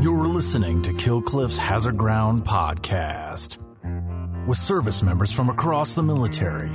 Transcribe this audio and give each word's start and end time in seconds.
You're 0.00 0.26
listening 0.26 0.82
to 0.82 0.92
Killcliff's 0.92 1.58
Hazard 1.58 1.96
Ground 1.96 2.44
podcast 2.44 3.58
with 4.46 4.58
service 4.58 5.02
members 5.02 5.32
from 5.32 5.48
across 5.48 5.94
the 5.94 6.02
military 6.02 6.72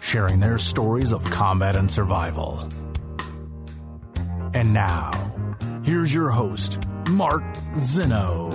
sharing 0.00 0.40
their 0.40 0.58
stories 0.58 1.12
of 1.12 1.22
combat 1.30 1.76
and 1.76 1.90
survival. 1.90 2.68
And 4.54 4.74
now, 4.74 5.12
here's 5.84 6.12
your 6.12 6.30
host, 6.30 6.78
Mark 7.10 7.44
Zeno. 7.78 8.49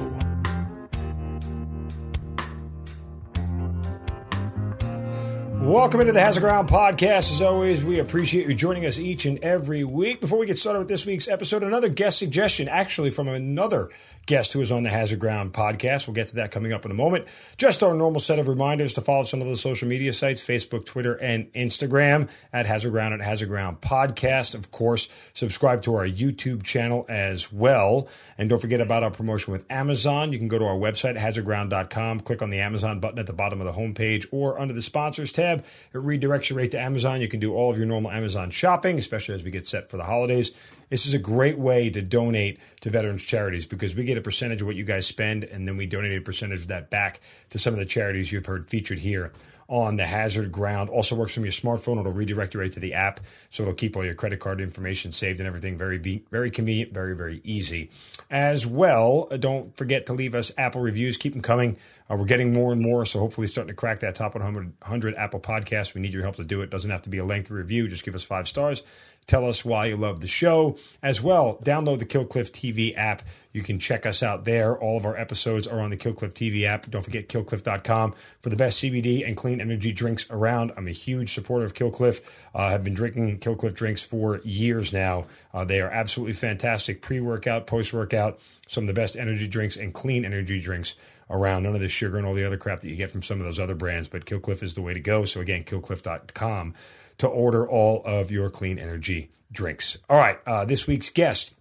Welcome 5.66 6.02
into 6.02 6.14
the 6.14 6.20
Hazard 6.20 6.42
Ground 6.42 6.70
podcast. 6.70 7.32
As 7.32 7.42
always, 7.42 7.84
we 7.84 7.98
appreciate 7.98 8.48
you 8.48 8.54
joining 8.54 8.86
us 8.86 9.00
each 9.00 9.26
and 9.26 9.40
every 9.40 9.84
week. 9.84 10.22
Before 10.22 10.38
we 10.38 10.46
get 10.46 10.60
started 10.60 10.78
with 10.78 10.88
this 10.90 11.08
week's 11.08 11.28
episode, 11.28 11.64
another 11.64 11.90
guest 11.90 12.20
suggestion, 12.20 12.68
actually 12.68 13.10
from 13.10 13.28
another 13.28 13.90
guest 14.26 14.54
who 14.54 14.62
is 14.62 14.72
on 14.72 14.84
the 14.84 14.90
Hazard 14.90 15.20
Ground 15.20 15.54
podcast. 15.54 16.08
We'll 16.08 16.16
get 16.16 16.28
to 16.28 16.36
that 16.36 16.52
coming 16.52 16.74
up 16.74 16.86
in 16.86 16.92
a 16.92 16.96
moment. 16.96 17.28
Just 17.58 17.84
our 17.84 17.94
normal 17.94 18.20
set 18.20 18.40
of 18.40 18.48
reminders 18.48 18.94
to 18.94 19.02
follow 19.02 19.24
some 19.24 19.42
of 19.42 19.48
the 19.48 19.58
social 19.58 19.88
media 19.88 20.14
sites 20.14 20.42
Facebook, 20.42 20.86
Twitter, 20.86 21.14
and 21.16 21.52
Instagram 21.54 22.30
at 22.52 22.66
Hazard 22.66 22.92
Ground 22.92 23.14
at 23.14 23.22
Hazard 23.22 23.50
Ground 23.50 23.82
Podcast. 23.82 24.56
Of 24.56 24.72
course, 24.72 25.10
subscribe 25.34 25.84
to 25.84 25.96
our 25.96 26.08
YouTube 26.08 26.64
channel 26.64 27.06
as 27.08 27.52
well. 27.52 28.08
And 28.38 28.50
don't 28.50 28.60
forget 28.60 28.82
about 28.82 29.04
our 29.04 29.12
promotion 29.12 29.54
with 29.54 29.66
Amazon. 29.70 30.32
You 30.32 30.40
can 30.40 30.48
go 30.48 30.60
to 30.60 30.66
our 30.66 30.78
website, 30.78 31.18
hazardground.com, 31.18 32.22
click 32.22 32.42
on 32.42 32.50
the 32.50 32.60
Amazon 32.60 33.00
button 33.00 33.20
at 33.20 33.28
the 33.28 33.34
bottom 33.34 33.62
of 33.62 33.68
the 33.68 33.80
homepage 33.80 34.28
or 34.32 34.60
under 34.60 34.74
the 34.74 34.82
sponsors 34.82 35.32
tab. 35.32 35.55
It 35.60 35.98
redirects 35.98 36.50
you 36.50 36.58
right 36.58 36.70
to 36.72 36.80
Amazon. 36.80 37.22
You 37.22 37.28
can 37.28 37.40
do 37.40 37.54
all 37.54 37.70
of 37.70 37.78
your 37.78 37.86
normal 37.86 38.12
Amazon 38.12 38.50
shopping, 38.50 38.98
especially 38.98 39.36
as 39.36 39.44
we 39.44 39.52
get 39.52 39.68
set 39.68 39.90
for 39.90 39.98
the 39.98 40.04
holidays. 40.04 40.52
This 40.90 41.06
is 41.06 41.14
a 41.14 41.20
great 41.20 41.58
way 41.58 41.90
to 41.90 42.02
donate 42.02 42.60
to 42.82 42.90
veterans 42.90 43.24
charities 43.24 43.66
because 43.66 43.96
we 43.96 44.04
get 44.04 44.18
a 44.18 44.22
percentage 44.22 44.62
of 44.62 44.68
what 44.68 44.76
you 44.76 44.84
guys 44.84 45.08
spend, 45.08 45.44
and 45.44 45.68
then 45.68 45.78
we 45.78 45.86
donate 45.86 46.18
a 46.18 46.22
percentage 46.22 46.62
of 46.62 46.68
that 46.68 46.90
back 46.90 47.20
to 47.50 47.60
some 47.60 47.74
of 47.74 47.80
the 47.80 47.86
charities 47.86 48.32
you've 48.32 48.46
heard 48.46 48.66
featured 48.66 49.00
here 49.00 49.32
on 49.68 49.96
the 49.96 50.06
hazard 50.06 50.52
ground. 50.52 50.90
Also 50.90 51.16
works 51.16 51.34
from 51.34 51.44
your 51.44 51.52
smartphone. 51.52 52.00
It'll 52.00 52.12
redirect 52.12 52.54
you 52.54 52.60
right 52.60 52.72
to 52.72 52.80
the 52.80 52.94
app, 52.94 53.20
so 53.50 53.64
it'll 53.64 53.74
keep 53.74 53.96
all 53.96 54.06
your 54.06 54.14
credit 54.14 54.40
card 54.40 54.62
information 54.62 55.12
saved 55.12 55.40
and 55.40 55.48
everything. 55.48 55.78
Very, 55.78 55.98
very 56.30 56.52
convenient, 56.52 56.94
very, 56.94 57.16
very 57.16 57.42
easy. 57.44 57.90
As 58.30 58.66
well, 58.66 59.28
uh, 59.32 59.38
don't 59.38 59.76
forget 59.76 60.06
to 60.08 60.14
leave 60.14 60.36
us 60.36 60.52
Apple 60.58 60.82
reviews. 60.82 61.18
Keep 61.18 61.34
them 61.34 61.42
coming. 61.42 61.78
Uh, 62.10 62.16
we're 62.16 62.26
getting 62.26 62.54
more 62.54 62.72
and 62.72 62.82
more, 62.82 63.04
so 63.06 63.20
hopefully 63.20 63.48
starting 63.48 63.70
to 63.70 63.76
crack 63.76 64.02
that 64.02 64.14
top 64.14 64.36
100, 64.36 64.74
100 64.82 65.16
Apple 65.16 65.40
podcast. 65.40 65.96
We 65.96 66.02
need 66.02 66.14
your 66.14 66.22
help 66.22 66.36
to 66.36 66.44
do 66.44 66.62
it. 66.62 66.70
Doesn't 66.70 66.92
have 66.92 67.02
to 67.04 67.10
be 67.10 67.18
a 67.18 67.26
lengthy 67.26 67.54
review. 67.54 67.88
Just 67.88 68.06
give 68.06 68.14
us 68.16 68.24
five 68.24 68.48
stars. 68.48 68.84
Tell 69.28 69.48
us 69.50 69.66
why 69.66 69.88
you 69.88 69.98
love 69.98 70.20
the 70.20 70.28
show. 70.28 70.78
As 71.02 71.22
well, 71.22 71.60
download 71.64 71.98
the 71.98 72.06
Killcliff 72.06 72.52
TV 72.52 72.96
app. 72.96 73.24
You 73.54 73.64
can 73.64 73.80
check 73.80 74.06
us 74.06 74.22
out 74.22 74.44
there. 74.44 74.78
All 74.78 74.98
of 74.98 75.06
our 75.06 75.18
episodes 75.18 75.66
are 75.66 75.80
on 75.80 75.90
the 75.90 75.98
Killcliff 75.98 76.34
TV 76.34 76.66
app. 76.66 76.90
Don't 76.90 77.02
forget 77.02 77.28
killcliff.com 77.28 78.14
for 78.42 78.50
the 78.50 78.56
best 78.56 78.84
CBD 78.84 79.26
and 79.26 79.36
clean 79.36 79.62
energy 79.62 79.92
drinks 79.94 80.30
around. 80.30 80.74
I'm 80.78 80.88
a 80.88 80.92
huge 80.92 81.34
supporter 81.34 81.66
of 81.66 81.74
Killcliff. 81.74 82.22
Uh, 82.54 82.60
I've 82.60 82.84
been 82.84 82.94
drinking 82.94 83.40
Killcliff 83.40 83.74
drinks 83.74 84.04
for 84.04 84.42
years 84.44 84.94
now. 84.94 85.26
Uh, 85.54 85.66
they 85.66 85.82
are 85.82 85.90
absolutely 85.90 86.34
fantastic 86.34 87.02
pre 87.02 87.20
workout, 87.20 87.66
post 87.66 87.94
workout, 87.94 88.40
some 88.68 88.84
of 88.84 88.88
the 88.88 88.94
best 88.94 89.16
energy 89.16 89.48
drinks 89.48 89.76
and 89.76 89.94
clean 89.94 90.24
energy 90.24 90.60
drinks 90.60 90.96
around. 91.32 91.64
None 91.64 91.74
of 91.74 91.82
the 91.82 91.90
sugar 91.90 92.18
and 92.18 92.28
all 92.28 92.36
the 92.36 92.46
other 92.46 92.58
crap 92.58 92.82
that 92.82 92.90
you 92.90 92.96
get 92.96 93.10
from 93.10 93.24
some 93.24 93.40
of 93.40 93.46
those 93.46 93.60
other 93.60 93.76
brands, 93.76 94.08
but 94.08 94.26
Killcliff 94.26 94.62
is 94.62 94.76
the 94.76 94.82
way 94.84 94.94
to 94.94 95.00
go. 95.00 95.26
So, 95.26 95.42
again, 95.42 95.64
killcliff.com 95.64 96.76
to 97.18 97.28
order 97.28 97.68
all 97.68 98.02
of 98.06 98.32
your 98.32 98.50
clean 98.50 98.80
energy 98.80 99.32
drinks. 99.52 99.98
All 100.10 100.18
right, 100.18 100.40
uh, 100.46 100.66
this 100.66 100.88
week's 100.88 101.10
guest 101.10 101.54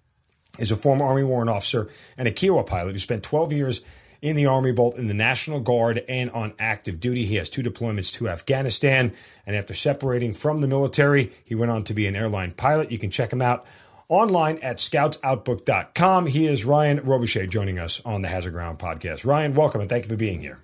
is 0.59 0.71
a 0.71 0.77
former 0.77 1.05
Army 1.05 1.25
warrant 1.25 1.51
officer 1.51 1.89
and 2.17 2.29
a 2.29 2.31
Kiowa 2.31 2.65
pilot 2.65 2.93
who 2.93 2.99
spent 2.99 3.23
12 3.23 3.53
years 3.53 3.81
in 4.25 4.37
the 4.37 4.47
Army, 4.47 4.73
both 4.73 4.99
in 4.99 5.07
the 5.07 5.15
National 5.15 5.61
Guard 5.61 6.03
and 6.09 6.31
on 6.31 6.55
active 6.59 6.99
duty. 6.99 7.27
He 7.27 7.37
has 7.37 7.51
two 7.51 7.63
deployments 7.63 8.11
to 8.15 8.29
Afghanistan. 8.29 9.13
And 9.47 9.55
after 9.55 9.75
separating 9.75 10.33
from 10.33 10.59
the 10.59 10.67
military, 10.67 11.31
he 11.45 11.55
went 11.55 11.71
on 11.71 11.83
to 11.85 11.95
be 11.95 12.07
an 12.07 12.17
airline 12.17 12.53
pilot. 12.53 12.91
You 12.91 12.99
can 12.99 13.11
check 13.11 13.31
him 13.31 13.43
out 13.43 13.67
online 14.09 14.59
at 14.59 14.79
scoutsoutbook.com. 14.79 16.27
He 16.27 16.47
is 16.47 16.65
Ryan 16.65 17.01
Robichaux 17.01 17.51
joining 17.51 17.79
us 17.79 18.01
on 18.07 18.23
the 18.23 18.29
Hazard 18.29 18.53
Ground 18.53 18.79
podcast. 18.79 19.27
Ryan, 19.27 19.55
welcome 19.55 19.83
and 19.83 19.91
thank 19.91 20.05
you 20.05 20.11
for 20.11 20.17
being 20.17 20.41
here. 20.41 20.64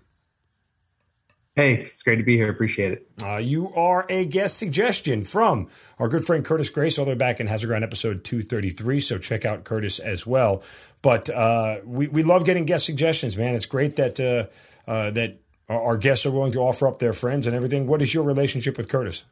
Hey, 1.57 1.75
it's 1.83 2.03
great 2.03 2.17
to 2.17 2.23
be 2.23 2.37
here. 2.37 2.49
Appreciate 2.49 2.93
it. 2.93 3.11
Uh, 3.23 3.39
you 3.39 3.75
are 3.75 4.07
a 4.09 4.25
guest 4.25 4.57
suggestion 4.57 5.25
from 5.25 5.69
our 5.99 6.09
good 6.09 6.25
friend 6.25 6.45
Curtis 6.45 6.71
Grace, 6.71 6.97
all 6.97 7.05
the 7.05 7.11
way 7.11 7.17
back 7.17 7.41
in 7.41 7.49
Hazard 7.49 7.67
Ground 7.67 7.83
episode 7.83 8.23
233. 8.23 9.01
So 9.01 9.19
check 9.19 9.45
out 9.45 9.65
Curtis 9.65 9.99
as 9.99 10.25
well. 10.25 10.63
But 11.03 11.29
uh, 11.29 11.81
we, 11.85 12.07
we 12.07 12.23
love 12.23 12.45
getting 12.45 12.67
guest 12.67 12.87
suggestions, 12.87 13.37
man. 13.37 13.57
It's 13.57 13.67
great 13.67 13.97
that 13.97 14.21
uh, 14.21 14.91
uh 14.91 15.11
that 15.11 15.41
our 15.69 15.97
guests 15.97 16.25
are 16.25 16.31
willing 16.31 16.53
to 16.53 16.61
offer 16.61 16.87
up 16.87 17.01
their 17.01 17.13
friends 17.13 17.47
and 17.47 17.57
everything. 17.57 17.87
What 17.87 18.01
is 18.01 18.15
your 18.15 18.25
relationship 18.25 18.77
with 18.77 18.89
Curtis? 18.89 19.25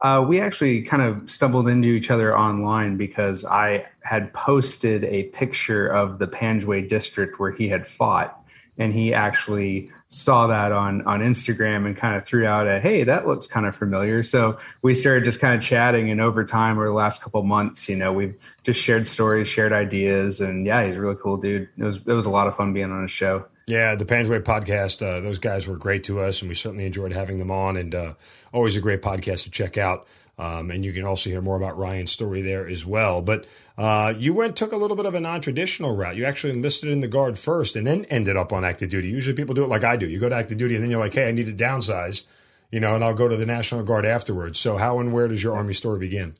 Uh, 0.00 0.24
we 0.26 0.40
actually 0.40 0.82
kind 0.82 1.02
of 1.02 1.30
stumbled 1.30 1.68
into 1.68 1.88
each 1.88 2.10
other 2.10 2.36
online 2.36 2.96
because 2.96 3.44
I 3.44 3.86
had 4.02 4.32
posted 4.34 5.04
a 5.04 5.24
picture 5.24 5.86
of 5.86 6.18
the 6.18 6.26
Panjway 6.26 6.88
district 6.88 7.38
where 7.38 7.52
he 7.52 7.68
had 7.68 7.86
fought 7.86 8.44
and 8.78 8.92
he 8.92 9.14
actually 9.14 9.90
saw 10.14 10.46
that 10.46 10.70
on 10.70 11.02
on 11.02 11.20
Instagram 11.20 11.86
and 11.86 11.96
kind 11.96 12.16
of 12.16 12.24
threw 12.24 12.46
out 12.46 12.68
a 12.68 12.78
hey 12.78 13.02
that 13.04 13.26
looks 13.26 13.46
kind 13.46 13.66
of 13.66 13.74
familiar. 13.74 14.22
So 14.22 14.58
we 14.82 14.94
started 14.94 15.24
just 15.24 15.40
kind 15.40 15.54
of 15.56 15.62
chatting 15.62 16.10
and 16.10 16.20
over 16.20 16.44
time 16.44 16.76
over 16.76 16.86
the 16.86 16.92
last 16.92 17.20
couple 17.20 17.42
months 17.42 17.88
you 17.88 17.96
know 17.96 18.12
we've 18.12 18.36
just 18.62 18.80
shared 18.80 19.08
stories 19.08 19.48
shared 19.48 19.72
ideas 19.72 20.40
and 20.40 20.66
yeah 20.66 20.86
he's 20.86 20.96
a 20.96 21.00
really 21.00 21.16
cool 21.16 21.36
dude. 21.36 21.68
It 21.76 21.84
was 21.84 21.96
it 21.96 22.12
was 22.12 22.26
a 22.26 22.30
lot 22.30 22.46
of 22.46 22.56
fun 22.56 22.72
being 22.72 22.92
on 22.92 23.02
his 23.02 23.10
show. 23.10 23.46
Yeah 23.66 23.96
the 23.96 24.04
Panjway 24.04 24.40
podcast 24.40 25.02
uh, 25.02 25.20
those 25.20 25.38
guys 25.38 25.66
were 25.66 25.76
great 25.76 26.04
to 26.04 26.20
us 26.20 26.40
and 26.40 26.48
we 26.48 26.54
certainly 26.54 26.86
enjoyed 26.86 27.12
having 27.12 27.38
them 27.38 27.50
on 27.50 27.76
and 27.76 27.94
uh, 27.94 28.14
always 28.52 28.76
a 28.76 28.80
great 28.80 29.02
podcast 29.02 29.42
to 29.44 29.50
check 29.50 29.76
out 29.76 30.06
um, 30.38 30.70
and 30.70 30.84
you 30.84 30.92
can 30.92 31.04
also 31.04 31.30
hear 31.30 31.40
more 31.40 31.56
about 31.56 31.78
Ryan's 31.78 32.12
story 32.12 32.42
there 32.42 32.66
as 32.66 32.84
well. 32.84 33.22
But 33.22 33.46
uh, 33.78 34.14
you 34.16 34.34
went 34.34 34.56
took 34.56 34.72
a 34.72 34.76
little 34.76 34.96
bit 34.96 35.06
of 35.06 35.14
a 35.14 35.20
non 35.20 35.40
traditional 35.40 35.94
route. 35.94 36.16
You 36.16 36.24
actually 36.24 36.52
enlisted 36.52 36.90
in 36.90 37.00
the 37.00 37.08
guard 37.08 37.38
first, 37.38 37.76
and 37.76 37.86
then 37.86 38.04
ended 38.06 38.36
up 38.36 38.52
on 38.52 38.64
active 38.64 38.90
duty. 38.90 39.08
Usually, 39.08 39.36
people 39.36 39.54
do 39.54 39.64
it 39.64 39.68
like 39.68 39.84
I 39.84 39.96
do. 39.96 40.08
You 40.08 40.18
go 40.18 40.28
to 40.28 40.34
active 40.34 40.58
duty, 40.58 40.74
and 40.74 40.82
then 40.82 40.90
you're 40.90 41.00
like, 41.00 41.14
"Hey, 41.14 41.28
I 41.28 41.32
need 41.32 41.46
to 41.46 41.52
downsize," 41.52 42.22
you 42.70 42.80
know, 42.80 42.94
and 42.94 43.04
I'll 43.04 43.14
go 43.14 43.28
to 43.28 43.36
the 43.36 43.46
National 43.46 43.82
Guard 43.82 44.04
afterwards. 44.04 44.58
So, 44.58 44.76
how 44.76 44.98
and 44.98 45.12
where 45.12 45.28
does 45.28 45.42
your 45.42 45.56
Army 45.56 45.74
story 45.74 45.98
begin? 45.98 46.34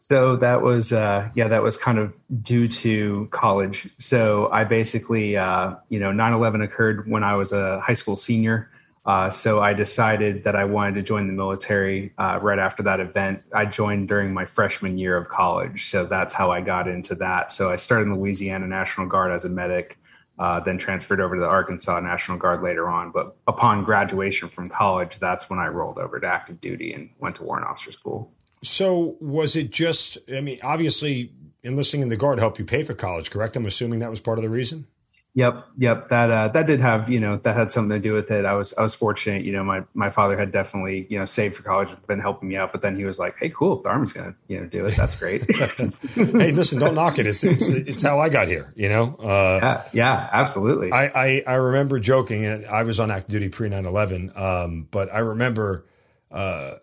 So 0.00 0.36
that 0.36 0.62
was 0.62 0.94
uh, 0.94 1.28
yeah, 1.34 1.48
that 1.48 1.62
was 1.62 1.76
kind 1.76 1.98
of 1.98 2.16
due 2.42 2.68
to 2.68 3.28
college. 3.32 3.86
So 3.98 4.48
I 4.50 4.64
basically 4.64 5.36
uh, 5.36 5.74
you 5.90 6.00
know 6.00 6.10
9/11 6.10 6.64
occurred 6.64 7.08
when 7.08 7.22
I 7.22 7.34
was 7.34 7.52
a 7.52 7.80
high 7.80 7.94
school 7.94 8.16
senior. 8.16 8.70
Uh, 9.06 9.30
so 9.30 9.60
I 9.60 9.72
decided 9.72 10.44
that 10.44 10.54
I 10.54 10.64
wanted 10.64 10.94
to 10.96 11.02
join 11.02 11.26
the 11.26 11.32
military 11.32 12.12
uh, 12.18 12.38
right 12.42 12.58
after 12.58 12.82
that 12.82 13.00
event. 13.00 13.42
I 13.54 13.64
joined 13.64 14.08
during 14.08 14.34
my 14.34 14.44
freshman 14.44 14.98
year 14.98 15.16
of 15.16 15.28
college. 15.28 15.90
So 15.90 16.04
that's 16.04 16.34
how 16.34 16.50
I 16.50 16.60
got 16.60 16.86
into 16.86 17.14
that. 17.16 17.50
So 17.50 17.70
I 17.70 17.76
started 17.76 18.08
in 18.08 18.16
Louisiana 18.16 18.66
National 18.66 19.06
Guard 19.06 19.32
as 19.32 19.44
a 19.44 19.48
medic, 19.48 19.98
uh, 20.38 20.60
then 20.60 20.76
transferred 20.76 21.20
over 21.20 21.34
to 21.34 21.40
the 21.40 21.46
Arkansas 21.48 21.98
National 22.00 22.36
Guard 22.36 22.62
later 22.62 22.88
on. 22.88 23.10
But 23.10 23.36
upon 23.46 23.84
graduation 23.84 24.48
from 24.48 24.68
college, 24.68 25.18
that's 25.18 25.48
when 25.48 25.58
I 25.58 25.68
rolled 25.68 25.98
over 25.98 26.20
to 26.20 26.26
active 26.26 26.60
duty 26.60 26.92
and 26.92 27.08
went 27.18 27.36
to 27.36 27.42
warrant 27.42 27.66
officer 27.66 27.92
school. 27.92 28.32
So 28.62 29.16
was 29.20 29.56
it 29.56 29.70
just, 29.70 30.18
I 30.30 30.42
mean, 30.42 30.58
obviously 30.62 31.32
enlisting 31.62 32.02
in 32.02 32.10
the 32.10 32.16
Guard 32.16 32.38
helped 32.38 32.58
you 32.58 32.66
pay 32.66 32.82
for 32.82 32.92
college, 32.92 33.30
correct? 33.30 33.56
I'm 33.56 33.64
assuming 33.64 34.00
that 34.00 34.10
was 34.10 34.20
part 34.20 34.38
of 34.38 34.42
the 34.42 34.50
reason? 34.50 34.86
Yep, 35.34 35.64
yep. 35.78 36.08
That 36.08 36.30
uh, 36.30 36.48
that 36.48 36.66
did 36.66 36.80
have 36.80 37.08
you 37.08 37.20
know 37.20 37.36
that 37.36 37.56
had 37.56 37.70
something 37.70 37.96
to 37.96 38.00
do 38.00 38.14
with 38.14 38.32
it. 38.32 38.44
I 38.44 38.54
was 38.54 38.74
I 38.76 38.82
was 38.82 38.94
fortunate. 38.94 39.44
You 39.44 39.52
know, 39.52 39.62
my 39.62 39.84
my 39.94 40.10
father 40.10 40.36
had 40.36 40.50
definitely 40.50 41.06
you 41.08 41.20
know 41.20 41.24
saved 41.24 41.54
for 41.56 41.62
college, 41.62 41.88
been 42.08 42.18
helping 42.18 42.48
me 42.48 42.56
out. 42.56 42.72
But 42.72 42.82
then 42.82 42.96
he 42.96 43.04
was 43.04 43.20
like, 43.20 43.36
"Hey, 43.38 43.48
cool, 43.48 43.80
the 43.80 43.90
army's 43.90 44.12
gonna 44.12 44.34
you 44.48 44.58
know 44.58 44.66
do 44.66 44.86
it, 44.86 44.96
that's 44.96 45.14
great." 45.14 45.44
hey, 46.14 46.50
listen, 46.50 46.80
don't 46.80 46.96
knock 46.96 47.20
it. 47.20 47.28
It's, 47.28 47.44
it's 47.44 47.70
it's 47.70 48.02
how 48.02 48.18
I 48.18 48.28
got 48.28 48.48
here. 48.48 48.72
You 48.74 48.88
know. 48.88 49.14
Uh, 49.14 49.60
yeah, 49.62 49.82
yeah, 49.92 50.30
absolutely. 50.32 50.92
I, 50.92 51.06
I 51.14 51.42
I 51.46 51.54
remember 51.54 52.00
joking, 52.00 52.44
and 52.44 52.66
I 52.66 52.82
was 52.82 52.98
on 52.98 53.12
active 53.12 53.30
duty 53.30 53.48
pre 53.50 53.70
9-11, 53.70 54.36
um, 54.36 54.88
but 54.90 55.12
I 55.14 55.18
remember. 55.18 55.86
Uh, 56.30 56.76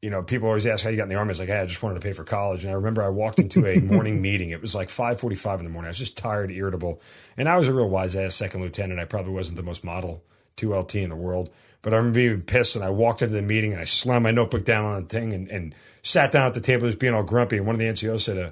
you 0.00 0.10
know, 0.10 0.22
people 0.22 0.46
always 0.48 0.66
ask 0.66 0.84
how 0.84 0.90
you 0.90 0.96
got 0.96 1.04
in 1.04 1.08
the 1.08 1.16
army. 1.16 1.30
It's 1.30 1.40
like, 1.40 1.48
hey, 1.48 1.58
I 1.58 1.66
just 1.66 1.82
wanted 1.82 1.96
to 1.96 2.00
pay 2.00 2.12
for 2.12 2.22
college. 2.22 2.62
And 2.62 2.70
I 2.70 2.76
remember 2.76 3.02
I 3.02 3.08
walked 3.08 3.40
into 3.40 3.66
a 3.66 3.80
morning 3.80 4.22
meeting. 4.22 4.50
It 4.50 4.60
was 4.60 4.74
like 4.74 4.88
545 4.88 5.60
in 5.60 5.66
the 5.66 5.72
morning. 5.72 5.88
I 5.88 5.90
was 5.90 5.98
just 5.98 6.16
tired, 6.16 6.52
irritable. 6.52 7.00
And 7.36 7.48
I 7.48 7.56
was 7.56 7.68
a 7.68 7.72
real 7.72 7.88
wise 7.88 8.14
ass 8.14 8.36
second 8.36 8.60
lieutenant. 8.60 9.00
I 9.00 9.04
probably 9.06 9.32
wasn't 9.32 9.56
the 9.56 9.64
most 9.64 9.82
model 9.82 10.22
2LT 10.56 11.02
in 11.02 11.10
the 11.10 11.16
world. 11.16 11.50
But 11.82 11.94
I 11.94 11.96
remember 11.96 12.16
being 12.16 12.42
pissed 12.42 12.76
and 12.76 12.84
I 12.84 12.90
walked 12.90 13.22
into 13.22 13.34
the 13.34 13.42
meeting 13.42 13.72
and 13.72 13.80
I 13.80 13.84
slammed 13.84 14.24
my 14.24 14.30
notebook 14.30 14.64
down 14.64 14.84
on 14.84 15.02
the 15.02 15.08
thing 15.08 15.32
and, 15.32 15.48
and 15.48 15.74
sat 16.02 16.30
down 16.30 16.46
at 16.46 16.54
the 16.54 16.60
table 16.60 16.86
just 16.86 16.98
being 16.98 17.14
all 17.14 17.22
grumpy. 17.22 17.56
And 17.56 17.66
one 17.66 17.74
of 17.74 17.80
the 17.80 17.86
NCOs 17.86 18.20
said, 18.20 18.38
uh, 18.38 18.50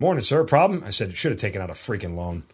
morning, 0.00 0.22
sir, 0.22 0.42
problem? 0.44 0.82
I 0.84 0.90
said, 0.90 1.14
should 1.16 1.32
have 1.32 1.40
taken 1.40 1.60
out 1.60 1.70
a 1.70 1.74
freaking 1.74 2.16
loan 2.16 2.44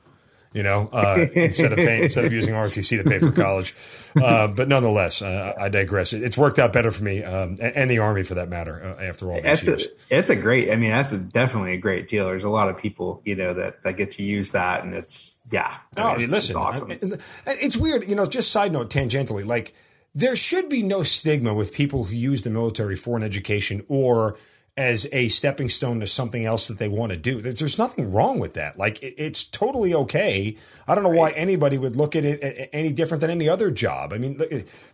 you 0.57 0.63
know, 0.63 0.89
uh, 0.91 1.27
instead 1.35 1.73
of 1.73 1.77
paying, 1.77 2.05
instead 2.05 2.25
of 2.25 2.33
using 2.33 2.55
ROTC 2.55 2.97
to 2.97 3.05
pay 3.05 3.19
for 3.19 3.31
college. 3.31 3.75
Uh, 4.17 4.49
but 4.49 4.67
nonetheless, 4.67 5.21
uh, 5.21 5.53
I 5.61 5.69
digress. 5.69 6.15
It, 6.15 6.23
it's 6.23 6.39
worked 6.39 6.59
out 6.59 6.73
better 6.73 6.91
for 6.91 7.05
me 7.05 7.23
um, 7.23 7.59
and, 7.61 7.77
and, 7.77 7.91
the 7.91 7.99
Army 7.99 8.23
for 8.23 8.37
that 8.37 8.49
matter. 8.49 8.97
Uh, 8.99 9.05
after 9.05 9.31
all 9.31 9.43
that's 9.43 9.67
years, 9.67 9.85
a, 9.85 10.19
it's 10.19 10.31
a 10.31 10.35
great. 10.35 10.71
I 10.71 10.77
mean, 10.77 10.89
that's 10.89 11.13
a, 11.13 11.19
definitely 11.19 11.75
a 11.75 11.77
great 11.77 12.09
deal. 12.09 12.25
There's 12.25 12.45
a 12.45 12.49
lot 12.49 12.71
of 12.71 12.79
people, 12.79 13.21
you 13.27 13.37
know, 13.37 13.53
that 13.53 13.83
that 13.83 13.99
get 13.99 14.13
to 14.13 14.23
use 14.23 14.53
that, 14.53 14.83
and 14.83 14.95
it's 14.95 15.37
yeah. 15.53 15.77
I 15.99 16.03
oh, 16.03 16.13
mean, 16.15 16.23
it's, 16.23 16.33
listen, 16.33 16.57
it's 16.57 16.57
awesome. 16.57 17.19
It's 17.47 17.77
weird, 17.77 18.09
you 18.09 18.15
know. 18.15 18.25
Just 18.25 18.51
side 18.51 18.73
note, 18.73 18.89
tangentially, 18.89 19.45
like 19.45 19.75
there 20.15 20.37
should 20.37 20.71
be 20.71 20.83
no 20.83 21.03
stigma 21.03 21.53
with 21.53 21.75
people 21.75 22.05
who 22.05 22.15
use 22.15 22.41
the 22.41 22.51
military 22.51 22.97
for 22.97 23.19
an 23.19 23.23
education 23.23 23.85
or 23.89 24.39
as 24.77 25.09
a 25.11 25.29
stepping 25.29 25.71
stone 25.71 26.01
to 26.01 26.07
something 26.07 26.45
else 26.45 26.69
that 26.69 26.79
they 26.79 26.89
want 26.89 27.11
to 27.11 27.17
do. 27.17 27.41
There's 27.41 27.79
nothing 27.79 28.13
wrong 28.13 28.39
with 28.39 28.55
that. 28.55 28.79
Like 28.79 28.99
it's 29.03 29.45
totally 29.45 29.95
okay. 29.95 30.57
I 30.87 30.95
don't 30.95 31.03
know 31.03 31.11
right. 31.11 31.19
why 31.19 31.31
anybody 31.31 31.79
would 31.79 31.97
look 31.97 32.15
at 32.15 32.27
it 32.27 32.69
any 32.75 32.93
different 32.93 33.23
than 33.23 33.31
any 33.31 33.49
other 33.49 33.71
job. 33.71 34.13
I 34.13 34.19
mean, 34.19 34.39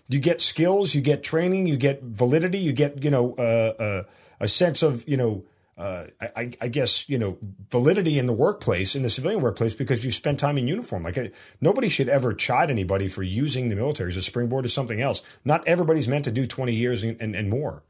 you 0.09 0.21
get 0.21 0.41
skills, 0.41 0.95
you 0.95 1.01
get 1.01 1.25
training, 1.25 1.67
you 1.67 1.77
get 1.77 2.03
validity, 2.03 2.59
you 2.59 2.73
get 2.73 3.03
you 3.03 3.11
know 3.11 3.35
uh, 3.37 3.83
uh, 3.83 4.03
a 4.41 4.49
sense 4.49 4.83
of 4.83 5.07
you 5.09 5.17
know. 5.17 5.45
Uh, 5.79 6.07
I, 6.21 6.53
I, 6.61 6.69
guess 6.69 7.09
you 7.09 7.19
know 7.19 7.39
validity 7.71 8.19
in 8.19 8.27
the 8.27 8.33
workplace, 8.33 8.95
in 8.95 9.03
the 9.03 9.09
civilian 9.09 9.41
workplace, 9.41 9.75
because 9.75 10.05
you 10.05 10.11
spend 10.11 10.39
time 10.39 10.59
in 10.59 10.69
uniform. 10.69 11.03
Like 11.03 11.35
nobody 11.63 11.89
should 11.89 12.11
ever 12.11 12.35
chide 12.35 12.71
anybody 12.71 13.09
for 13.09 13.23
using 13.23 13.71
the 13.71 13.75
military 13.75 14.11
as 14.11 14.19
a 14.19 14.23
springboard 14.23 14.65
to 14.65 14.69
something 14.69 15.01
else. 15.01 15.23
Not 15.47 15.67
everybody's 15.67 16.07
meant 16.07 16.27
to 16.27 16.31
do 16.31 16.47
twenty 16.47 16.75
years 16.75 17.03
and, 17.03 17.17
and, 17.21 17.35
and 17.35 17.49
more. 17.49 17.83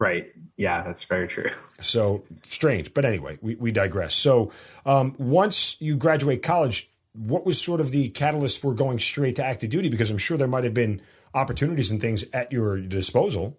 Right. 0.00 0.32
Yeah, 0.56 0.82
that's 0.82 1.04
very 1.04 1.28
true. 1.28 1.50
So 1.80 2.24
strange. 2.46 2.92
But 2.92 3.06
anyway, 3.06 3.38
we, 3.40 3.54
we 3.54 3.72
digress. 3.72 4.14
So 4.14 4.52
um, 4.84 5.14
once 5.18 5.80
you 5.80 5.96
graduate 5.96 6.42
college, 6.42 6.90
what 7.14 7.46
was 7.46 7.58
sort 7.58 7.80
of 7.80 7.90
the 7.90 8.10
catalyst 8.10 8.60
for 8.60 8.74
going 8.74 8.98
straight 8.98 9.36
to 9.36 9.44
active 9.44 9.70
duty? 9.70 9.88
Because 9.88 10.10
I'm 10.10 10.18
sure 10.18 10.36
there 10.36 10.46
might 10.46 10.64
have 10.64 10.74
been 10.74 11.00
opportunities 11.32 11.90
and 11.90 11.98
things 11.98 12.22
at 12.34 12.52
your 12.52 12.78
disposal. 12.78 13.56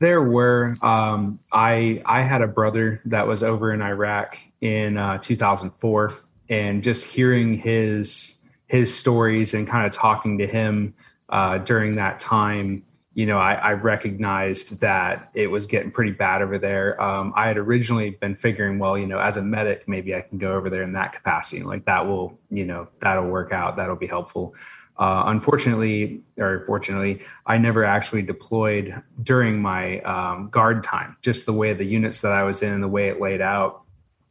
There 0.00 0.22
were. 0.22 0.76
Um, 0.82 1.40
I 1.50 2.02
I 2.04 2.22
had 2.22 2.42
a 2.42 2.46
brother 2.46 3.00
that 3.06 3.26
was 3.26 3.42
over 3.42 3.72
in 3.72 3.80
Iraq 3.80 4.36
in 4.60 4.98
uh, 4.98 5.16
2004, 5.18 6.12
and 6.50 6.84
just 6.84 7.04
hearing 7.04 7.56
his 7.56 8.38
his 8.66 8.94
stories 8.94 9.54
and 9.54 9.66
kind 9.66 9.86
of 9.86 9.92
talking 9.92 10.36
to 10.38 10.46
him 10.46 10.94
uh, 11.30 11.56
during 11.56 11.96
that 11.96 12.20
time 12.20 12.84
you 13.18 13.26
know, 13.26 13.38
I, 13.38 13.54
I, 13.54 13.72
recognized 13.72 14.78
that 14.78 15.30
it 15.34 15.48
was 15.48 15.66
getting 15.66 15.90
pretty 15.90 16.12
bad 16.12 16.40
over 16.40 16.56
there. 16.56 17.02
Um, 17.02 17.32
I 17.34 17.48
had 17.48 17.58
originally 17.58 18.10
been 18.10 18.36
figuring, 18.36 18.78
well, 18.78 18.96
you 18.96 19.08
know, 19.08 19.18
as 19.18 19.36
a 19.36 19.42
medic, 19.42 19.88
maybe 19.88 20.14
I 20.14 20.20
can 20.20 20.38
go 20.38 20.52
over 20.54 20.70
there 20.70 20.84
in 20.84 20.92
that 20.92 21.14
capacity. 21.14 21.64
Like 21.64 21.84
that 21.86 22.06
will, 22.06 22.38
you 22.48 22.64
know, 22.64 22.86
that'll 23.00 23.26
work 23.26 23.52
out. 23.52 23.74
That'll 23.74 23.96
be 23.96 24.06
helpful. 24.06 24.54
Uh, 24.96 25.24
unfortunately, 25.26 26.22
or 26.38 26.62
fortunately, 26.64 27.22
I 27.44 27.58
never 27.58 27.84
actually 27.84 28.22
deployed 28.22 29.02
during 29.20 29.60
my 29.60 29.98
um, 30.02 30.48
guard 30.50 30.84
time. 30.84 31.16
Just 31.20 31.44
the 31.44 31.52
way 31.52 31.72
the 31.72 31.84
units 31.84 32.20
that 32.20 32.30
I 32.30 32.44
was 32.44 32.62
in 32.62 32.72
and 32.72 32.84
the 32.84 32.86
way 32.86 33.08
it 33.08 33.20
laid 33.20 33.40
out, 33.40 33.82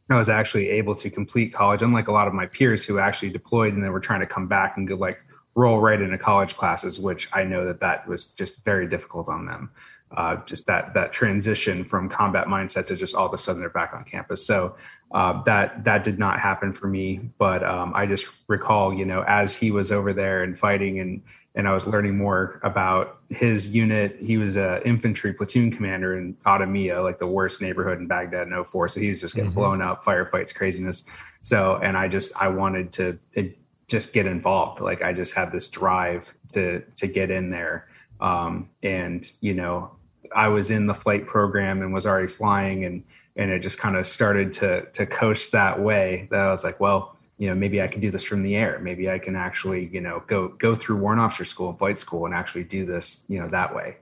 I 0.08 0.16
was 0.16 0.30
actually 0.30 0.70
able 0.70 0.94
to 0.94 1.10
complete 1.10 1.52
college. 1.52 1.82
Unlike 1.82 2.08
a 2.08 2.12
lot 2.12 2.26
of 2.26 2.32
my 2.32 2.46
peers 2.46 2.86
who 2.86 2.98
actually 2.98 3.32
deployed 3.32 3.74
and 3.74 3.84
they 3.84 3.90
were 3.90 4.00
trying 4.00 4.20
to 4.20 4.26
come 4.26 4.48
back 4.48 4.78
and 4.78 4.88
go 4.88 4.94
like 4.94 5.20
roll 5.58 5.80
right 5.80 6.00
into 6.00 6.16
college 6.16 6.56
classes, 6.56 7.00
which 7.00 7.28
I 7.32 7.42
know 7.42 7.66
that 7.66 7.80
that 7.80 8.06
was 8.06 8.26
just 8.26 8.64
very 8.64 8.86
difficult 8.86 9.28
on 9.28 9.44
them. 9.44 9.70
Uh, 10.16 10.36
just 10.46 10.66
that 10.66 10.94
that 10.94 11.12
transition 11.12 11.84
from 11.84 12.08
combat 12.08 12.46
mindset 12.46 12.86
to 12.86 12.96
just 12.96 13.14
all 13.14 13.26
of 13.26 13.34
a 13.34 13.38
sudden 13.38 13.60
they're 13.60 13.68
back 13.68 13.92
on 13.92 14.04
campus. 14.04 14.46
So 14.46 14.76
uh, 15.12 15.42
that 15.42 15.84
that 15.84 16.02
did 16.02 16.18
not 16.18 16.40
happen 16.40 16.72
for 16.72 16.86
me. 16.86 17.20
But 17.36 17.62
um, 17.62 17.92
I 17.94 18.06
just 18.06 18.26
recall, 18.46 18.94
you 18.94 19.04
know, 19.04 19.22
as 19.28 19.54
he 19.54 19.70
was 19.70 19.92
over 19.92 20.14
there 20.14 20.44
and 20.44 20.58
fighting 20.58 21.00
and 21.00 21.20
and 21.54 21.66
I 21.66 21.74
was 21.74 21.86
learning 21.86 22.16
more 22.16 22.60
about 22.62 23.18
his 23.30 23.68
unit. 23.68 24.16
He 24.20 24.38
was 24.38 24.56
an 24.56 24.80
infantry 24.84 25.32
platoon 25.34 25.72
commander 25.72 26.16
in 26.16 26.34
Adhamiyah, 26.46 27.02
like 27.02 27.18
the 27.18 27.26
worst 27.26 27.60
neighborhood 27.60 27.98
in 27.98 28.06
Baghdad 28.06 28.46
in 28.46 28.64
04. 28.64 28.88
So 28.88 29.00
he 29.00 29.10
was 29.10 29.20
just 29.20 29.34
getting 29.34 29.50
mm-hmm. 29.50 29.58
blown 29.58 29.82
up, 29.82 30.04
firefights, 30.04 30.54
craziness. 30.54 31.04
So, 31.40 31.80
and 31.82 31.96
I 31.96 32.06
just, 32.06 32.32
I 32.40 32.46
wanted 32.46 32.92
to, 32.92 33.18
it, 33.32 33.58
just 33.88 34.12
get 34.12 34.26
involved. 34.26 34.80
Like 34.80 35.02
I 35.02 35.12
just 35.12 35.34
had 35.34 35.50
this 35.50 35.68
drive 35.68 36.34
to 36.52 36.82
to 36.96 37.06
get 37.06 37.30
in 37.30 37.50
there. 37.50 37.88
Um, 38.20 38.68
and 38.82 39.30
you 39.40 39.54
know, 39.54 39.90
I 40.34 40.48
was 40.48 40.70
in 40.70 40.86
the 40.86 40.94
flight 40.94 41.26
program 41.26 41.82
and 41.82 41.92
was 41.92 42.06
already 42.06 42.28
flying, 42.28 42.84
and 42.84 43.02
and 43.36 43.50
it 43.50 43.60
just 43.60 43.78
kind 43.78 43.96
of 43.96 44.06
started 44.06 44.52
to 44.54 44.86
to 44.92 45.06
coast 45.06 45.52
that 45.52 45.80
way. 45.80 46.28
That 46.30 46.40
I 46.40 46.50
was 46.50 46.64
like, 46.64 46.78
well, 46.78 47.16
you 47.38 47.48
know, 47.48 47.54
maybe 47.54 47.80
I 47.80 47.88
can 47.88 48.00
do 48.00 48.10
this 48.10 48.24
from 48.24 48.42
the 48.42 48.54
air. 48.54 48.78
Maybe 48.80 49.10
I 49.10 49.18
can 49.18 49.36
actually, 49.36 49.88
you 49.92 50.00
know, 50.00 50.22
go 50.26 50.48
go 50.48 50.74
through 50.74 50.96
warrant 50.96 51.20
officer 51.20 51.44
school 51.44 51.70
and 51.70 51.78
flight 51.78 51.98
school 51.98 52.26
and 52.26 52.34
actually 52.34 52.64
do 52.64 52.84
this, 52.84 53.24
you 53.28 53.40
know, 53.40 53.48
that 53.48 53.74
way. 53.74 53.96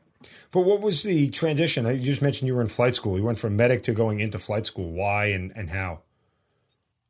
But 0.51 0.61
what 0.61 0.81
was 0.81 1.03
the 1.03 1.29
transition? 1.29 1.87
You 1.87 1.99
just 1.99 2.23
mentioned 2.23 2.49
you 2.49 2.55
were 2.55 2.63
in 2.63 2.69
flight 2.69 2.95
school. 2.95 3.17
You 3.17 3.25
went 3.25 3.39
from 3.39 3.57
medic 3.57 3.83
to 3.85 3.93
going 3.93 4.21
into 4.21 4.39
flight 4.39 4.67
school. 4.67 4.91
Why 4.91 5.27
and, 5.27 5.53
and 5.55 5.71
how? 5.71 6.01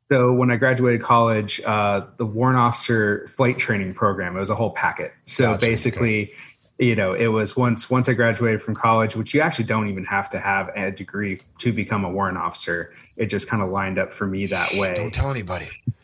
So 0.09 0.31
when 0.33 0.51
I 0.51 0.55
graduated 0.55 1.01
college, 1.01 1.59
uh, 1.65 2.05
the 2.17 2.25
warrant 2.25 2.59
officer 2.59 3.27
flight 3.27 3.57
training 3.57 3.93
program, 3.93 4.37
it 4.37 4.39
was 4.39 4.49
a 4.49 4.55
whole 4.55 4.71
packet. 4.71 5.13
So 5.25 5.51
gotcha. 5.51 5.65
basically, 5.65 6.23
okay. 6.23 6.85
you 6.85 6.95
know, 6.95 7.13
it 7.13 7.27
was 7.27 7.57
once 7.57 7.89
once 7.89 8.07
I 8.07 8.13
graduated 8.13 8.61
from 8.61 8.73
college, 8.73 9.15
which 9.15 9.33
you 9.33 9.41
actually 9.41 9.65
don't 9.65 9.89
even 9.89 10.05
have 10.05 10.29
to 10.29 10.39
have 10.39 10.69
a 10.75 10.91
degree 10.91 11.41
to 11.59 11.73
become 11.73 12.05
a 12.05 12.09
warrant 12.09 12.37
officer 12.37 12.93
it 13.17 13.27
just 13.27 13.47
kind 13.47 13.63
of 13.63 13.69
lined 13.69 13.97
up 13.97 14.13
for 14.13 14.27
me 14.27 14.45
that 14.45 14.71
way. 14.75 14.93
Don't 14.93 15.13
tell 15.13 15.31
anybody. 15.31 15.67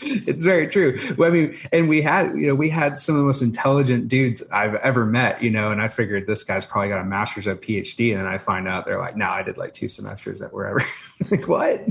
it's 0.00 0.44
very 0.44 0.66
true. 0.68 1.14
Well, 1.18 1.30
I 1.30 1.32
mean, 1.32 1.58
and 1.70 1.88
we 1.88 2.00
had, 2.00 2.34
you 2.34 2.46
know, 2.48 2.54
we 2.54 2.70
had 2.70 2.98
some 2.98 3.14
of 3.14 3.20
the 3.20 3.26
most 3.26 3.42
intelligent 3.42 4.08
dudes 4.08 4.42
I've 4.50 4.74
ever 4.76 5.04
met, 5.04 5.42
you 5.42 5.50
know, 5.50 5.70
and 5.70 5.82
I 5.82 5.88
figured 5.88 6.26
this 6.26 6.44
guy's 6.44 6.64
probably 6.64 6.88
got 6.88 7.00
a 7.00 7.04
master's 7.04 7.46
at 7.46 7.60
PhD. 7.60 8.12
And 8.12 8.20
then 8.20 8.26
I 8.26 8.38
find 8.38 8.66
out 8.66 8.86
they're 8.86 8.98
like, 8.98 9.16
no, 9.16 9.28
I 9.28 9.42
did 9.42 9.58
like 9.58 9.74
two 9.74 9.88
semesters 9.88 10.40
at 10.40 10.52
wherever. 10.52 10.82
like, 11.30 11.46
what? 11.46 11.84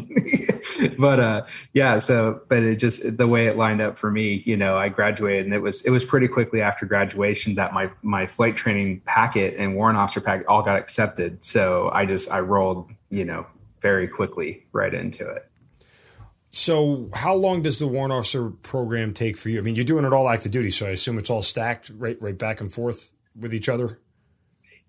but, 0.98 1.20
uh, 1.20 1.46
yeah, 1.74 2.00
so, 2.00 2.42
but 2.50 2.60
it 2.60 2.78
just, 2.78 3.18
the 3.18 3.28
way 3.28 3.46
it 3.48 3.56
lined 3.56 3.82
up 3.82 4.00
for 4.00 4.10
me, 4.10 4.42
you 4.46 4.58
know, 4.58 4.78
I 4.78 4.90
graduated 4.90 5.46
and 5.46 5.54
it 5.54 5.60
was, 5.60 5.84
it 5.84 5.92
was 5.92 6.04
pretty 6.04 6.28
quickly 6.28 6.62
after 6.62 6.88
graduation 6.88 7.54
that 7.56 7.74
my, 7.74 7.90
my 8.02 8.26
flight 8.26 8.56
training 8.56 9.02
packet 9.06 9.56
and 9.58 9.76
warrant 9.76 9.98
officer 9.98 10.22
packet 10.22 10.48
all 10.48 10.64
got 10.64 10.78
accepted. 10.78 11.44
So 11.44 11.92
I 11.94 12.06
just, 12.06 12.32
I 12.32 12.40
rolled 12.40 12.63
rolled, 12.64 12.92
you 13.10 13.26
know, 13.26 13.46
very 13.82 14.08
quickly 14.08 14.66
right 14.72 14.94
into 14.94 15.28
it. 15.28 15.50
So, 16.52 17.10
how 17.14 17.34
long 17.34 17.64
does 17.64 17.80
the 17.80 17.88
warrant 17.88 18.14
officer 18.14 18.50
program 18.50 19.14
take 19.14 19.38
for 19.38 19.50
you? 19.50 19.58
I 19.58 19.62
mean, 19.62 19.76
you're 19.76 19.86
doing 19.86 20.06
it 20.06 20.14
all 20.14 20.30
active 20.30 20.52
duty, 20.52 20.70
so 20.70 20.86
I 20.86 20.90
assume 20.90 21.18
it's 21.18 21.32
all 21.32 21.42
stacked 21.42 21.92
right, 21.98 22.20
right 22.22 22.38
back 22.38 22.62
and 22.62 22.72
forth 22.72 23.12
with 23.36 23.54
each 23.54 23.70
other. 23.70 24.00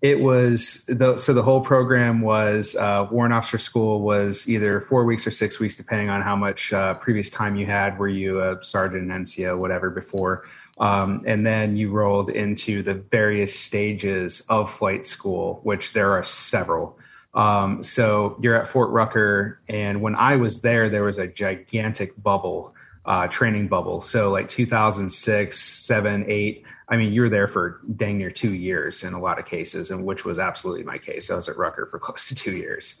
It 0.01 0.19
was 0.19 0.85
the, 0.87 1.17
so 1.17 1.33
the 1.33 1.41
whole 1.41 1.61
program 1.61 2.21
was 2.21 2.75
uh, 2.75 3.07
warrant 3.09 3.33
officer 3.33 3.57
school 3.57 4.01
was 4.01 4.47
either 4.47 4.79
four 4.81 5.05
weeks 5.05 5.25
or 5.25 5.31
six 5.31 5.59
weeks, 5.59 5.75
depending 5.75 6.09
on 6.09 6.21
how 6.21 6.35
much 6.35 6.71
uh, 6.71 6.93
previous 6.95 7.29
time 7.31 7.55
you 7.55 7.65
had. 7.65 7.97
Were 7.97 8.09
you 8.09 8.41
a 8.41 8.63
sergeant, 8.63 9.09
NCO, 9.09 9.57
whatever 9.57 9.89
before? 9.89 10.45
Um, 10.77 11.23
and 11.25 11.45
then 11.45 11.77
you 11.77 11.89
rolled 11.89 12.29
into 12.29 12.83
the 12.83 12.93
various 12.93 13.57
stages 13.57 14.41
of 14.49 14.71
flight 14.71 15.07
school, 15.07 15.61
which 15.63 15.93
there 15.93 16.11
are 16.11 16.23
several. 16.23 16.99
Um, 17.35 17.83
so 17.83 18.37
you're 18.41 18.55
at 18.55 18.67
Fort 18.67 18.89
Rucker, 18.91 19.59
and 19.67 20.01
when 20.01 20.15
I 20.15 20.37
was 20.37 20.61
there, 20.61 20.89
there 20.89 21.03
was 21.03 21.17
a 21.17 21.27
gigantic 21.27 22.21
bubble, 22.21 22.73
uh, 23.05 23.27
training 23.27 23.67
bubble. 23.67 23.99
So 24.01 24.31
like 24.31 24.47
2006, 24.47 25.59
seven, 25.59 26.25
eight. 26.29 26.63
I 26.87 26.97
mean, 26.97 27.11
you 27.11 27.21
were 27.21 27.29
there 27.29 27.47
for 27.47 27.81
dang 27.95 28.17
near 28.17 28.31
two 28.31 28.53
years 28.53 29.03
in 29.03 29.13
a 29.13 29.19
lot 29.19 29.37
of 29.37 29.45
cases, 29.45 29.91
and 29.91 30.05
which 30.05 30.23
was 30.23 30.39
absolutely 30.39 30.83
my 30.83 30.97
case. 30.97 31.29
I 31.29 31.35
was 31.35 31.49
at 31.49 31.57
Rucker 31.57 31.87
for 31.87 31.99
close 31.99 32.27
to 32.29 32.35
two 32.35 32.55
years, 32.55 32.95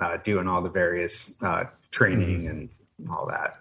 uh, 0.00 0.18
doing 0.18 0.46
all 0.46 0.60
the 0.60 0.68
various 0.68 1.34
uh, 1.40 1.64
training 1.90 2.42
mm-hmm. 2.42 2.48
and 2.48 2.68
all 3.10 3.26
that. 3.28 3.56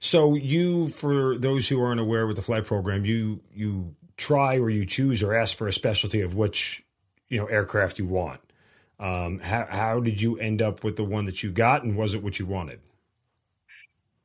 So 0.00 0.34
you, 0.34 0.88
for 0.88 1.36
those 1.38 1.68
who 1.68 1.82
aren't 1.82 2.00
aware 2.00 2.26
with 2.26 2.36
the 2.36 2.42
flight 2.42 2.64
program, 2.64 3.04
you 3.04 3.40
you 3.54 3.94
try 4.16 4.58
or 4.58 4.68
you 4.68 4.84
choose 4.84 5.22
or 5.22 5.34
ask 5.34 5.56
for 5.56 5.66
a 5.66 5.72
specialty 5.72 6.20
of 6.20 6.34
which 6.34 6.82
you 7.28 7.38
know 7.38 7.46
aircraft 7.46 7.98
you 7.98 8.06
want. 8.06 8.40
Um, 9.00 9.38
how, 9.38 9.66
how 9.70 10.00
did 10.00 10.20
you 10.20 10.36
end 10.38 10.60
up 10.60 10.84
with 10.84 10.96
the 10.96 11.04
one 11.04 11.24
that 11.24 11.42
you 11.42 11.50
got, 11.50 11.82
and 11.82 11.96
was 11.96 12.12
it 12.12 12.22
what 12.22 12.38
you 12.38 12.44
wanted? 12.44 12.80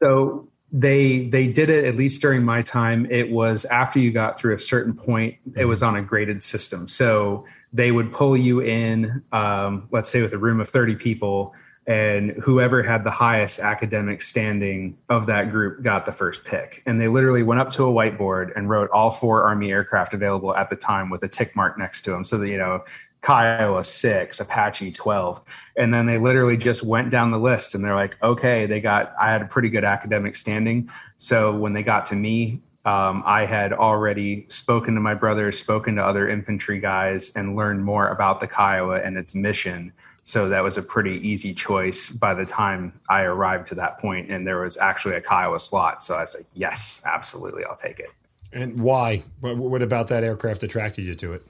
So 0.03 0.49
they 0.71 1.27
they 1.29 1.47
did 1.47 1.69
it 1.69 1.85
at 1.85 1.95
least 1.95 2.21
during 2.21 2.43
my 2.43 2.61
time. 2.61 3.07
It 3.09 3.31
was 3.31 3.63
after 3.65 3.99
you 3.99 4.11
got 4.11 4.37
through 4.37 4.53
a 4.53 4.59
certain 4.59 4.93
point. 4.93 5.35
It 5.45 5.53
mm-hmm. 5.53 5.69
was 5.69 5.81
on 5.81 5.95
a 5.95 6.01
graded 6.01 6.43
system. 6.43 6.89
So 6.89 7.45
they 7.71 7.91
would 7.91 8.11
pull 8.11 8.35
you 8.35 8.59
in, 8.59 9.23
um, 9.31 9.87
let's 9.91 10.09
say, 10.09 10.21
with 10.21 10.33
a 10.33 10.37
room 10.37 10.59
of 10.59 10.67
thirty 10.67 10.95
people, 10.95 11.53
and 11.87 12.31
whoever 12.43 12.83
had 12.83 13.05
the 13.05 13.11
highest 13.11 13.59
academic 13.59 14.21
standing 14.21 14.97
of 15.07 15.27
that 15.27 15.51
group 15.51 15.83
got 15.83 16.05
the 16.05 16.11
first 16.11 16.43
pick. 16.43 16.83
And 16.85 16.99
they 16.99 17.07
literally 17.07 17.43
went 17.43 17.61
up 17.61 17.71
to 17.71 17.83
a 17.85 17.93
whiteboard 17.93 18.51
and 18.57 18.69
wrote 18.69 18.89
all 18.91 19.11
four 19.11 19.43
Army 19.43 19.71
aircraft 19.71 20.13
available 20.13 20.53
at 20.55 20.69
the 20.69 20.75
time 20.75 21.09
with 21.09 21.23
a 21.23 21.29
tick 21.29 21.55
mark 21.55 21.77
next 21.77 22.01
to 22.01 22.11
them, 22.11 22.25
so 22.25 22.37
that 22.39 22.49
you 22.49 22.57
know 22.57 22.83
Kiowa 23.25 23.83
six, 23.83 24.39
Apache 24.39 24.91
12. 24.91 25.41
And 25.77 25.93
then 25.93 26.05
they 26.05 26.17
literally 26.17 26.57
just 26.57 26.83
went 26.83 27.09
down 27.09 27.31
the 27.31 27.39
list 27.39 27.73
and 27.73 27.83
they're 27.83 27.95
like, 27.95 28.15
okay, 28.21 28.65
they 28.65 28.79
got, 28.79 29.13
I 29.19 29.31
had 29.31 29.41
a 29.41 29.45
pretty 29.45 29.69
good 29.69 29.83
academic 29.83 30.35
standing. 30.35 30.89
So 31.17 31.55
when 31.55 31.73
they 31.73 31.83
got 31.83 32.05
to 32.07 32.15
me, 32.15 32.61
um, 32.85 33.23
I 33.25 33.45
had 33.45 33.73
already 33.73 34.45
spoken 34.49 34.93
to 34.93 35.01
my 35.01 35.15
brothers, 35.15 35.59
spoken 35.59 35.95
to 35.95 36.03
other 36.03 36.29
infantry 36.29 36.79
guys, 36.79 37.31
and 37.31 37.55
learned 37.55 37.83
more 37.83 38.09
about 38.09 38.39
the 38.39 38.47
Kiowa 38.47 39.01
and 39.01 39.17
its 39.17 39.33
mission. 39.33 39.91
So 40.23 40.49
that 40.49 40.63
was 40.63 40.77
a 40.77 40.83
pretty 40.83 41.19
easy 41.27 41.51
choice 41.51 42.11
by 42.11 42.35
the 42.35 42.45
time 42.45 42.93
I 43.09 43.21
arrived 43.21 43.69
to 43.69 43.75
that 43.75 43.97
point, 43.97 44.29
and 44.29 44.45
there 44.45 44.61
was 44.61 44.77
actually 44.77 45.15
a 45.15 45.21
Kiowa 45.21 45.59
slot. 45.59 46.03
So 46.03 46.15
I 46.15 46.21
was 46.21 46.35
like, 46.35 46.45
"Yes, 46.53 47.01
absolutely, 47.05 47.63
I'll 47.63 47.75
take 47.75 47.99
it." 47.99 48.09
And 48.53 48.79
why? 48.79 49.23
What 49.41 49.81
about 49.81 50.07
that 50.09 50.23
aircraft 50.23 50.61
attracted 50.63 51.05
you 51.05 51.15
to 51.15 51.33
it? 51.33 51.45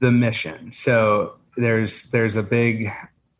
The 0.00 0.10
mission. 0.10 0.72
So 0.72 1.36
there's 1.56 2.04
there's 2.10 2.36
a 2.36 2.42
big 2.42 2.90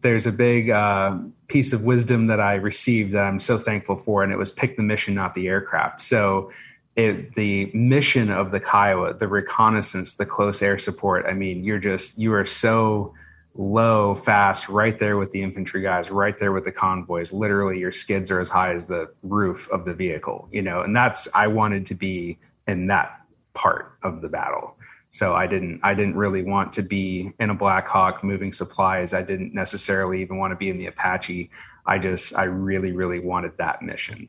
there's 0.02 0.26
a 0.26 0.32
big 0.32 0.70
uh, 0.70 1.18
piece 1.48 1.72
of 1.72 1.84
wisdom 1.84 2.28
that 2.28 2.40
I 2.40 2.54
received 2.54 3.12
that 3.12 3.24
I'm 3.24 3.40
so 3.40 3.58
thankful 3.58 3.96
for, 3.96 4.22
and 4.22 4.32
it 4.32 4.36
was 4.36 4.50
pick 4.50 4.76
the 4.76 4.82
mission, 4.82 5.14
not 5.14 5.34
the 5.34 5.48
aircraft. 5.48 6.00
So 6.00 6.50
it, 6.96 7.34
the 7.34 7.70
mission 7.74 8.30
of 8.30 8.50
the 8.50 8.60
Kiowa, 8.60 9.14
the 9.14 9.28
reconnaissance, 9.28 10.14
the 10.14 10.26
close 10.26 10.62
air 10.62 10.78
support. 10.78 11.26
I 11.26 11.32
mean, 11.32 11.64
you're 11.64 11.78
just 11.78 12.18
you 12.18 12.32
are 12.34 12.46
so 12.46 13.14
low, 13.54 14.14
fast, 14.14 14.68
right 14.68 14.98
there 14.98 15.16
with 15.16 15.32
the 15.32 15.42
infantry 15.42 15.82
guys, 15.82 16.10
right 16.10 16.38
there 16.38 16.52
with 16.52 16.64
the 16.64 16.72
convoys. 16.72 17.32
Literally, 17.32 17.78
your 17.78 17.92
skids 17.92 18.30
are 18.30 18.40
as 18.40 18.48
high 18.48 18.74
as 18.74 18.86
the 18.86 19.12
roof 19.22 19.68
of 19.70 19.84
the 19.84 19.94
vehicle. 19.94 20.48
You 20.50 20.62
know, 20.62 20.80
and 20.80 20.94
that's 20.94 21.28
I 21.34 21.48
wanted 21.48 21.86
to 21.86 21.94
be 21.94 22.38
in 22.66 22.86
that 22.88 23.20
part 23.54 23.92
of 24.02 24.20
the 24.20 24.28
battle. 24.28 24.76
So 25.10 25.34
I 25.34 25.48
didn't 25.48 25.80
I 25.82 25.94
didn't 25.94 26.16
really 26.16 26.44
want 26.44 26.72
to 26.74 26.82
be 26.82 27.32
in 27.40 27.50
a 27.50 27.54
Black 27.54 27.88
Hawk 27.88 28.22
moving 28.22 28.52
supplies. 28.52 29.12
I 29.12 29.22
didn't 29.22 29.52
necessarily 29.52 30.22
even 30.22 30.38
want 30.38 30.52
to 30.52 30.56
be 30.56 30.70
in 30.70 30.78
the 30.78 30.86
Apache. 30.86 31.50
I 31.84 31.98
just 31.98 32.36
I 32.36 32.44
really 32.44 32.92
really 32.92 33.18
wanted 33.18 33.58
that 33.58 33.82
mission. 33.82 34.28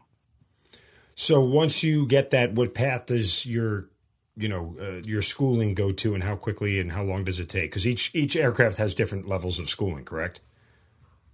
So 1.13 1.39
once 1.39 1.83
you 1.83 2.07
get 2.07 2.31
that, 2.31 2.53
what 2.53 2.73
path 2.73 3.05
does 3.05 3.45
your 3.45 3.89
you 4.35 4.49
know 4.49 4.75
uh, 4.81 5.01
your 5.05 5.21
schooling 5.21 5.75
go 5.75 5.91
to, 5.91 6.15
and 6.15 6.23
how 6.23 6.35
quickly 6.35 6.79
and 6.79 6.91
how 6.91 7.03
long 7.03 7.25
does 7.25 7.39
it 7.39 7.47
take? 7.47 7.69
Because 7.69 7.85
each 7.85 8.09
each 8.15 8.35
aircraft 8.35 8.77
has 8.77 8.95
different 8.95 9.27
levels 9.27 9.59
of 9.59 9.69
schooling, 9.69 10.03
correct? 10.03 10.41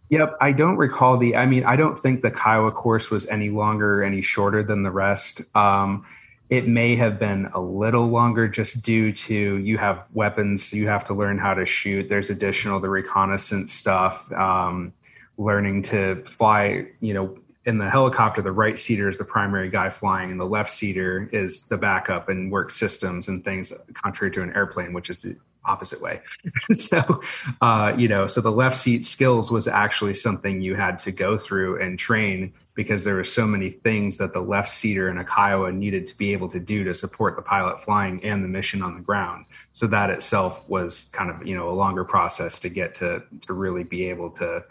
Yep, 0.10 0.38
I 0.42 0.52
don't 0.52 0.78
recall 0.78 1.18
the. 1.18 1.38
I 1.38 1.46
mean, 1.46 1.64
I 1.64 1.78
don't 1.78 1.98
think 1.98 2.22
the 2.22 2.32
Kiowa 2.32 2.72
course 2.72 3.10
was 3.10 3.26
any 3.28 3.50
longer, 3.50 4.04
any 4.04 4.22
shorter 4.22 4.64
than 4.64 4.84
the 4.84 4.92
rest. 4.92 5.42
Um, 5.56 6.06
it 6.50 6.68
may 6.68 6.96
have 6.96 7.20
been 7.20 7.50
a 7.54 7.60
little 7.60 8.08
longer 8.08 8.48
just 8.48 8.82
due 8.82 9.12
to 9.12 9.58
you 9.58 9.78
have 9.78 10.06
weapons, 10.14 10.72
you 10.72 10.88
have 10.88 11.04
to 11.06 11.14
learn 11.14 11.38
how 11.38 11.54
to 11.54 11.66
shoot. 11.66 12.08
There's 12.08 12.30
additional 12.30 12.80
the 12.80 12.90
reconnaissance 12.90 13.74
stuff, 13.74 14.32
um, 14.32 14.94
learning 15.38 15.84
to 15.84 16.24
fly. 16.24 16.88
You 17.02 17.14
know, 17.14 17.38
in 17.66 17.80
the 17.80 17.90
helicopter, 17.90 18.42
the 18.42 18.54
right 18.54 18.80
seater 18.80 19.10
is 19.10 19.18
the 19.18 19.26
primary 19.26 19.70
guy 19.70 19.90
flying, 19.90 20.32
and 20.32 20.40
the 20.40 20.46
left 20.46 20.70
seater 20.70 21.30
is 21.34 21.64
the 21.64 21.78
backup 21.78 22.30
and 22.30 22.50
work 22.50 22.72
systems 22.72 23.28
and 23.28 23.44
things, 23.44 23.74
contrary 23.94 24.32
to 24.32 24.42
an 24.42 24.54
airplane, 24.56 24.94
which 24.94 25.10
is 25.10 25.18
the 25.18 25.36
opposite 25.66 26.02
way. 26.02 26.22
so, 26.72 27.22
uh, 27.60 27.94
you 27.98 28.08
know, 28.08 28.26
so 28.26 28.40
the 28.40 28.54
left 28.54 28.78
seat 28.78 29.04
skills 29.04 29.52
was 29.52 29.68
actually 29.68 30.14
something 30.14 30.62
you 30.62 30.76
had 30.76 30.98
to 31.00 31.12
go 31.12 31.38
through 31.38 31.82
and 31.82 32.00
train 32.00 32.54
because 32.78 33.04
there 33.04 33.16
were 33.16 33.24
so 33.24 33.48
many 33.48 33.72
things 33.72 34.18
that 34.18 34.34
the 34.34 34.40
left 34.40 34.70
seater 34.70 35.10
in 35.10 35.18
a 35.18 35.26
Kiowa 35.26 35.72
needed 35.72 36.06
to 36.06 36.16
be 36.16 36.32
able 36.32 36.48
to 36.50 36.60
do 36.60 36.84
to 36.84 36.94
support 36.94 37.36
the 37.36 37.42
pilot 37.42 37.84
flying 37.84 38.24
and 38.24 38.44
the 38.44 38.48
mission 38.48 38.84
on 38.84 38.94
the 38.94 39.02
ground. 39.02 39.46
So 39.74 39.88
that 39.88 40.12
itself 40.12 40.64
was 40.70 41.06
kind 41.12 41.32
of, 41.32 41.46
you 41.46 41.56
know, 41.56 41.70
a 41.70 41.74
longer 41.74 42.06
process 42.06 42.60
to 42.60 42.70
get 42.70 42.94
to 42.96 43.24
to 43.42 43.54
really 43.54 43.84
be 43.84 44.06
able 44.06 44.30
to 44.38 44.64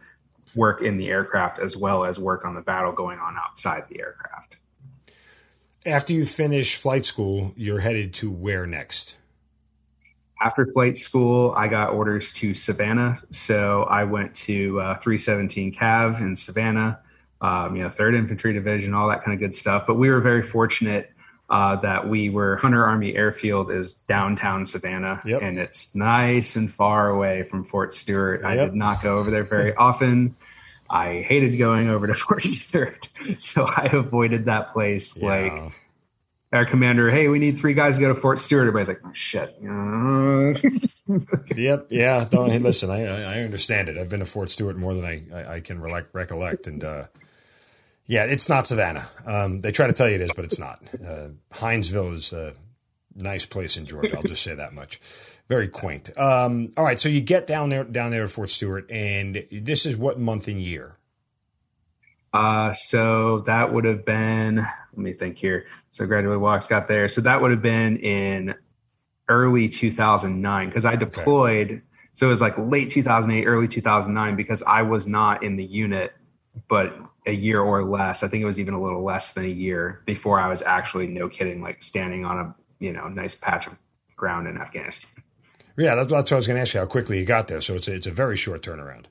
work 0.54 0.82
in 0.82 0.98
the 0.98 1.08
aircraft 1.08 1.58
as 1.58 1.76
well 1.76 2.04
as 2.04 2.16
work 2.16 2.44
on 2.44 2.54
the 2.54 2.60
battle 2.60 2.92
going 2.92 3.18
on 3.18 3.36
outside 3.36 3.88
the 3.90 3.98
aircraft. 3.98 4.56
After 5.84 6.12
you 6.12 6.26
finish 6.26 6.76
flight 6.76 7.04
school, 7.04 7.54
you're 7.56 7.80
headed 7.80 8.14
to 8.14 8.30
where 8.30 8.66
next? 8.66 9.18
After 10.40 10.64
flight 10.72 10.96
school, 10.96 11.52
I 11.56 11.66
got 11.66 11.90
orders 11.90 12.32
to 12.34 12.54
Savannah. 12.54 13.20
So 13.32 13.82
I 13.82 14.04
went 14.04 14.36
to 14.36 14.80
uh, 14.80 14.98
317 14.98 15.74
Cav 15.74 16.20
in 16.20 16.36
Savannah, 16.36 17.00
um, 17.40 17.76
you 17.76 17.82
know, 17.82 17.88
3rd 17.88 18.16
Infantry 18.16 18.52
Division, 18.52 18.94
all 18.94 19.08
that 19.08 19.24
kind 19.24 19.34
of 19.34 19.40
good 19.40 19.54
stuff. 19.54 19.86
But 19.86 19.94
we 19.94 20.08
were 20.10 20.20
very 20.20 20.42
fortunate 20.42 21.12
uh, 21.48 21.76
that 21.76 22.08
we 22.08 22.28
were 22.28 22.56
Hunter 22.56 22.84
Army 22.84 23.14
Airfield 23.14 23.70
is 23.70 23.94
downtown 23.94 24.66
Savannah, 24.66 25.22
yep. 25.24 25.42
and 25.42 25.58
it's 25.58 25.94
nice 25.94 26.56
and 26.56 26.70
far 26.70 27.08
away 27.08 27.44
from 27.44 27.64
Fort 27.64 27.94
Stewart. 27.94 28.40
Yep. 28.42 28.50
I 28.50 28.56
did 28.56 28.74
not 28.74 29.02
go 29.02 29.18
over 29.18 29.30
there 29.30 29.44
very 29.44 29.74
often. 29.76 30.34
I 30.88 31.20
hated 31.20 31.56
going 31.56 31.88
over 31.88 32.06
to 32.06 32.14
Fort 32.16 32.42
Stewart, 32.42 33.08
so 33.38 33.64
I 33.64 33.90
avoided 33.92 34.46
that 34.46 34.72
place. 34.72 35.16
Yeah. 35.16 35.26
Like 35.28 35.72
our 36.52 36.64
commander, 36.64 37.10
hey, 37.10 37.28
we 37.28 37.38
need 37.38 37.58
three 37.58 37.74
guys 37.74 37.96
to 37.96 38.00
go 38.00 38.08
to 38.08 38.14
Fort 38.14 38.40
Stewart. 38.40 38.66
Everybody's 38.66 38.88
like, 38.88 39.00
oh, 39.04 39.12
shit. 39.12 39.56
yep. 41.56 41.86
Yeah. 41.90 42.24
Don't 42.28 42.50
hey, 42.50 42.58
listen. 42.58 42.90
I, 42.90 43.04
I 43.04 43.42
understand 43.42 43.88
it. 43.88 43.98
I've 43.98 44.08
been 44.08 44.20
to 44.20 44.26
Fort 44.26 44.50
Stewart 44.50 44.76
more 44.76 44.94
than 44.94 45.04
I 45.04 45.22
I, 45.32 45.54
I 45.54 45.60
can 45.60 45.80
re- 45.80 46.04
recollect, 46.12 46.66
and 46.66 46.82
uh, 46.82 47.04
yeah, 48.06 48.24
it's 48.24 48.48
not 48.48 48.66
Savannah. 48.66 49.08
Um, 49.24 49.60
they 49.60 49.72
try 49.72 49.86
to 49.86 49.92
tell 49.92 50.08
you 50.08 50.14
it 50.16 50.20
is, 50.20 50.32
but 50.34 50.44
it's 50.44 50.58
not. 50.58 50.80
Uh, 50.94 51.28
Hinesville 51.52 52.12
is 52.12 52.32
a 52.32 52.54
nice 53.14 53.46
place 53.46 53.76
in 53.76 53.86
Georgia. 53.86 54.16
I'll 54.16 54.22
just 54.22 54.42
say 54.42 54.54
that 54.54 54.72
much. 54.72 55.00
Very 55.48 55.68
quaint. 55.68 56.16
Um, 56.18 56.70
all 56.76 56.84
right, 56.84 56.98
so 56.98 57.08
you 57.08 57.20
get 57.20 57.46
down 57.46 57.68
there, 57.68 57.84
down 57.84 58.10
there 58.10 58.24
at 58.24 58.30
Fort 58.30 58.50
Stewart, 58.50 58.90
and 58.90 59.46
this 59.50 59.86
is 59.86 59.96
what 59.96 60.18
month 60.18 60.48
and 60.48 60.60
year? 60.60 60.96
Uh, 62.32 62.72
so 62.72 63.40
that 63.40 63.72
would 63.72 63.84
have 63.84 64.04
been. 64.04 64.56
Let 64.56 64.98
me 64.98 65.12
think 65.12 65.38
here. 65.38 65.66
So 65.90 66.06
graduate 66.06 66.40
walks 66.40 66.66
got 66.66 66.88
there. 66.88 67.08
So 67.08 67.20
that 67.22 67.40
would 67.40 67.50
have 67.50 67.62
been 67.62 67.96
in 67.98 68.54
early 69.28 69.68
2009 69.68 70.68
because 70.68 70.84
I 70.84 70.96
deployed. 70.96 71.70
Okay. 71.70 71.80
So 72.14 72.26
it 72.26 72.30
was 72.30 72.40
like 72.40 72.56
late 72.58 72.90
2008, 72.90 73.46
early 73.46 73.68
2009 73.68 74.36
because 74.36 74.62
I 74.62 74.82
was 74.82 75.06
not 75.06 75.42
in 75.42 75.56
the 75.56 75.64
unit, 75.64 76.12
but 76.68 76.96
a 77.26 77.32
year 77.32 77.60
or 77.60 77.84
less. 77.84 78.22
I 78.22 78.28
think 78.28 78.42
it 78.42 78.46
was 78.46 78.60
even 78.60 78.74
a 78.74 78.82
little 78.82 79.02
less 79.02 79.32
than 79.32 79.44
a 79.44 79.48
year 79.48 80.02
before 80.06 80.40
I 80.40 80.48
was 80.48 80.62
actually, 80.62 81.06
no 81.08 81.28
kidding, 81.28 81.60
like 81.60 81.82
standing 81.82 82.24
on 82.24 82.38
a 82.38 82.54
you 82.78 82.92
know 82.92 83.08
nice 83.08 83.34
patch 83.34 83.66
of 83.66 83.76
ground 84.16 84.48
in 84.48 84.56
Afghanistan. 84.58 85.10
Yeah, 85.76 85.94
that's, 85.94 86.10
that's 86.10 86.30
what 86.30 86.36
I 86.36 86.36
was 86.36 86.46
going 86.46 86.56
to 86.56 86.62
ask 86.62 86.74
you. 86.74 86.80
How 86.80 86.86
quickly 86.86 87.18
you 87.18 87.26
got 87.26 87.48
there? 87.48 87.60
So 87.60 87.74
it's 87.74 87.86
a, 87.88 87.94
it's 87.94 88.06
a 88.06 88.10
very 88.10 88.36
short 88.36 88.62
turnaround. 88.62 89.04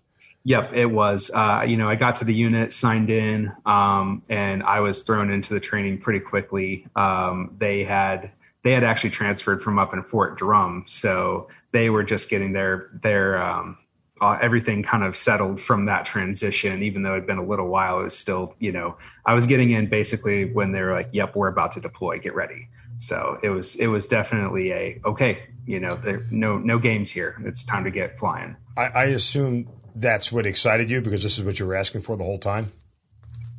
Yep, 0.46 0.74
it 0.74 0.86
was. 0.86 1.32
Uh, 1.34 1.66
you 1.68 1.76
know, 1.76 1.90
I 1.90 1.96
got 1.96 2.16
to 2.18 2.26
the 2.26 2.34
unit, 2.34 2.72
signed 2.72 3.10
in, 3.10 3.52
um, 3.66 4.22
and 4.30 4.62
I 4.64 4.80
was 4.80 5.02
thrown 5.02 5.32
into 5.32 5.54
the 5.54 5.60
training 5.60 6.00
pretty 6.00 6.20
quickly. 6.20 6.88
Um, 6.96 7.56
they 7.58 7.84
had 7.84 8.32
they 8.64 8.72
had 8.72 8.84
actually 8.84 9.10
transferred 9.10 9.64
from 9.64 9.80
up 9.80 9.94
in 9.94 10.04
Fort 10.04 10.38
Drum, 10.38 10.84
so 10.88 11.50
they 11.72 11.90
were 11.90 12.04
just 12.04 12.30
getting 12.30 12.54
their 12.54 12.92
their 13.02 13.42
um, 13.42 13.78
uh, 14.26 14.40
everything 14.42 14.84
kind 14.84 15.04
of 15.04 15.16
settled 15.16 15.60
from 15.60 15.86
that 15.86 16.06
transition. 16.06 16.84
Even 16.84 17.04
though 17.04 17.14
it 17.14 17.20
had 17.20 17.28
been 17.28 17.38
a 17.38 17.46
little 17.46 17.68
while, 17.68 18.00
it 18.00 18.04
was 18.04 18.18
still, 18.18 18.56
you 18.60 18.72
know, 18.72 18.98
I 19.26 19.34
was 19.34 19.46
getting 19.46 19.72
in 19.72 19.88
basically 19.88 20.52
when 20.52 20.72
they 20.72 20.82
were 20.82 20.94
like, 20.94 21.10
"Yep, 21.12 21.36
we're 21.36 21.48
about 21.48 21.74
to 21.74 21.82
deploy. 21.82 22.20
Get 22.20 22.36
ready." 22.36 22.68
So 22.98 23.40
it 23.44 23.50
was 23.50 23.76
it 23.76 23.88
was 23.88 24.08
definitely 24.08 24.72
a 24.72 25.02
okay. 25.06 25.44
You 25.66 25.80
know, 25.80 25.96
there 25.96 26.26
no 26.32 26.58
no 26.58 26.80
games 26.80 27.12
here. 27.12 27.42
It's 27.46 27.64
time 27.64 27.84
to 27.84 27.92
get 27.92 28.20
flying. 28.20 28.56
I, 28.78 28.86
I 28.88 29.04
assume 29.06 29.70
that's 29.96 30.32
what 30.32 30.46
excited 30.46 30.90
you 30.90 31.02
because 31.02 31.24
this 31.24 31.38
is 31.38 31.44
what 31.44 31.60
you 31.60 31.66
were 31.66 31.76
asking 31.76 32.02
for 32.02 32.18
the 32.18 32.24
whole 32.24 32.38
time. 32.38 32.72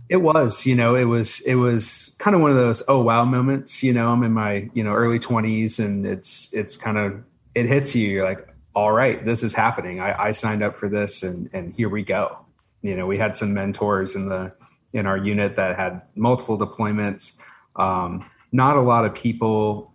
It 0.09 0.19
was, 0.19 0.65
you 0.65 0.77
know, 0.77 0.95
it 0.95 1.05
was 1.05 1.41
it 1.41 1.57
was 1.57 2.15
kind 2.19 2.37
of 2.37 2.43
one 2.43 2.51
of 2.51 2.57
those 2.57 2.83
oh 2.89 3.01
wow 3.01 3.25
moments. 3.25 3.83
You 3.83 3.93
know, 3.93 4.09
I'm 4.09 4.23
in 4.23 4.33
my 4.33 4.71
you 4.73 4.85
know 4.85 4.93
early 4.93 5.19
20s, 5.19 5.79
and 5.79 6.07
it's 6.07 6.53
it's 6.53 6.77
kind 6.77 6.97
of 6.97 7.23
it 7.55 7.67
hits 7.67 7.95
you. 7.95 8.09
You're 8.09 8.25
like, 8.25 8.47
all 8.77 8.93
right, 8.93 9.25
this 9.25 9.43
is 9.43 9.55
happening. 9.55 10.01
I, 10.01 10.27
I 10.27 10.33
signed 10.33 10.63
up 10.63 10.77
for 10.77 10.89
this, 10.91 11.23
and 11.23 11.49
and 11.55 11.73
here 11.73 11.89
we 11.89 12.05
go. 12.05 12.39
You 12.83 12.95
know, 12.95 13.07
we 13.07 13.17
had 13.17 13.35
some 13.35 13.55
mentors 13.55 14.15
in 14.15 14.29
the 14.29 14.53
in 14.93 15.07
our 15.07 15.17
unit 15.17 15.57
that 15.57 15.77
had 15.77 16.03
multiple 16.15 16.59
deployments. 16.59 17.33
Um, 17.75 18.29
not 18.53 18.77
a 18.77 18.83
lot 18.83 19.07
of 19.07 19.15
people 19.15 19.95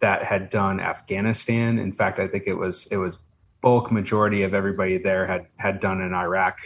that 0.00 0.24
had 0.24 0.50
done 0.50 0.80
Afghanistan. 0.80 1.78
In 1.78 1.92
fact, 1.92 2.18
I 2.18 2.26
think 2.26 2.48
it 2.48 2.54
was 2.54 2.86
it 2.86 2.96
was 2.96 3.16
bulk 3.60 3.92
majority 3.92 4.42
of 4.42 4.52
everybody 4.52 4.98
there 4.98 5.24
had 5.24 5.46
had 5.56 5.78
done 5.78 6.00
an 6.00 6.12
Iraq 6.12 6.58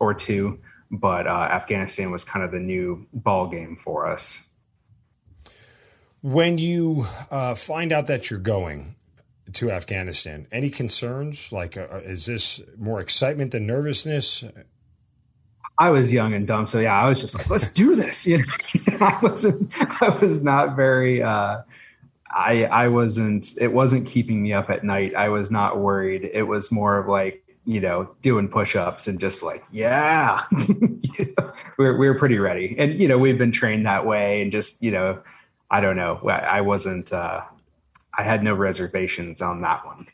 or 0.00 0.12
two, 0.12 0.58
but 0.90 1.28
uh, 1.28 1.48
Afghanistan 1.52 2.10
was 2.10 2.24
kind 2.24 2.44
of 2.44 2.50
the 2.50 2.58
new 2.58 3.06
ball 3.12 3.46
game 3.46 3.76
for 3.76 4.04
us. 4.04 4.40
When 6.22 6.58
you 6.58 7.06
uh, 7.30 7.54
find 7.54 7.92
out 7.92 8.08
that 8.08 8.30
you're 8.30 8.40
going, 8.40 8.96
to 9.54 9.70
Afghanistan. 9.70 10.46
Any 10.52 10.70
concerns? 10.70 11.52
Like, 11.52 11.76
uh, 11.76 12.00
is 12.04 12.26
this 12.26 12.60
more 12.78 13.00
excitement 13.00 13.52
than 13.52 13.66
nervousness? 13.66 14.44
I 15.78 15.90
was 15.90 16.12
young 16.12 16.34
and 16.34 16.46
dumb, 16.46 16.66
so 16.66 16.78
yeah, 16.78 17.00
I 17.00 17.08
was 17.08 17.20
just 17.20 17.36
like, 17.36 17.48
"Let's 17.50 17.72
do 17.72 17.96
this." 17.96 18.26
You 18.26 18.38
know, 18.38 18.44
I 19.00 19.18
wasn't. 19.22 19.70
I 20.02 20.16
was 20.20 20.42
not 20.42 20.76
very. 20.76 21.22
Uh, 21.22 21.62
I 22.30 22.64
I 22.64 22.88
wasn't 22.88 23.52
it 23.58 23.72
wasn't 23.72 24.06
keeping 24.06 24.42
me 24.42 24.52
up 24.52 24.70
at 24.70 24.84
night. 24.84 25.14
I 25.14 25.28
was 25.28 25.50
not 25.50 25.78
worried. 25.78 26.30
It 26.32 26.44
was 26.44 26.70
more 26.70 26.98
of 26.98 27.08
like 27.08 27.42
you 27.64 27.80
know 27.80 28.10
doing 28.22 28.48
push-ups 28.48 29.06
and 29.06 29.20
just 29.20 29.40
like 29.42 29.62
yeah 29.70 30.42
we're 31.78 31.96
we're 31.96 32.18
pretty 32.18 32.38
ready 32.38 32.74
and 32.76 33.00
you 33.00 33.06
know 33.06 33.16
we've 33.16 33.38
been 33.38 33.52
trained 33.52 33.86
that 33.86 34.04
way 34.04 34.42
and 34.42 34.50
just 34.50 34.82
you 34.82 34.90
know 34.90 35.20
I 35.70 35.80
don't 35.80 35.94
know 35.94 36.16
I 36.28 36.60
wasn't 36.60 37.12
uh, 37.12 37.42
I 38.16 38.22
had 38.22 38.42
no 38.42 38.54
reservations 38.54 39.40
on 39.40 39.62
that 39.62 39.84
one. 39.86 40.06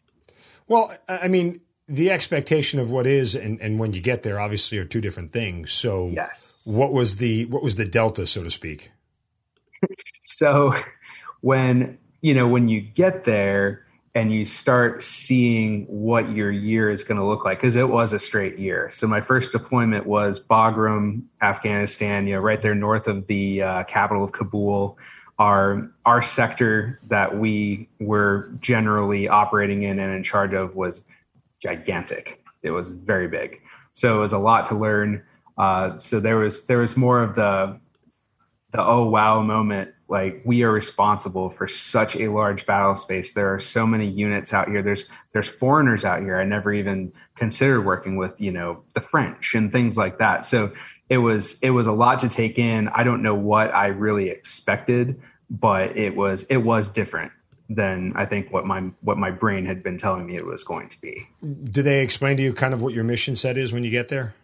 Well, 0.67 0.95
I 1.09 1.28
mean 1.28 1.61
the 1.88 2.11
expectation 2.11 2.78
of 2.78 2.90
what 2.90 3.07
is 3.07 3.35
and, 3.35 3.61
and 3.61 3.78
when 3.78 3.95
you 3.95 4.00
get 4.00 4.23
there 4.23 4.38
obviously 4.38 4.76
are 4.78 4.85
two 4.85 5.00
different 5.00 5.33
things. 5.33 5.73
So 5.73 6.09
yes, 6.09 6.62
what 6.67 6.93
was 6.93 7.17
the 7.17 7.47
what 7.47 7.62
was 7.62 7.76
the 7.76 7.87
delta 7.87 8.26
so 8.26 8.45
to 8.45 8.50
speak? 8.50 8.90
so 10.25 10.75
when 11.40 11.99
you 12.21 12.35
know 12.35 12.47
when 12.47 12.69
you 12.69 12.81
get 12.81 13.25
there 13.25 13.87
and 14.14 14.33
you 14.33 14.45
start 14.45 15.02
seeing 15.02 15.85
what 15.87 16.31
your 16.31 16.50
year 16.50 16.90
is 16.90 17.05
going 17.05 17.19
to 17.19 17.25
look 17.25 17.45
like 17.45 17.59
because 17.59 17.76
it 17.76 17.88
was 17.88 18.12
a 18.12 18.19
straight 18.19 18.59
year. 18.59 18.90
So 18.93 19.07
my 19.07 19.21
first 19.21 19.52
deployment 19.52 20.07
was 20.07 20.40
Bagram, 20.40 21.23
Afghanistan, 21.40 22.26
you 22.26 22.35
know, 22.35 22.40
right 22.40 22.61
there 22.61 22.75
north 22.75 23.07
of 23.07 23.26
the 23.28 23.62
uh, 23.62 23.85
capital 23.85 24.25
of 24.25 24.33
Kabul. 24.33 24.99
Our 25.38 25.90
our 26.04 26.23
sector 26.23 27.00
that 27.09 27.38
we 27.38 27.88
were 28.00 28.50
generally 28.61 29.28
operating 29.28 29.85
in 29.85 29.99
and 29.99 30.14
in 30.14 30.23
charge 30.23 30.52
of 30.52 30.75
was 30.75 31.02
gigantic. 31.61 32.42
It 32.62 32.71
was 32.71 32.88
very 32.88 33.28
big. 33.28 33.61
So 33.92 34.16
it 34.16 34.21
was 34.21 34.33
a 34.33 34.38
lot 34.38 34.66
to 34.66 34.75
learn. 34.75 35.23
Uh, 35.57 35.99
so 35.99 36.21
there 36.21 36.37
was 36.37 36.66
there 36.66 36.78
was 36.78 36.97
more 36.97 37.23
of 37.23 37.35
the 37.37 37.78
the 38.73 38.85
oh 38.85 39.04
wow 39.09 39.40
moment 39.42 39.90
like 40.09 40.42
we 40.45 40.62
are 40.62 40.73
responsible 40.73 41.50
for 41.50 41.68
such 41.68 42.16
a 42.16 42.28
large 42.28 42.66
battle 42.66 42.97
space 42.97 43.33
there 43.33 43.52
are 43.52 43.61
so 43.61 43.87
many 43.87 44.07
units 44.07 44.52
out 44.52 44.68
here 44.68 44.83
there's 44.83 45.09
there's 45.33 45.49
foreigners 45.49 46.04
out 46.04 46.21
here 46.21 46.38
i 46.38 46.45
never 46.45 46.73
even 46.73 47.11
considered 47.35 47.83
working 47.83 48.16
with 48.16 48.38
you 48.40 48.50
know 48.50 48.83
the 48.95 49.00
french 49.00 49.54
and 49.54 49.73
things 49.73 49.97
like 49.97 50.18
that 50.18 50.45
so 50.45 50.71
it 51.09 51.19
was 51.19 51.59
it 51.61 51.71
was 51.71 51.87
a 51.87 51.93
lot 51.93 52.21
to 52.21 52.29
take 52.29 52.59
in 52.59 52.88
i 52.88 53.03
don't 53.03 53.23
know 53.23 53.35
what 53.35 53.75
i 53.75 53.87
really 53.87 54.29
expected 54.29 55.21
but 55.50 55.97
it 55.97 56.15
was 56.15 56.45
it 56.45 56.59
was 56.59 56.88
different 56.88 57.33
than 57.69 58.12
i 58.17 58.25
think 58.25 58.53
what 58.53 58.65
my 58.65 58.81
what 59.00 59.19
my 59.19 59.31
brain 59.31 59.67
had 59.67 59.83
been 59.83 59.99
telling 59.99 60.27
me 60.27 60.37
it 60.37 60.47
was 60.47 60.65
going 60.65 60.88
to 60.88 61.00
be 61.00 61.27
did 61.65 61.85
they 61.85 62.03
explain 62.03 62.37
to 62.37 62.43
you 62.43 62.53
kind 62.53 62.75
of 62.75 62.83
what 62.83 62.95
your 62.95 63.05
mission 63.05 63.37
set 63.37 63.57
is 63.57 63.73
when 63.73 63.85
you 63.85 63.91
get 63.91 64.09
there 64.09 64.35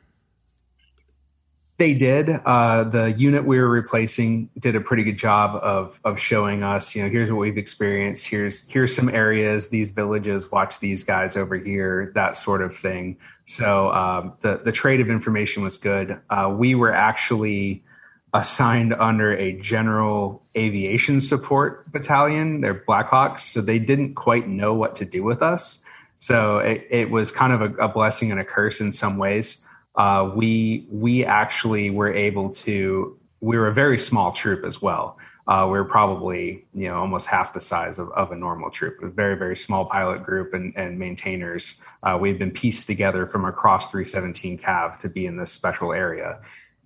they 1.76 1.94
did. 1.94 2.30
Uh, 2.30 2.84
the 2.84 3.12
unit 3.12 3.44
we 3.44 3.58
were 3.58 3.68
replacing 3.68 4.48
did 4.58 4.76
a 4.76 4.80
pretty 4.80 5.02
good 5.02 5.18
job 5.18 5.56
of 5.56 5.98
of 6.04 6.20
showing 6.20 6.62
us, 6.62 6.94
you 6.94 7.02
know, 7.02 7.10
here's 7.10 7.32
what 7.32 7.40
we've 7.40 7.58
experienced. 7.58 8.26
Here's 8.26 8.68
here's 8.68 8.94
some 8.94 9.08
areas, 9.08 9.68
these 9.68 9.90
villages. 9.90 10.52
Watch 10.52 10.78
these 10.78 11.02
guys 11.02 11.36
over 11.36 11.56
here, 11.56 12.12
that 12.14 12.36
sort 12.36 12.62
of 12.62 12.76
thing. 12.76 13.16
So 13.46 13.90
um, 13.90 14.34
the 14.40 14.60
the 14.64 14.72
trade 14.72 15.00
of 15.00 15.10
information 15.10 15.62
was 15.62 15.76
good. 15.76 16.18
Uh, 16.30 16.54
we 16.56 16.74
were 16.74 16.92
actually 16.92 17.84
assigned 18.32 18.92
under 18.94 19.32
a 19.32 19.52
general 19.60 20.42
aviation 20.56 21.20
support 21.20 21.90
battalion. 21.92 22.62
They're 22.62 22.74
Blackhawks, 22.74 23.40
so 23.40 23.60
they 23.60 23.78
didn't 23.78 24.14
quite 24.14 24.48
know 24.48 24.74
what 24.74 24.96
to 24.96 25.04
do 25.04 25.22
with 25.22 25.42
us. 25.42 25.78
So 26.18 26.58
it, 26.58 26.86
it 26.90 27.10
was 27.10 27.30
kind 27.30 27.52
of 27.52 27.60
a, 27.60 27.84
a 27.84 27.88
blessing 27.88 28.30
and 28.30 28.40
a 28.40 28.44
curse 28.44 28.80
in 28.80 28.92
some 28.92 29.18
ways 29.18 29.64
uh, 29.96 30.30
we 30.34 30.86
we 30.90 31.24
actually 31.24 31.90
were 31.90 32.12
able 32.12 32.50
to. 32.50 33.16
We 33.40 33.58
were 33.58 33.68
a 33.68 33.74
very 33.74 33.98
small 33.98 34.32
troop 34.32 34.64
as 34.64 34.80
well. 34.80 35.18
Uh, 35.46 35.68
we 35.70 35.78
are 35.78 35.84
probably 35.84 36.64
you 36.72 36.88
know 36.88 36.96
almost 36.96 37.26
half 37.26 37.52
the 37.52 37.60
size 37.60 37.98
of, 37.98 38.10
of 38.12 38.32
a 38.32 38.36
normal 38.36 38.70
troop. 38.70 39.02
A 39.02 39.08
very 39.08 39.36
very 39.36 39.56
small 39.56 39.84
pilot 39.84 40.24
group 40.24 40.54
and, 40.54 40.72
and 40.76 40.98
maintainers. 40.98 41.82
Uh, 42.02 42.16
we've 42.20 42.38
been 42.38 42.50
pieced 42.50 42.84
together 42.84 43.26
from 43.26 43.44
across 43.44 43.90
317 43.90 44.58
Cav 44.58 45.00
to 45.00 45.08
be 45.08 45.26
in 45.26 45.36
this 45.36 45.52
special 45.52 45.92
area, 45.92 46.40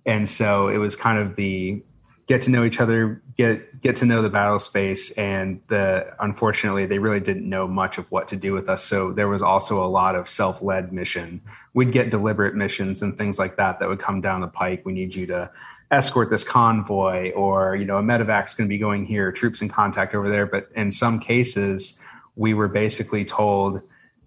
and 0.05 0.29
so 0.29 0.67
it 0.67 0.77
was 0.77 0.95
kind 0.95 1.17
of 1.17 1.35
the 1.35 1.81
get 2.29 2.43
to 2.43 2.51
know 2.51 2.63
each 2.63 2.79
other, 2.79 3.23
get 3.35 3.81
get 3.81 3.95
to 3.97 4.05
know 4.05 4.21
the 4.21 4.29
battle 4.29 4.59
space, 4.59 5.09
and 5.11 5.59
the 5.67 6.05
unfortunately 6.19 6.85
they 6.85 6.99
really 6.99 7.19
didn't 7.19 7.49
know 7.49 7.67
much 7.67 7.97
of 7.97 8.09
what 8.11 8.27
to 8.27 8.35
do 8.35 8.53
with 8.53 8.69
us. 8.69 8.83
So 8.83 9.11
there 9.11 9.27
was 9.27 9.41
also 9.41 9.83
a 9.83 9.89
lot 9.89 10.15
of 10.15 10.29
self 10.29 10.61
led 10.61 10.93
mission. 10.93 11.41
We'd 11.73 11.91
get 11.91 12.11
deliberate 12.11 12.55
missions 12.55 13.01
and 13.01 13.17
things 13.17 13.39
like 13.39 13.57
that 13.57 13.79
that 13.79 13.89
would 13.89 13.99
come 13.99 14.21
down 14.21 14.41
the 14.41 14.47
pike. 14.47 14.83
We 14.85 14.93
need 14.93 15.15
you 15.15 15.25
to 15.25 15.49
escort 15.91 16.29
this 16.29 16.43
convoy, 16.43 17.31
or 17.31 17.75
you 17.75 17.85
know 17.85 17.97
a 17.97 18.03
medevac's 18.03 18.53
going 18.53 18.67
to 18.67 18.73
be 18.73 18.77
going 18.77 19.05
here, 19.05 19.31
troops 19.31 19.61
in 19.61 19.69
contact 19.69 20.13
over 20.13 20.29
there. 20.29 20.45
But 20.45 20.69
in 20.75 20.91
some 20.91 21.19
cases, 21.19 21.99
we 22.35 22.53
were 22.53 22.67
basically 22.67 23.25
told 23.25 23.81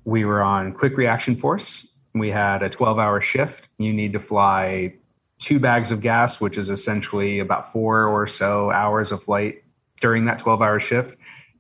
we 0.04 0.24
were 0.24 0.42
on 0.42 0.72
quick 0.72 0.96
reaction 0.96 1.36
force. 1.36 1.88
We 2.14 2.30
had 2.30 2.62
a 2.62 2.68
12 2.68 2.98
hour 2.98 3.20
shift. 3.20 3.68
You 3.78 3.92
need 3.92 4.12
to 4.12 4.20
fly 4.20 4.94
two 5.38 5.58
bags 5.58 5.90
of 5.90 6.00
gas, 6.00 6.40
which 6.40 6.56
is 6.56 6.68
essentially 6.68 7.38
about 7.38 7.72
four 7.72 8.06
or 8.06 8.26
so 8.26 8.70
hours 8.70 9.12
of 9.12 9.22
flight 9.22 9.62
during 10.00 10.26
that 10.26 10.38
12 10.38 10.62
hour 10.62 10.78
shift. 10.78 11.16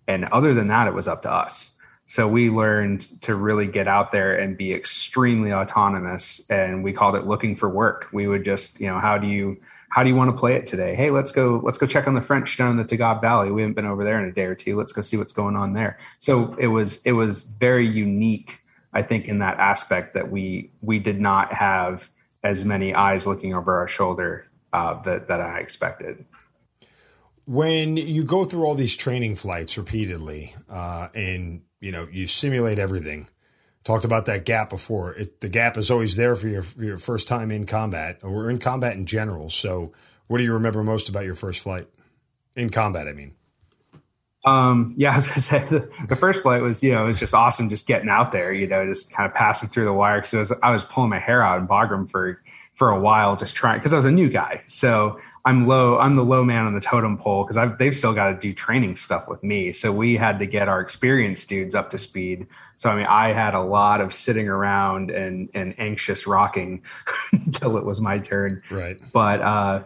And 0.06 0.24
other 0.26 0.54
than 0.54 0.68
that, 0.68 0.88
it 0.88 0.94
was 0.94 1.08
up 1.08 1.22
to 1.22 1.32
us. 1.32 1.72
So 2.06 2.28
we 2.28 2.50
learned 2.50 3.22
to 3.22 3.34
really 3.34 3.66
get 3.66 3.88
out 3.88 4.12
there 4.12 4.36
and 4.36 4.56
be 4.56 4.74
extremely 4.74 5.52
autonomous. 5.52 6.42
And 6.50 6.84
we 6.84 6.92
called 6.92 7.14
it 7.14 7.26
looking 7.26 7.54
for 7.54 7.68
work. 7.68 8.08
We 8.12 8.26
would 8.26 8.44
just, 8.44 8.80
you 8.80 8.88
know, 8.88 8.98
how 8.98 9.18
do 9.18 9.26
you, 9.26 9.56
how 9.92 10.02
do 10.02 10.08
you 10.08 10.16
want 10.16 10.30
to 10.30 10.36
play 10.36 10.54
it 10.54 10.66
today? 10.66 10.94
Hey, 10.94 11.10
let's 11.10 11.32
go, 11.32 11.60
let's 11.62 11.76
go 11.76 11.86
check 11.86 12.08
on 12.08 12.14
the 12.14 12.22
French 12.22 12.56
down 12.56 12.70
in 12.70 12.76
the 12.78 12.84
Tagab 12.84 13.20
Valley. 13.20 13.50
We 13.50 13.60
haven't 13.60 13.74
been 13.74 13.84
over 13.84 14.04
there 14.04 14.18
in 14.18 14.26
a 14.26 14.32
day 14.32 14.44
or 14.44 14.54
two. 14.54 14.74
Let's 14.76 14.92
go 14.92 15.02
see 15.02 15.18
what's 15.18 15.34
going 15.34 15.54
on 15.54 15.74
there. 15.74 15.98
So 16.18 16.54
it 16.54 16.68
was, 16.68 17.02
it 17.04 17.12
was 17.12 17.42
very 17.42 17.86
unique, 17.86 18.60
I 18.94 19.02
think, 19.02 19.26
in 19.26 19.40
that 19.40 19.58
aspect 19.58 20.14
that 20.14 20.30
we, 20.30 20.72
we 20.80 20.98
did 20.98 21.20
not 21.20 21.52
have 21.52 22.08
as 22.42 22.64
many 22.64 22.94
eyes 22.94 23.26
looking 23.26 23.54
over 23.54 23.78
our 23.78 23.86
shoulder 23.86 24.46
uh, 24.72 25.00
that 25.02 25.28
that 25.28 25.40
I 25.40 25.58
expected. 25.58 26.24
When 27.44 27.96
you 27.96 28.24
go 28.24 28.44
through 28.44 28.64
all 28.64 28.74
these 28.74 28.96
training 28.96 29.36
flights 29.36 29.76
repeatedly, 29.76 30.54
uh, 30.70 31.08
and 31.14 31.62
you 31.80 31.92
know 31.92 32.08
you 32.10 32.26
simulate 32.26 32.78
everything, 32.78 33.28
talked 33.84 34.04
about 34.04 34.26
that 34.26 34.44
gap 34.44 34.70
before. 34.70 35.14
It, 35.14 35.40
the 35.40 35.48
gap 35.48 35.76
is 35.76 35.90
always 35.90 36.16
there 36.16 36.34
for 36.34 36.48
your 36.48 36.62
for 36.62 36.84
your 36.84 36.98
first 36.98 37.28
time 37.28 37.50
in 37.50 37.66
combat, 37.66 38.18
or 38.22 38.50
in 38.50 38.58
combat 38.58 38.96
in 38.96 39.06
general. 39.06 39.48
So, 39.48 39.92
what 40.26 40.38
do 40.38 40.44
you 40.44 40.52
remember 40.52 40.82
most 40.82 41.08
about 41.08 41.24
your 41.24 41.34
first 41.34 41.60
flight 41.60 41.88
in 42.56 42.70
combat? 42.70 43.08
I 43.08 43.12
mean. 43.12 43.34
Um, 44.44 44.94
yeah, 44.96 45.12
I 45.12 45.16
was 45.16 45.28
gonna 45.28 45.40
say 45.40 45.58
the, 45.60 45.88
the, 46.08 46.16
first 46.16 46.42
flight 46.42 46.62
was, 46.62 46.82
you 46.82 46.92
know, 46.92 47.04
it 47.04 47.06
was 47.06 47.20
just 47.20 47.32
awesome 47.32 47.68
just 47.68 47.86
getting 47.86 48.08
out 48.08 48.32
there, 48.32 48.52
you 48.52 48.66
know, 48.66 48.84
just 48.84 49.12
kind 49.12 49.28
of 49.28 49.34
passing 49.34 49.68
through 49.68 49.84
the 49.84 49.92
wire. 49.92 50.20
Cause 50.20 50.32
was, 50.32 50.52
I 50.62 50.72
was 50.72 50.82
pulling 50.84 51.10
my 51.10 51.20
hair 51.20 51.42
out 51.42 51.60
in 51.60 51.68
Bagram 51.68 52.10
for, 52.10 52.42
for 52.74 52.90
a 52.90 52.98
while, 52.98 53.36
just 53.36 53.54
trying, 53.54 53.80
cause 53.80 53.92
I 53.92 53.96
was 53.96 54.04
a 54.04 54.10
new 54.10 54.28
guy. 54.28 54.62
So 54.66 55.20
I'm 55.44 55.66
low, 55.66 55.98
I'm 55.98 56.16
the 56.16 56.24
low 56.24 56.44
man 56.44 56.66
on 56.66 56.74
the 56.74 56.80
totem 56.80 57.18
pole 57.18 57.44
cause 57.44 57.56
they've 57.78 57.96
still 57.96 58.14
got 58.14 58.30
to 58.30 58.38
do 58.38 58.52
training 58.54 58.96
stuff 58.96 59.28
with 59.28 59.42
me. 59.42 59.72
So 59.72 59.92
we 59.92 60.16
had 60.16 60.38
to 60.38 60.46
get 60.46 60.68
our 60.68 60.80
experienced 60.80 61.48
dudes 61.48 61.74
up 61.74 61.90
to 61.90 61.98
speed. 61.98 62.46
So, 62.76 62.90
I 62.90 62.96
mean, 62.96 63.06
I 63.06 63.32
had 63.32 63.54
a 63.54 63.62
lot 63.62 64.00
of 64.00 64.14
sitting 64.14 64.48
around 64.48 65.10
and, 65.10 65.48
and 65.54 65.74
anxious 65.78 66.26
rocking 66.26 66.82
until 67.32 67.76
it 67.76 67.84
was 67.84 68.00
my 68.00 68.18
turn. 68.18 68.62
Right. 68.70 68.98
But, 69.12 69.42
uh, 69.42 69.82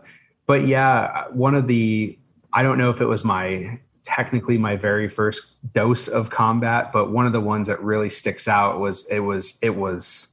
but 0.47 0.67
yeah, 0.67 1.27
one 1.31 1.55
of 1.55 1.67
the, 1.67 2.17
I 2.53 2.63
don't 2.63 2.79
know 2.79 2.91
if 2.91 3.01
it 3.01 3.07
was 3.07 3.25
my 3.25 3.81
technically 4.07 4.57
my 4.57 4.77
very 4.77 5.09
first 5.09 5.57
dose 5.75 6.07
of 6.07 6.31
combat, 6.31 6.93
but 6.93 7.11
one 7.11 7.27
of 7.27 7.33
the 7.33 7.41
ones 7.41 7.67
that 7.67 7.83
really 7.83 8.09
sticks 8.09 8.47
out 8.47 8.79
was 8.79 9.05
it 9.09 9.19
was 9.19 9.59
it 9.63 9.71
was 9.71 10.29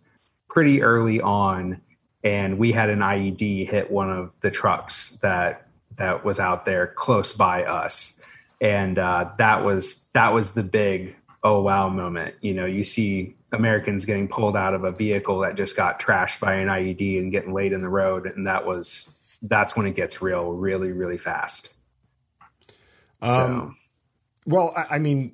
pretty 0.47 0.83
early 0.83 1.19
on, 1.19 1.81
and 2.23 2.57
we 2.57 2.71
had 2.71 2.89
an 2.89 2.99
IED 2.99 3.69
hit 3.69 3.91
one 3.91 4.09
of 4.09 4.33
the 4.41 4.51
trucks 4.51 5.09
that 5.21 5.67
that 5.95 6.25
was 6.25 6.39
out 6.39 6.65
there 6.65 6.87
close 6.87 7.33
by 7.33 7.63
us, 7.63 8.19
and 8.61 8.97
uh, 8.97 9.29
that 9.37 9.63
was 9.63 10.07
that 10.13 10.33
was 10.33 10.51
the 10.51 10.63
big 10.63 11.15
oh 11.43 11.61
wow 11.61 11.89
moment. 11.89 12.35
You 12.41 12.53
know, 12.53 12.65
you 12.65 12.83
see 12.83 13.35
Americans 13.51 14.05
getting 14.05 14.27
pulled 14.27 14.55
out 14.55 14.73
of 14.73 14.83
a 14.83 14.91
vehicle 14.91 15.39
that 15.39 15.55
just 15.55 15.75
got 15.75 15.99
trashed 15.99 16.39
by 16.39 16.55
an 16.55 16.67
IED 16.67 17.19
and 17.19 17.31
getting 17.31 17.53
laid 17.53 17.73
in 17.73 17.81
the 17.81 17.89
road, 17.89 18.25
and 18.25 18.47
that 18.47 18.65
was 18.65 19.09
that's 19.43 19.75
when 19.75 19.85
it 19.85 19.95
gets 19.95 20.21
real, 20.21 20.51
really, 20.53 20.91
really 20.91 21.17
fast. 21.17 21.69
Um, 23.21 23.75
well, 24.45 24.73
I, 24.75 24.95
I, 24.95 24.99
mean, 24.99 25.33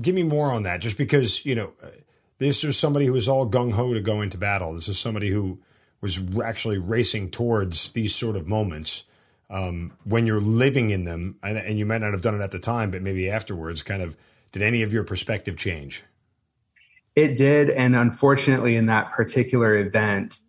give 0.00 0.14
me 0.14 0.22
more 0.22 0.50
on 0.50 0.62
that, 0.62 0.80
just 0.80 0.96
because 0.96 1.44
you 1.44 1.54
know, 1.54 1.72
this 2.44 2.62
is 2.62 2.78
somebody 2.78 3.06
who 3.06 3.12
was 3.12 3.28
all 3.28 3.48
gung 3.48 3.72
ho 3.72 3.94
to 3.94 4.00
go 4.00 4.20
into 4.20 4.36
battle. 4.36 4.74
This 4.74 4.88
is 4.88 4.98
somebody 4.98 5.30
who 5.30 5.60
was 6.00 6.22
actually 6.42 6.76
racing 6.76 7.30
towards 7.30 7.88
these 7.90 8.14
sort 8.14 8.36
of 8.36 8.46
moments. 8.46 9.04
Um, 9.48 9.92
when 10.04 10.26
you're 10.26 10.40
living 10.40 10.90
in 10.90 11.04
them, 11.04 11.36
and, 11.42 11.56
and 11.56 11.78
you 11.78 11.86
might 11.86 12.02
not 12.02 12.12
have 12.12 12.22
done 12.22 12.34
it 12.34 12.42
at 12.42 12.50
the 12.50 12.58
time, 12.58 12.90
but 12.90 13.02
maybe 13.02 13.30
afterwards, 13.30 13.82
kind 13.82 14.02
of, 14.02 14.16
did 14.52 14.62
any 14.62 14.82
of 14.82 14.92
your 14.92 15.04
perspective 15.04 15.56
change? 15.56 16.04
It 17.16 17.36
did, 17.36 17.70
and 17.70 17.96
unfortunately, 17.96 18.76
in 18.76 18.86
that 18.86 19.12
particular 19.12 19.76
event, 19.76 20.40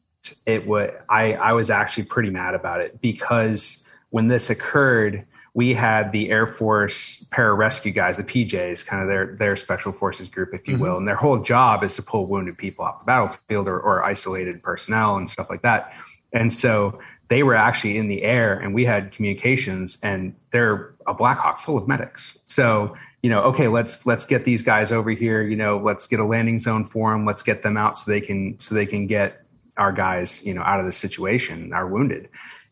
it 0.45 0.65
would. 0.67 0.93
I 1.07 1.33
I 1.33 1.53
was 1.53 1.69
actually 1.69 2.05
pretty 2.05 2.31
mad 2.31 2.55
about 2.55 2.81
it 2.81 2.99
because 2.99 3.87
when 4.09 4.27
this 4.27 4.49
occurred, 4.49 5.25
we 5.55 5.73
had 5.73 6.11
the 6.11 6.29
Air 6.29 6.45
Force 6.45 7.23
pararescue 7.31 7.93
guys, 7.93 8.17
the 8.17 8.23
PJs, 8.23 8.85
kind 8.85 9.01
of 9.01 9.07
their 9.07 9.37
their 9.37 9.55
special 9.55 9.93
forces 9.93 10.27
group, 10.27 10.53
if 10.53 10.67
you 10.67 10.75
mm-hmm. 10.75 10.83
will, 10.83 10.97
and 10.97 11.07
their 11.07 11.15
whole 11.15 11.39
job 11.41 11.81
is 11.83 11.95
to 11.95 12.03
pull 12.03 12.27
wounded 12.27 12.57
people 12.57 12.83
off 12.83 12.99
the 12.99 13.05
battlefield 13.05 13.67
or, 13.69 13.79
or 13.79 14.03
isolated 14.03 14.61
personnel 14.61 15.15
and 15.15 15.29
stuff 15.29 15.49
like 15.49 15.61
that. 15.61 15.93
And 16.33 16.51
so 16.51 16.99
they 17.29 17.41
were 17.41 17.55
actually 17.55 17.97
in 17.97 18.09
the 18.09 18.23
air, 18.23 18.53
and 18.59 18.75
we 18.75 18.83
had 18.83 19.13
communications, 19.13 19.97
and 20.03 20.35
they're 20.51 20.93
a 21.07 21.13
Black 21.13 21.37
Hawk 21.39 21.61
full 21.61 21.77
of 21.77 21.87
medics. 21.87 22.37
So 22.43 22.95
you 23.23 23.29
know, 23.29 23.39
okay, 23.43 23.69
let's 23.69 24.05
let's 24.05 24.25
get 24.25 24.43
these 24.43 24.61
guys 24.61 24.91
over 24.91 25.11
here. 25.11 25.41
You 25.41 25.55
know, 25.55 25.77
let's 25.77 26.05
get 26.05 26.19
a 26.19 26.25
landing 26.25 26.59
zone 26.59 26.83
for 26.83 27.13
them. 27.13 27.25
Let's 27.25 27.43
get 27.43 27.63
them 27.63 27.77
out 27.77 27.97
so 27.97 28.11
they 28.11 28.21
can 28.21 28.59
so 28.59 28.75
they 28.75 28.85
can 28.85 29.07
get 29.07 29.45
our 29.77 29.93
guys, 29.93 30.45
you 30.45 30.53
know, 30.53 30.61
out 30.61 30.81
of 30.81 30.85
the 30.85 30.91
situation, 30.91 31.71
our 31.71 31.87
wounded. 31.87 32.27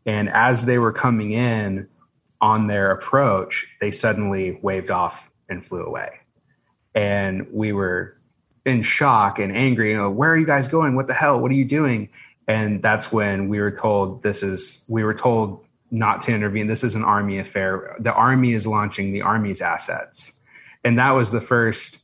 And 0.06 0.30
as 0.30 0.66
they 0.66 0.80
were 0.80 0.92
coming 0.92 1.32
in 1.32 1.88
on 2.44 2.68
their 2.68 2.92
approach, 2.92 3.66
they 3.80 3.90
suddenly 3.90 4.60
waved 4.62 4.92
off 4.92 5.32
and 5.48 5.66
flew 5.66 5.82
away. 5.82 6.10
And 6.94 7.48
we 7.54 7.72
were 7.72 8.18
in 8.66 8.84
shock 8.84 9.40
and 9.40 9.56
angry. 9.56 9.92
You 9.92 9.98
know, 9.98 10.12
where 10.12 10.30
are 10.32 10.38
you 10.38 10.46
guys 10.46 10.68
going? 10.68 10.96
What 10.96 11.08
the 11.08 11.14
hell? 11.14 11.40
What 11.40 11.52
are 11.52 11.56
you 11.56 11.64
doing? 11.64 12.10
And 12.46 12.82
that's 12.82 13.14
when 13.14 13.48
we 13.48 13.62
were 13.62 13.72
told 13.72 14.24
this 14.24 14.44
is, 14.44 14.84
we 14.90 15.06
were 15.06 15.14
told 15.14 15.64
not 15.90 16.20
to 16.24 16.34
intervene. 16.34 16.68
This 16.68 16.84
is 16.84 16.96
an 16.96 17.06
army 17.06 17.40
affair. 17.40 17.96
The 18.00 18.12
army 18.12 18.52
is 18.54 18.68
launching 18.68 19.14
the 19.14 19.22
army's 19.22 19.62
assets. 19.62 20.34
And 20.84 21.00
that 21.00 21.12
was 21.12 21.32
the 21.32 21.40
first 21.40 22.00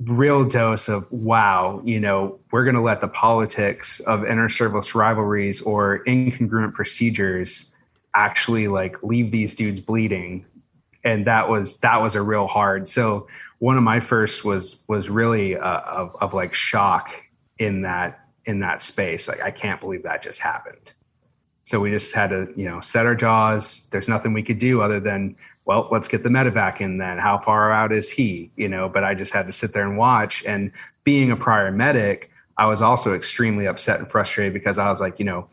real 0.00 0.44
dose 0.44 0.88
of 0.88 1.06
wow, 1.12 1.80
you 1.84 2.00
know, 2.00 2.40
we're 2.50 2.64
going 2.64 2.74
to 2.74 2.82
let 2.82 3.00
the 3.00 3.06
politics 3.06 4.00
of 4.00 4.24
inter-service 4.24 4.96
rivalries 4.96 5.62
or 5.62 6.02
incongruent 6.08 6.74
procedures 6.74 7.70
actually 8.14 8.68
like 8.68 9.02
leave 9.02 9.30
these 9.30 9.54
dudes 9.54 9.80
bleeding. 9.80 10.46
And 11.02 11.26
that 11.26 11.48
was 11.48 11.76
that 11.78 12.00
was 12.00 12.14
a 12.14 12.22
real 12.22 12.46
hard. 12.46 12.88
So 12.88 13.26
one 13.58 13.76
of 13.76 13.82
my 13.82 14.00
first 14.00 14.44
was 14.44 14.82
was 14.88 15.08
really 15.08 15.56
uh, 15.56 15.80
of, 15.80 16.16
of 16.20 16.34
like 16.34 16.54
shock 16.54 17.14
in 17.58 17.82
that 17.82 18.20
in 18.46 18.60
that 18.60 18.82
space. 18.82 19.28
Like 19.28 19.42
i 19.42 19.50
can't 19.50 19.80
believe 19.80 20.02
that 20.04 20.22
just 20.22 20.40
happened. 20.40 20.92
So 21.64 21.80
we 21.80 21.90
just 21.90 22.14
had 22.14 22.30
to 22.30 22.48
you 22.56 22.64
know 22.64 22.80
set 22.80 23.06
our 23.06 23.14
jaws. 23.14 23.86
There's 23.90 24.08
nothing 24.08 24.32
we 24.32 24.42
could 24.42 24.58
do 24.58 24.80
other 24.80 25.00
than 25.00 25.36
well 25.64 25.88
let's 25.90 26.08
get 26.08 26.22
the 26.22 26.28
medevac 26.28 26.80
in 26.80 26.98
then. 26.98 27.18
How 27.18 27.38
far 27.38 27.72
out 27.72 27.92
is 27.92 28.08
he? 28.08 28.50
You 28.56 28.68
know 28.68 28.88
but 28.88 29.04
i 29.04 29.14
just 29.14 29.32
had 29.32 29.46
to 29.46 29.52
sit 29.52 29.72
there 29.72 29.86
and 29.86 29.98
watch. 29.98 30.44
And 30.44 30.72
being 31.04 31.30
a 31.30 31.36
prior 31.36 31.70
medic 31.70 32.30
i 32.56 32.66
was 32.66 32.80
also 32.80 33.14
extremely 33.14 33.66
upset 33.66 33.98
and 33.98 34.10
frustrated 34.10 34.54
because 34.54 34.78
i 34.78 34.88
was 34.88 35.00
like 35.00 35.18
you 35.18 35.24
know 35.24 35.48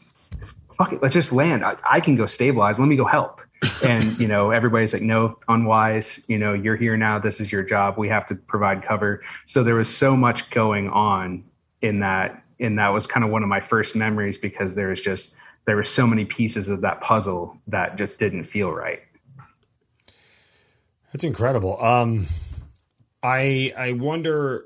fuck 0.82 0.94
it, 0.94 1.02
let's 1.02 1.14
just 1.14 1.32
land. 1.32 1.64
I, 1.64 1.78
I 1.84 2.00
can 2.00 2.16
go 2.16 2.26
stabilize. 2.26 2.80
Let 2.80 2.88
me 2.88 2.96
go 2.96 3.06
help. 3.06 3.42
and 3.84 4.20
you 4.20 4.28
know 4.28 4.50
everybody's 4.50 4.92
like 4.92 5.04
no 5.04 5.38
unwise. 5.48 6.24
You 6.28 6.40
know 6.40 6.54
you're 6.54 6.76
here 6.76 6.98
now. 6.98 7.20
This 7.20 7.40
is 7.40 7.52
your 7.52 7.62
job. 7.62 7.96
We 7.96 8.10
have 8.10 8.26
to 8.28 8.36
provide 8.36 8.84
cover. 8.84 9.22
So 9.46 9.64
there 9.64 9.76
was 9.76 9.88
so 9.88 10.18
much 10.18 10.50
going 10.50 10.90
on 10.90 11.44
in 11.82 12.00
that 12.00 12.44
and 12.60 12.80
that 12.80 12.90
was 12.90 13.06
kind 13.06 13.24
of 13.24 13.30
one 13.30 13.44
of 13.44 13.50
my 13.50 13.60
first 13.60 13.96
memories 13.96 14.38
because 14.38 14.74
there 14.74 14.88
was 14.88 15.00
just 15.00 15.36
there 15.66 15.76
were 15.76 15.86
so 15.86 16.08
many 16.08 16.26
pieces 16.26 16.70
of 16.70 16.82
that 16.82 17.02
puzzle 17.02 17.56
that 17.68 17.98
just 17.98 18.18
didn't 18.18 18.46
feel 18.46 18.72
right. 18.72 19.02
That's 21.12 21.24
incredible. 21.24 21.80
Um 21.84 22.26
i 23.24 23.72
i 23.78 23.92
wonder 23.92 24.66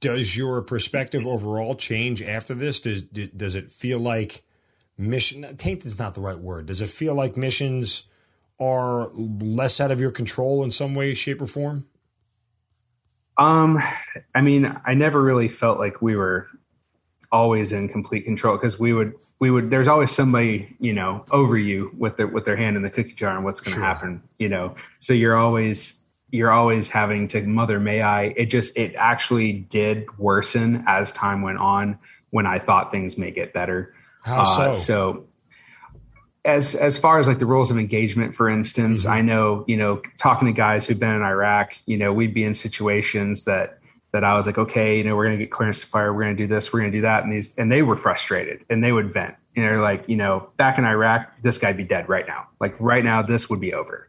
does 0.00 0.34
your 0.34 0.62
perspective 0.62 1.26
overall 1.26 1.74
change 1.74 2.22
after 2.22 2.54
this? 2.54 2.80
Does 2.80 3.02
does 3.02 3.54
it 3.54 3.70
feel 3.70 3.98
like 3.98 4.42
mission 4.98 5.56
taint 5.56 5.84
is 5.84 5.98
not 5.98 6.14
the 6.14 6.20
right 6.20 6.38
word. 6.38 6.66
Does 6.66 6.80
it 6.80 6.88
feel 6.88 7.14
like 7.14 7.36
missions 7.36 8.04
are 8.60 9.10
less 9.14 9.80
out 9.80 9.90
of 9.90 10.00
your 10.00 10.10
control 10.10 10.62
in 10.62 10.70
some 10.70 10.94
way, 10.94 11.14
shape, 11.14 11.42
or 11.42 11.46
form? 11.46 11.86
Um, 13.38 13.82
I 14.34 14.40
mean, 14.40 14.76
I 14.84 14.94
never 14.94 15.22
really 15.22 15.48
felt 15.48 15.78
like 15.78 16.02
we 16.02 16.16
were 16.16 16.48
always 17.32 17.72
in 17.72 17.88
complete 17.88 18.24
control 18.24 18.56
because 18.56 18.78
we 18.78 18.92
would 18.92 19.14
we 19.40 19.50
would 19.50 19.70
there's 19.70 19.88
always 19.88 20.12
somebody 20.12 20.76
you 20.78 20.92
know 20.92 21.24
over 21.30 21.56
you 21.56 21.90
with 21.98 22.16
their 22.16 22.26
with 22.26 22.44
their 22.44 22.56
hand 22.56 22.76
in 22.76 22.82
the 22.82 22.90
cookie 22.90 23.14
jar 23.14 23.34
and 23.34 23.44
what's 23.44 23.60
going 23.60 23.72
to 23.72 23.80
sure. 23.80 23.84
happen 23.84 24.22
you 24.38 24.48
know 24.48 24.74
so 25.00 25.14
you're 25.14 25.36
always 25.36 25.94
you're 26.30 26.52
always 26.52 26.90
having 26.90 27.26
to 27.26 27.40
mother 27.42 27.80
may 27.80 28.02
i 28.02 28.24
it 28.36 28.46
just 28.46 28.76
it 28.76 28.94
actually 28.96 29.52
did 29.52 30.06
worsen 30.18 30.84
as 30.86 31.10
time 31.10 31.42
went 31.42 31.58
on 31.58 31.98
when 32.30 32.46
i 32.46 32.58
thought 32.58 32.92
things 32.92 33.16
may 33.16 33.30
get 33.30 33.52
better 33.52 33.94
how 34.22 34.44
so? 34.44 34.62
Uh, 34.62 34.72
so 34.72 35.26
as 36.44 36.74
as 36.74 36.96
far 36.96 37.20
as 37.20 37.28
like 37.28 37.38
the 37.38 37.46
rules 37.46 37.70
of 37.70 37.78
engagement, 37.78 38.34
for 38.34 38.48
instance, 38.48 39.02
mm-hmm. 39.02 39.12
I 39.12 39.20
know 39.20 39.64
you 39.66 39.76
know 39.76 40.02
talking 40.18 40.46
to 40.46 40.52
guys 40.52 40.86
who've 40.86 40.98
been 40.98 41.14
in 41.14 41.22
Iraq, 41.22 41.74
you 41.86 41.96
know, 41.96 42.12
we'd 42.12 42.34
be 42.34 42.44
in 42.44 42.54
situations 42.54 43.44
that 43.44 43.78
that 44.12 44.24
I 44.24 44.34
was 44.34 44.46
like, 44.46 44.58
okay, 44.58 44.98
you 44.98 45.04
know, 45.04 45.16
we're 45.16 45.24
gonna 45.24 45.38
get 45.38 45.50
clearance 45.50 45.80
to 45.80 45.86
fire, 45.86 46.12
we're 46.12 46.22
gonna 46.22 46.34
do 46.34 46.46
this, 46.46 46.72
we're 46.72 46.80
gonna 46.80 46.92
do 46.92 47.02
that, 47.02 47.24
and 47.24 47.32
these 47.32 47.54
and 47.56 47.70
they 47.70 47.82
were 47.82 47.96
frustrated 47.96 48.64
and 48.68 48.82
they 48.82 48.92
would 48.92 49.12
vent. 49.12 49.34
And 49.54 49.64
they're 49.64 49.82
like, 49.82 50.08
you 50.08 50.16
know, 50.16 50.48
back 50.56 50.78
in 50.78 50.84
Iraq, 50.84 51.30
this 51.42 51.58
guy'd 51.58 51.76
be 51.76 51.84
dead 51.84 52.08
right 52.08 52.26
now. 52.26 52.48
Like 52.58 52.74
right 52.80 53.04
now, 53.04 53.22
this 53.22 53.50
would 53.50 53.60
be 53.60 53.74
over. 53.74 54.08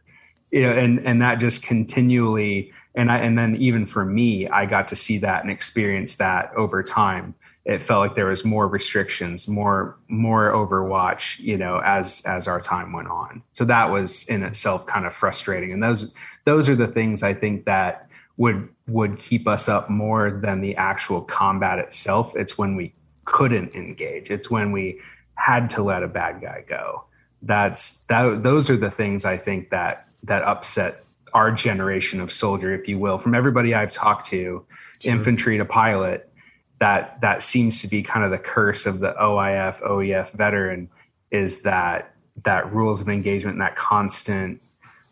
You 0.50 0.62
know, 0.62 0.72
and 0.72 1.00
and 1.00 1.22
that 1.22 1.38
just 1.40 1.62
continually 1.62 2.72
and 2.94 3.10
I 3.10 3.18
and 3.18 3.36
then 3.36 3.56
even 3.56 3.86
for 3.86 4.04
me, 4.04 4.48
I 4.48 4.66
got 4.66 4.88
to 4.88 4.96
see 4.96 5.18
that 5.18 5.42
and 5.42 5.50
experience 5.50 6.16
that 6.16 6.52
over 6.54 6.82
time 6.82 7.34
it 7.64 7.82
felt 7.82 8.00
like 8.00 8.14
there 8.14 8.26
was 8.26 8.44
more 8.44 8.68
restrictions, 8.68 9.48
more 9.48 9.96
more 10.08 10.52
overwatch, 10.52 11.38
you 11.38 11.56
know, 11.56 11.80
as 11.84 12.20
as 12.26 12.46
our 12.46 12.60
time 12.60 12.92
went 12.92 13.08
on. 13.08 13.42
So 13.52 13.64
that 13.64 13.90
was 13.90 14.24
in 14.24 14.42
itself 14.42 14.86
kind 14.86 15.06
of 15.06 15.14
frustrating. 15.14 15.72
And 15.72 15.82
those 15.82 16.12
those 16.44 16.68
are 16.68 16.76
the 16.76 16.86
things 16.86 17.22
I 17.22 17.32
think 17.32 17.64
that 17.64 18.08
would 18.36 18.68
would 18.86 19.18
keep 19.18 19.48
us 19.48 19.68
up 19.68 19.88
more 19.88 20.30
than 20.30 20.60
the 20.60 20.76
actual 20.76 21.22
combat 21.22 21.78
itself. 21.78 22.36
It's 22.36 22.58
when 22.58 22.76
we 22.76 22.92
couldn't 23.24 23.74
engage. 23.74 24.30
It's 24.30 24.50
when 24.50 24.70
we 24.72 25.00
had 25.34 25.70
to 25.70 25.82
let 25.82 26.02
a 26.02 26.08
bad 26.08 26.42
guy 26.42 26.64
go. 26.68 27.04
That's 27.40 28.04
that 28.04 28.42
those 28.42 28.68
are 28.68 28.76
the 28.76 28.90
things 28.90 29.24
I 29.24 29.38
think 29.38 29.70
that 29.70 30.06
that 30.24 30.42
upset 30.42 31.02
our 31.32 31.50
generation 31.50 32.20
of 32.20 32.30
soldier, 32.30 32.74
if 32.74 32.88
you 32.88 32.98
will, 32.98 33.18
from 33.18 33.34
everybody 33.34 33.74
I've 33.74 33.90
talked 33.90 34.26
to, 34.26 34.64
sure. 35.00 35.12
infantry 35.12 35.56
to 35.58 35.64
pilot 35.64 36.30
that 36.80 37.20
that 37.20 37.42
seems 37.42 37.80
to 37.82 37.88
be 37.88 38.02
kind 38.02 38.24
of 38.24 38.30
the 38.30 38.38
curse 38.38 38.86
of 38.86 39.00
the 39.00 39.14
OIF 39.20 39.80
OEF 39.82 40.32
veteran 40.32 40.88
is 41.30 41.62
that 41.62 42.14
that 42.44 42.72
rules 42.72 43.00
of 43.00 43.08
engagement 43.08 43.54
and 43.54 43.62
that 43.62 43.76
constant 43.76 44.60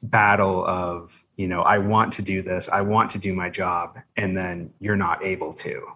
battle 0.03 0.65
of 0.67 1.25
you 1.37 1.47
know 1.47 1.63
I 1.63 1.79
want 1.79 2.13
to 2.15 2.23
do 2.23 2.43
this 2.43 2.69
I 2.69 2.81
want 2.83 3.11
to 3.11 3.19
do 3.19 3.33
my 3.35 3.49
job 3.49 3.99
and 4.17 4.37
then 4.37 4.73
you're 4.81 4.97
not 4.97 5.25
able 5.25 5.53
to. 5.55 5.87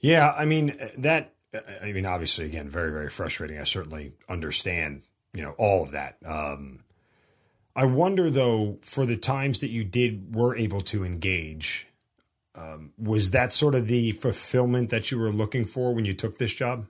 Yeah 0.00 0.32
I 0.36 0.44
mean 0.44 0.76
that 0.98 1.34
I 1.82 1.92
mean 1.92 2.06
obviously 2.06 2.46
again 2.46 2.68
very 2.68 2.90
very 2.90 3.10
frustrating. 3.10 3.58
I 3.58 3.64
certainly 3.64 4.12
understand 4.28 5.02
you 5.34 5.42
know 5.42 5.54
all 5.58 5.82
of 5.82 5.90
that. 5.90 6.16
Um 6.24 6.84
I 7.74 7.84
wonder 7.84 8.30
though 8.30 8.78
for 8.82 9.06
the 9.06 9.16
times 9.16 9.60
that 9.60 9.70
you 9.70 9.84
did 9.84 10.34
were 10.34 10.56
able 10.56 10.80
to 10.82 11.04
engage 11.04 11.86
um, 12.54 12.92
was 12.98 13.30
that 13.30 13.52
sort 13.52 13.74
of 13.74 13.88
the 13.88 14.12
fulfillment 14.12 14.90
that 14.90 15.10
you 15.10 15.18
were 15.18 15.32
looking 15.32 15.64
for 15.64 15.94
when 15.94 16.04
you 16.04 16.12
took 16.12 16.38
this 16.38 16.52
job? 16.52 16.86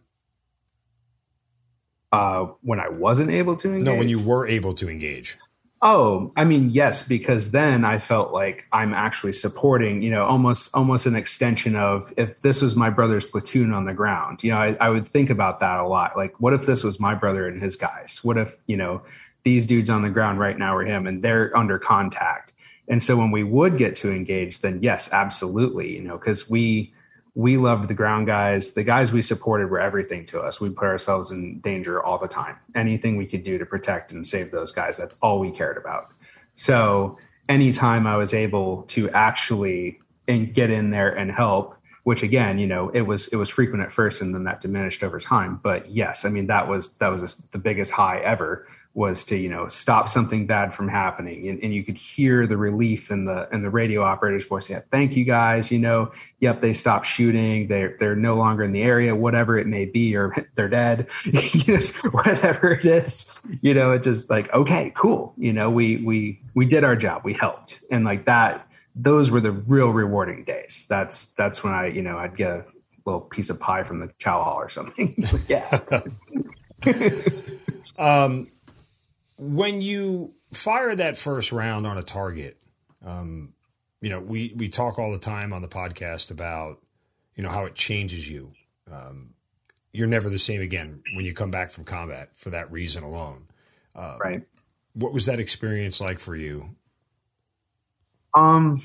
Uh, 2.11 2.47
when 2.61 2.79
I 2.79 2.89
wasn't 2.89 3.31
able 3.31 3.57
to 3.57 3.69
engage? 3.69 3.85
No, 3.85 3.95
when 3.95 4.09
you 4.09 4.19
were 4.19 4.47
able 4.47 4.75
to 4.75 4.89
engage. 4.89 5.39
Oh, 5.85 6.33
I 6.37 6.45
mean, 6.45 6.71
yes, 6.71 7.03
because 7.03 7.51
then 7.51 7.85
I 7.85 7.99
felt 7.99 8.33
like 8.33 8.67
I'm 8.73 8.95
actually 8.95 9.33
supporting, 9.33 10.01
you 10.01 10.11
know, 10.11 10.25
almost 10.25 10.71
almost 10.75 11.07
an 11.07 11.17
extension 11.17 11.75
of 11.75 12.13
if 12.17 12.41
this 12.41 12.63
was 12.63 12.77
my 12.77 12.89
brother's 12.89 13.27
platoon 13.27 13.73
on 13.73 13.85
the 13.85 13.93
ground. 13.93 14.45
You 14.45 14.53
know, 14.53 14.59
I, 14.59 14.77
I 14.81 14.91
would 14.91 15.09
think 15.09 15.29
about 15.29 15.59
that 15.59 15.81
a 15.81 15.87
lot. 15.87 16.17
Like, 16.17 16.41
what 16.41 16.53
if 16.53 16.67
this 16.67 16.85
was 16.85 17.01
my 17.01 17.17
brother 17.17 17.49
and 17.49 17.61
his 17.61 17.75
guys? 17.75 18.21
What 18.23 18.39
if, 18.39 18.57
you 18.67 18.77
know, 18.77 19.03
these 19.43 19.67
dudes 19.67 19.91
on 19.91 20.03
the 20.03 20.11
ground 20.11 20.39
right 20.39 20.57
now 20.57 20.77
are 20.77 20.85
him 20.85 21.09
and 21.09 21.21
they're 21.21 21.57
under 21.57 21.81
contact? 21.81 22.52
And 22.89 23.03
so 23.03 23.17
when 23.17 23.31
we 23.31 23.45
would 23.45 23.79
get 23.79 23.97
to 23.97 24.11
engage, 24.13 24.61
then 24.61 24.81
yes, 24.83 25.09
absolutely, 25.13 25.93
you 25.93 26.03
know, 26.03 26.19
because 26.19 26.49
we 26.49 26.93
we 27.35 27.57
loved 27.57 27.89
the 27.89 27.95
ground 27.95 28.27
guys. 28.27 28.75
The 28.75 28.85
guys 28.85 29.11
we 29.11 29.23
supported 29.23 29.71
were 29.71 29.81
everything 29.81 30.27
to 30.27 30.41
us. 30.41 30.61
We 30.61 30.69
put 30.69 30.85
ourselves 30.85 31.31
in 31.31 31.61
danger 31.61 32.03
all 32.03 32.19
the 32.19 32.29
time. 32.29 32.57
Anything 32.75 33.17
we 33.17 33.27
could 33.27 33.43
do 33.43 33.57
to 33.57 33.65
protect 33.65 34.13
and 34.13 34.27
save 34.27 34.51
those 34.51 34.71
guys, 34.71 34.99
that's 34.99 35.17
all 35.23 35.39
we 35.39 35.51
cared 35.51 35.79
about. 35.79 36.09
So 36.57 37.19
anytime 37.49 38.07
I 38.07 38.17
was 38.17 38.35
able 38.35 38.83
to 38.89 39.09
actually 39.11 39.99
and 40.29 40.53
get 40.53 40.71
in 40.71 40.91
there 40.91 41.11
and 41.11 41.31
help, 41.31 41.75
which 42.05 42.23
again, 42.23 42.59
you 42.59 42.67
know, 42.67 42.91
it 42.91 43.03
was 43.03 43.29
it 43.29 43.37
was 43.37 43.49
frequent 43.49 43.83
at 43.83 43.93
first 43.93 44.21
and 44.21 44.35
then 44.35 44.45
that 44.45 44.61
diminished 44.61 45.03
over 45.03 45.19
time. 45.19 45.59
But 45.63 45.91
yes, 45.91 46.25
I 46.25 46.29
mean 46.29 46.49
that 46.49 46.69
was 46.69 46.91
that 46.97 47.09
was 47.09 47.35
the 47.53 47.59
biggest 47.59 47.93
high 47.93 48.19
ever 48.21 48.67
was 48.95 49.25
to 49.25 49.37
you 49.37 49.49
know 49.49 49.69
stop 49.69 50.09
something 50.09 50.47
bad 50.47 50.75
from 50.75 50.87
happening. 50.89 51.49
And, 51.49 51.63
and 51.63 51.75
you 51.75 51.83
could 51.83 51.97
hear 51.97 52.47
the 52.47 52.57
relief 52.57 53.11
in 53.11 53.25
the 53.25 53.49
in 53.51 53.63
the 53.63 53.71
radio 53.71 54.03
operator's 54.03 54.45
voice. 54.45 54.69
Yeah 54.69 54.81
thank 54.91 55.17
you 55.17 55.25
guys 55.25 55.71
you 55.71 55.79
know 55.79 56.13
yep 56.41 56.61
they 56.61 56.75
stopped 56.75 57.07
shooting. 57.07 57.69
They're 57.69 57.97
they're 57.99 58.17
no 58.17 58.37
longer 58.37 58.65
in 58.65 58.73
the 58.73 58.83
area 58.83 59.15
whatever 59.15 59.59
it 59.59 59.67
may 59.67 59.87
be 59.87 60.15
or 60.15 60.35
they're 60.55 60.69
dead. 60.69 61.09
Whatever 62.11 62.73
it 62.73 62.85
is 62.85 63.33
you 63.63 63.75
know 63.75 63.93
it's 63.93 64.05
just 64.05 64.29
like 64.29 64.53
okay 64.53 64.93
cool. 64.95 65.35
You 65.39 65.53
know 65.53 65.71
we 65.71 65.97
we 65.99 66.41
we 66.55 66.67
did 66.67 66.85
our 66.85 66.97
job. 66.97 67.23
We 67.25 67.33
helped. 67.33 67.81
And 67.91 68.05
like 68.05 68.27
that 68.27 68.67
those 68.95 69.31
were 69.31 69.41
the 69.41 69.53
real 69.53 69.89
rewarding 69.89 70.45
days. 70.45 70.85
That's 70.89 71.27
that's 71.35 71.65
when 71.65 71.73
i 71.73 71.87
you 71.87 72.03
know 72.03 72.19
i'd 72.19 72.37
get 72.37 72.51
a 72.51 72.65
little 73.07 73.23
piece 73.23 73.49
of 73.49 73.59
pie 73.59 73.85
from 73.85 74.01
the 74.01 74.11
chow 74.19 74.45
hall 74.45 74.57
or 74.57 74.69
something. 74.69 75.17
Yeah. 75.49 75.81
Um 77.99 78.52
when 79.43 79.81
you 79.81 80.35
fire 80.53 80.95
that 80.95 81.17
first 81.17 81.51
round 81.51 81.85
on 81.85 81.99
a 81.99 82.03
target, 82.03 82.59
um, 83.05 83.55
you 84.01 84.09
know, 84.09 84.21
we, 84.21 84.53
we 84.57 84.69
talk 84.69 85.01
all 85.01 85.11
the 85.11 85.19
time 85.19 85.53
on 85.53 85.63
the 85.63 85.69
podcast 85.69 86.31
about, 86.31 86.81
you 87.35 87.43
know, 87.43 87.49
how 87.49 87.65
it 87.65 87.75
changes 87.75 88.29
you. 88.29 88.53
Um, 88.91 89.31
you're 89.93 90.07
never 90.07 90.31
the 90.31 90.39
same 90.39 90.61
again 90.61 91.03
when 91.15 91.25
you 91.25 91.35
come 91.35 91.51
back 91.51 91.71
from 91.71 91.85
combat 91.85 92.37
for 92.37 92.51
that 92.51 92.71
reason 92.71 93.03
alone. 93.03 93.49
Uh, 93.97 94.17
right. 94.21 94.43
What 94.95 95.13
was 95.13 95.27
that 95.27 95.41
experience 95.41 96.01
like 96.01 96.21
for 96.21 96.37
you? 96.37 96.77
Um, 98.35 98.81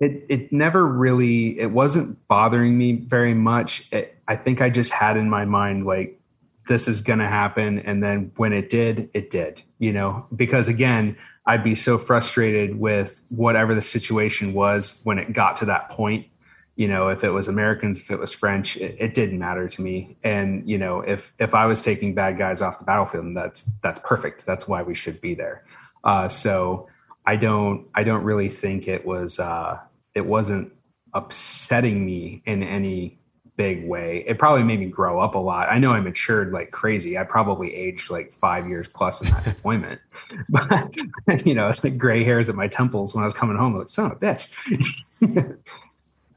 it 0.00 0.26
it 0.28 0.52
never 0.52 0.84
really 0.84 1.58
it 1.58 1.70
wasn't 1.70 2.26
bothering 2.28 2.76
me 2.76 2.92
very 2.92 3.34
much. 3.34 3.88
It, 3.92 4.16
I 4.26 4.36
think 4.36 4.60
I 4.60 4.70
just 4.70 4.92
had 4.92 5.16
in 5.16 5.30
my 5.30 5.44
mind 5.44 5.86
like 5.86 6.20
this 6.66 6.88
is 6.88 7.00
going 7.00 7.18
to 7.18 7.28
happen. 7.28 7.78
And 7.80 8.02
then 8.02 8.32
when 8.36 8.52
it 8.52 8.68
did, 8.68 9.10
it 9.14 9.30
did, 9.30 9.62
you 9.78 9.92
know, 9.92 10.26
because 10.34 10.68
again, 10.68 11.16
I'd 11.46 11.62
be 11.62 11.74
so 11.74 11.96
frustrated 11.96 12.78
with 12.78 13.20
whatever 13.28 13.74
the 13.74 13.82
situation 13.82 14.52
was 14.52 15.00
when 15.04 15.18
it 15.18 15.32
got 15.32 15.56
to 15.56 15.66
that 15.66 15.90
point. 15.90 16.26
You 16.74 16.88
know, 16.88 17.08
if 17.08 17.24
it 17.24 17.30
was 17.30 17.48
Americans, 17.48 18.00
if 18.00 18.10
it 18.10 18.18
was 18.18 18.32
French, 18.32 18.76
it, 18.76 18.96
it 18.98 19.14
didn't 19.14 19.38
matter 19.38 19.66
to 19.68 19.80
me. 19.80 20.18
And 20.22 20.68
you 20.68 20.76
know, 20.76 21.00
if 21.00 21.32
if 21.38 21.54
I 21.54 21.66
was 21.66 21.80
taking 21.80 22.14
bad 22.14 22.36
guys 22.36 22.60
off 22.60 22.78
the 22.78 22.84
battlefield, 22.84 23.34
that's 23.34 23.62
that's 23.82 24.00
perfect. 24.00 24.44
That's 24.44 24.68
why 24.68 24.82
we 24.82 24.94
should 24.94 25.20
be 25.20 25.34
there. 25.34 25.64
Uh, 26.04 26.28
so 26.28 26.88
I 27.24 27.36
don't 27.36 27.86
I 27.94 28.04
don't 28.04 28.24
really 28.24 28.50
think 28.50 28.88
it 28.88 29.06
was 29.06 29.38
uh, 29.38 29.78
it 30.14 30.26
wasn't 30.26 30.72
upsetting 31.14 32.04
me 32.04 32.42
in 32.44 32.62
any 32.62 33.18
big 33.56 33.86
way. 33.86 34.24
It 34.26 34.38
probably 34.38 34.62
made 34.62 34.80
me 34.80 34.86
grow 34.86 35.20
up 35.20 35.34
a 35.34 35.38
lot. 35.38 35.68
I 35.68 35.78
know 35.78 35.92
I 35.92 36.00
matured 36.00 36.52
like 36.52 36.70
crazy. 36.70 37.16
I 37.18 37.24
probably 37.24 37.74
aged 37.74 38.10
like 38.10 38.32
five 38.32 38.68
years 38.68 38.86
plus 38.88 39.22
in 39.22 39.28
that 39.30 39.44
deployment. 39.44 40.00
but 40.48 41.46
you 41.46 41.54
know, 41.54 41.68
it's 41.68 41.82
like 41.82 41.98
gray 41.98 42.24
hairs 42.24 42.48
at 42.48 42.54
my 42.54 42.68
temples 42.68 43.14
when 43.14 43.22
I 43.22 43.26
was 43.26 43.34
coming 43.34 43.56
home. 43.56 43.78
like, 43.78 43.88
son 43.88 44.12
of 44.12 44.12
a 44.12 44.20
bitch. 44.20 44.48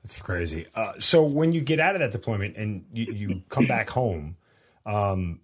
That's 0.09 0.21
crazy. 0.21 0.65
Uh, 0.73 0.93
so 0.97 1.21
when 1.23 1.51
you 1.51 1.61
get 1.61 1.79
out 1.79 1.95
of 1.95 2.01
that 2.01 2.11
deployment 2.11 2.57
and 2.57 2.85
you, 2.93 3.13
you 3.13 3.41
come 3.49 3.67
back 3.67 3.89
home, 3.91 4.37
um, 4.85 5.39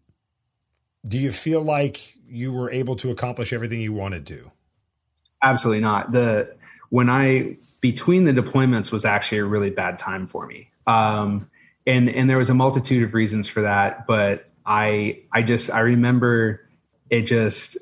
do 1.08 1.20
you 1.20 1.32
feel 1.32 1.62
like 1.62 2.16
you 2.28 2.52
were 2.52 2.72
able 2.72 2.96
to 2.96 3.12
accomplish 3.12 3.54
everything 3.54 3.80
you 3.80 3.94
wanted 3.94 4.26
to? 4.28 4.52
Absolutely 5.44 5.82
not. 5.82 6.12
The 6.12 6.56
when 6.90 7.10
I 7.12 7.58
between 7.82 8.24
the 8.24 8.32
deployments 8.32 8.92
was 8.92 9.06
actually 9.06 9.38
a 9.38 9.46
really 9.46 9.70
bad 9.70 10.00
time 10.00 10.26
for 10.26 10.48
me. 10.48 10.72
Um, 10.88 11.48
and 11.86 12.10
and 12.10 12.30
there 12.30 12.38
was 12.38 12.50
a 12.50 12.54
multitude 12.54 13.04
of 13.04 13.14
reasons 13.14 13.48
for 13.48 13.62
that 13.62 14.06
but 14.08 14.50
i 14.66 15.20
i 15.34 15.42
just 15.42 15.70
i 15.72 15.80
remember 15.80 16.62
it 17.10 17.22
just 17.22 17.78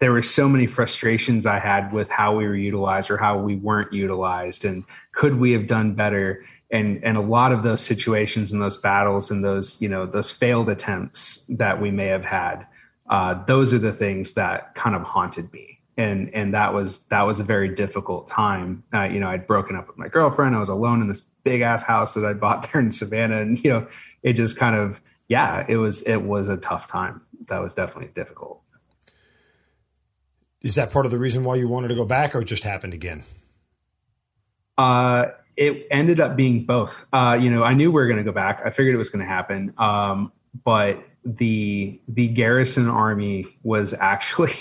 there 0.00 0.12
were 0.12 0.22
so 0.22 0.48
many 0.48 0.66
frustrations 0.66 1.46
i 1.46 1.58
had 1.58 1.92
with 1.92 2.10
how 2.10 2.34
we 2.36 2.46
were 2.46 2.56
utilized 2.56 3.10
or 3.10 3.16
how 3.16 3.38
we 3.38 3.56
weren't 3.56 3.92
utilized 3.92 4.64
and 4.64 4.84
could 5.12 5.38
we 5.38 5.52
have 5.52 5.66
done 5.66 5.94
better? 5.94 6.44
And 6.70 7.04
and 7.04 7.16
a 7.18 7.20
lot 7.20 7.52
of 7.52 7.62
those 7.62 7.82
situations 7.82 8.50
and 8.50 8.60
those 8.60 8.78
battles 8.78 9.30
and 9.30 9.44
those 9.44 9.80
you 9.80 9.88
know 9.88 10.06
those 10.06 10.30
failed 10.30 10.70
attempts 10.70 11.44
that 11.48 11.80
we 11.80 11.90
may 11.90 12.06
have 12.06 12.24
had 12.24 12.66
uh, 13.10 13.44
those 13.44 13.74
are 13.74 13.78
the 13.78 13.92
things 13.92 14.32
that 14.32 14.74
kind 14.74 14.96
of 14.96 15.02
haunted 15.02 15.52
me. 15.52 15.80
And 15.98 16.30
and 16.34 16.54
that 16.54 16.72
was 16.72 17.00
that 17.08 17.22
was 17.22 17.40
a 17.40 17.44
very 17.44 17.68
difficult 17.68 18.26
time. 18.26 18.82
Uh, 18.94 19.04
you 19.04 19.20
know 19.20 19.28
i'd 19.28 19.46
broken 19.46 19.76
up 19.76 19.86
with 19.86 19.98
my 19.98 20.08
girlfriend. 20.08 20.56
I 20.56 20.60
was 20.60 20.70
alone 20.70 21.02
in 21.02 21.08
this 21.08 21.20
big 21.44 21.60
ass 21.60 21.82
house 21.82 22.14
that 22.14 22.24
I 22.24 22.32
bought 22.32 22.68
there 22.72 22.80
in 22.80 22.92
Savannah. 22.92 23.40
And, 23.40 23.62
you 23.62 23.70
know, 23.70 23.86
it 24.22 24.34
just 24.34 24.56
kind 24.56 24.76
of, 24.76 25.00
yeah, 25.28 25.64
it 25.68 25.76
was, 25.76 26.02
it 26.02 26.22
was 26.22 26.48
a 26.48 26.56
tough 26.56 26.88
time. 26.88 27.22
That 27.46 27.60
was 27.60 27.72
definitely 27.72 28.12
difficult. 28.14 28.60
Is 30.60 30.76
that 30.76 30.92
part 30.92 31.06
of 31.06 31.12
the 31.12 31.18
reason 31.18 31.42
why 31.42 31.56
you 31.56 31.66
wanted 31.66 31.88
to 31.88 31.96
go 31.96 32.04
back 32.04 32.34
or 32.34 32.40
it 32.40 32.44
just 32.44 32.62
happened 32.62 32.94
again? 32.94 33.24
Uh, 34.78 35.26
it 35.56 35.86
ended 35.90 36.20
up 36.20 36.36
being 36.36 36.64
both. 36.64 37.06
Uh, 37.12 37.36
you 37.40 37.50
know, 37.50 37.62
I 37.62 37.74
knew 37.74 37.90
we 37.90 37.94
were 37.94 38.06
going 38.06 38.18
to 38.18 38.24
go 38.24 38.32
back. 38.32 38.62
I 38.64 38.70
figured 38.70 38.94
it 38.94 38.98
was 38.98 39.10
going 39.10 39.24
to 39.24 39.28
happen. 39.28 39.74
Um, 39.76 40.32
but 40.64 41.02
the 41.24 42.00
the 42.08 42.28
garrison 42.28 42.88
army 42.88 43.46
was 43.62 43.92
actually 44.00 44.54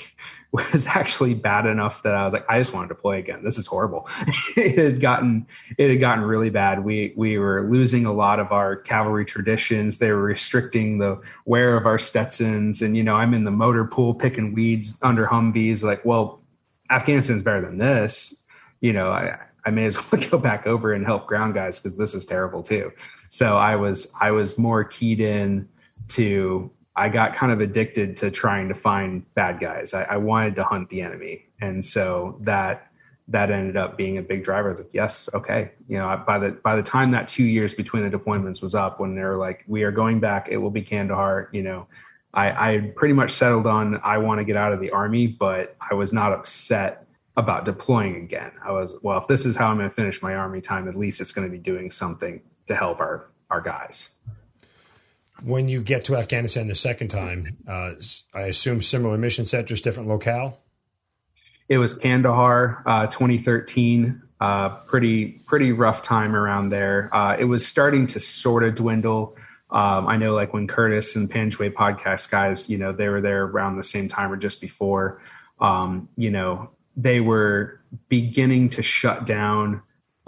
was 0.51 0.85
actually 0.87 1.33
bad 1.33 1.65
enough 1.65 2.03
that 2.03 2.13
I 2.13 2.25
was 2.25 2.33
like, 2.33 2.45
I 2.49 2.59
just 2.59 2.73
wanted 2.73 2.89
to 2.89 2.95
play 2.95 3.19
again. 3.19 3.43
This 3.43 3.57
is 3.57 3.65
horrible. 3.65 4.09
it 4.57 4.77
had 4.77 4.99
gotten 4.99 5.47
it 5.77 5.89
had 5.89 5.99
gotten 5.99 6.23
really 6.25 6.49
bad. 6.49 6.83
We 6.83 7.13
we 7.15 7.37
were 7.37 7.69
losing 7.69 8.05
a 8.05 8.11
lot 8.11 8.39
of 8.39 8.51
our 8.51 8.75
cavalry 8.75 9.25
traditions. 9.25 9.97
They 9.97 10.11
were 10.11 10.21
restricting 10.21 10.97
the 10.97 11.21
wear 11.45 11.77
of 11.77 11.85
our 11.85 11.97
Stetsons, 11.97 12.81
and 12.81 12.97
you 12.97 13.03
know, 13.03 13.15
I'm 13.15 13.33
in 13.33 13.45
the 13.45 13.51
motor 13.51 13.85
pool 13.85 14.13
picking 14.13 14.53
weeds 14.53 14.93
under 15.01 15.25
Humvees. 15.25 15.83
Like, 15.83 16.03
well, 16.03 16.41
Afghanistan's 16.89 17.43
better 17.43 17.61
than 17.61 17.77
this. 17.77 18.35
You 18.81 18.91
know, 18.91 19.09
I 19.09 19.37
I 19.65 19.69
may 19.69 19.85
as 19.85 19.95
well 20.11 20.21
go 20.29 20.37
back 20.37 20.67
over 20.67 20.91
and 20.93 21.05
help 21.05 21.27
ground 21.27 21.53
guys 21.53 21.79
because 21.79 21.97
this 21.97 22.13
is 22.13 22.25
terrible 22.25 22.61
too. 22.61 22.91
So 23.29 23.57
I 23.57 23.77
was 23.77 24.11
I 24.19 24.31
was 24.31 24.57
more 24.57 24.83
keyed 24.83 25.21
in 25.21 25.69
to 26.09 26.69
I 26.95 27.09
got 27.09 27.35
kind 27.35 27.51
of 27.51 27.61
addicted 27.61 28.17
to 28.17 28.31
trying 28.31 28.67
to 28.67 28.73
find 28.73 29.23
bad 29.33 29.59
guys. 29.59 29.93
I, 29.93 30.03
I, 30.03 30.17
wanted 30.17 30.55
to 30.57 30.63
hunt 30.63 30.89
the 30.89 31.01
enemy, 31.01 31.45
and 31.61 31.83
so 31.83 32.37
that 32.41 32.91
that 33.29 33.49
ended 33.49 33.77
up 33.77 33.97
being 33.97 34.17
a 34.17 34.21
big 34.21 34.43
driver. 34.43 34.75
like, 34.75 34.89
yes, 34.91 35.29
okay, 35.33 35.71
you 35.87 35.97
know, 35.97 36.21
by 36.27 36.37
the 36.37 36.51
by 36.51 36.75
the 36.75 36.83
time 36.83 37.11
that 37.11 37.29
two 37.29 37.45
years 37.45 37.73
between 37.73 38.07
the 38.07 38.17
deployments 38.17 38.61
was 38.61 38.75
up, 38.75 38.99
when 38.99 39.15
they're 39.15 39.37
like, 39.37 39.63
we 39.67 39.83
are 39.83 39.91
going 39.91 40.19
back, 40.19 40.49
it 40.49 40.57
will 40.57 40.69
be 40.69 40.81
Kandahar. 40.81 41.49
You 41.53 41.63
know, 41.63 41.87
I, 42.33 42.73
I 42.75 42.91
pretty 42.95 43.13
much 43.13 43.31
settled 43.31 43.67
on 43.67 44.01
I 44.03 44.17
want 44.17 44.39
to 44.39 44.43
get 44.43 44.57
out 44.57 44.73
of 44.73 44.81
the 44.81 44.91
army, 44.91 45.27
but 45.27 45.77
I 45.89 45.93
was 45.93 46.11
not 46.11 46.33
upset 46.33 47.07
about 47.37 47.63
deploying 47.63 48.17
again. 48.17 48.51
I 48.61 48.73
was 48.73 48.95
well, 49.01 49.17
if 49.17 49.27
this 49.27 49.45
is 49.45 49.55
how 49.55 49.69
I'm 49.69 49.77
going 49.77 49.89
to 49.89 49.95
finish 49.95 50.21
my 50.21 50.35
army 50.35 50.59
time, 50.59 50.89
at 50.89 50.97
least 50.97 51.21
it's 51.21 51.31
going 51.31 51.47
to 51.47 51.51
be 51.51 51.57
doing 51.57 51.89
something 51.89 52.41
to 52.67 52.75
help 52.75 52.99
our 52.99 53.29
our 53.49 53.61
guys 53.61 54.09
when 55.43 55.69
you 55.69 55.81
get 55.81 56.05
to 56.05 56.15
Afghanistan 56.15 56.67
the 56.67 56.75
second 56.75 57.09
time, 57.09 57.57
uh, 57.67 57.91
I 58.33 58.41
assume 58.41 58.81
similar 58.81 59.17
mission 59.17 59.45
set, 59.45 59.65
just 59.65 59.83
different 59.83 60.09
locale. 60.09 60.59
It 61.69 61.77
was 61.77 61.93
Kandahar, 61.93 62.83
uh, 62.85 63.07
2013. 63.07 64.21
Uh, 64.39 64.69
pretty 64.87 65.27
pretty 65.45 65.71
rough 65.71 66.01
time 66.01 66.35
around 66.35 66.69
there. 66.69 67.15
Uh, 67.15 67.37
it 67.37 67.45
was 67.45 67.65
starting 67.65 68.07
to 68.07 68.19
sort 68.19 68.63
of 68.63 68.73
dwindle. 68.73 69.37
Um, 69.69 70.07
I 70.07 70.17
know, 70.17 70.33
like 70.33 70.51
when 70.51 70.67
Curtis 70.67 71.15
and 71.15 71.29
Panjway 71.29 71.71
podcast 71.71 72.29
guys, 72.31 72.67
you 72.69 72.77
know, 72.77 72.91
they 72.91 73.07
were 73.07 73.21
there 73.21 73.43
around 73.43 73.77
the 73.77 73.83
same 73.83 74.07
time 74.07 74.31
or 74.31 74.37
just 74.37 74.59
before. 74.59 75.21
Um, 75.59 76.09
you 76.17 76.31
know, 76.31 76.71
they 76.97 77.19
were 77.19 77.79
beginning 78.09 78.69
to 78.69 78.81
shut 78.81 79.25
down 79.25 79.81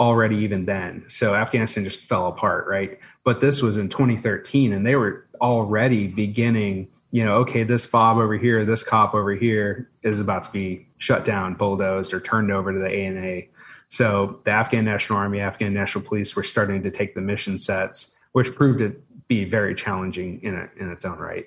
already 0.03 0.35
even 0.35 0.65
then. 0.65 1.05
So 1.07 1.33
Afghanistan 1.33 1.85
just 1.85 2.01
fell 2.01 2.27
apart, 2.27 2.67
right? 2.67 2.99
But 3.23 3.39
this 3.39 3.61
was 3.61 3.77
in 3.77 3.87
2013 3.87 4.73
and 4.73 4.85
they 4.85 4.97
were 4.97 5.25
already 5.39 6.07
beginning, 6.07 6.89
you 7.11 7.23
know, 7.23 7.35
okay, 7.37 7.63
this 7.63 7.85
fob 7.85 8.17
over 8.17 8.35
here, 8.35 8.65
this 8.65 8.83
cop 8.83 9.13
over 9.13 9.33
here 9.33 9.89
is 10.03 10.19
about 10.19 10.43
to 10.43 10.51
be 10.51 10.85
shut 10.97 11.23
down, 11.23 11.53
bulldozed, 11.53 12.13
or 12.13 12.19
turned 12.19 12.51
over 12.51 12.73
to 12.73 12.79
the 12.79 12.89
ANA. 12.89 13.43
So 13.87 14.41
the 14.43 14.51
Afghan 14.51 14.83
National 14.83 15.19
Army, 15.19 15.39
Afghan 15.39 15.73
National 15.73 16.03
Police 16.03 16.35
were 16.35 16.43
starting 16.43 16.83
to 16.83 16.91
take 16.91 17.15
the 17.15 17.21
mission 17.21 17.57
sets, 17.57 18.13
which 18.33 18.53
proved 18.53 18.79
to 18.79 19.01
be 19.29 19.45
very 19.45 19.73
challenging 19.73 20.41
in 20.43 20.53
a, 20.53 20.67
in 20.77 20.91
its 20.91 21.05
own 21.05 21.17
right. 21.17 21.45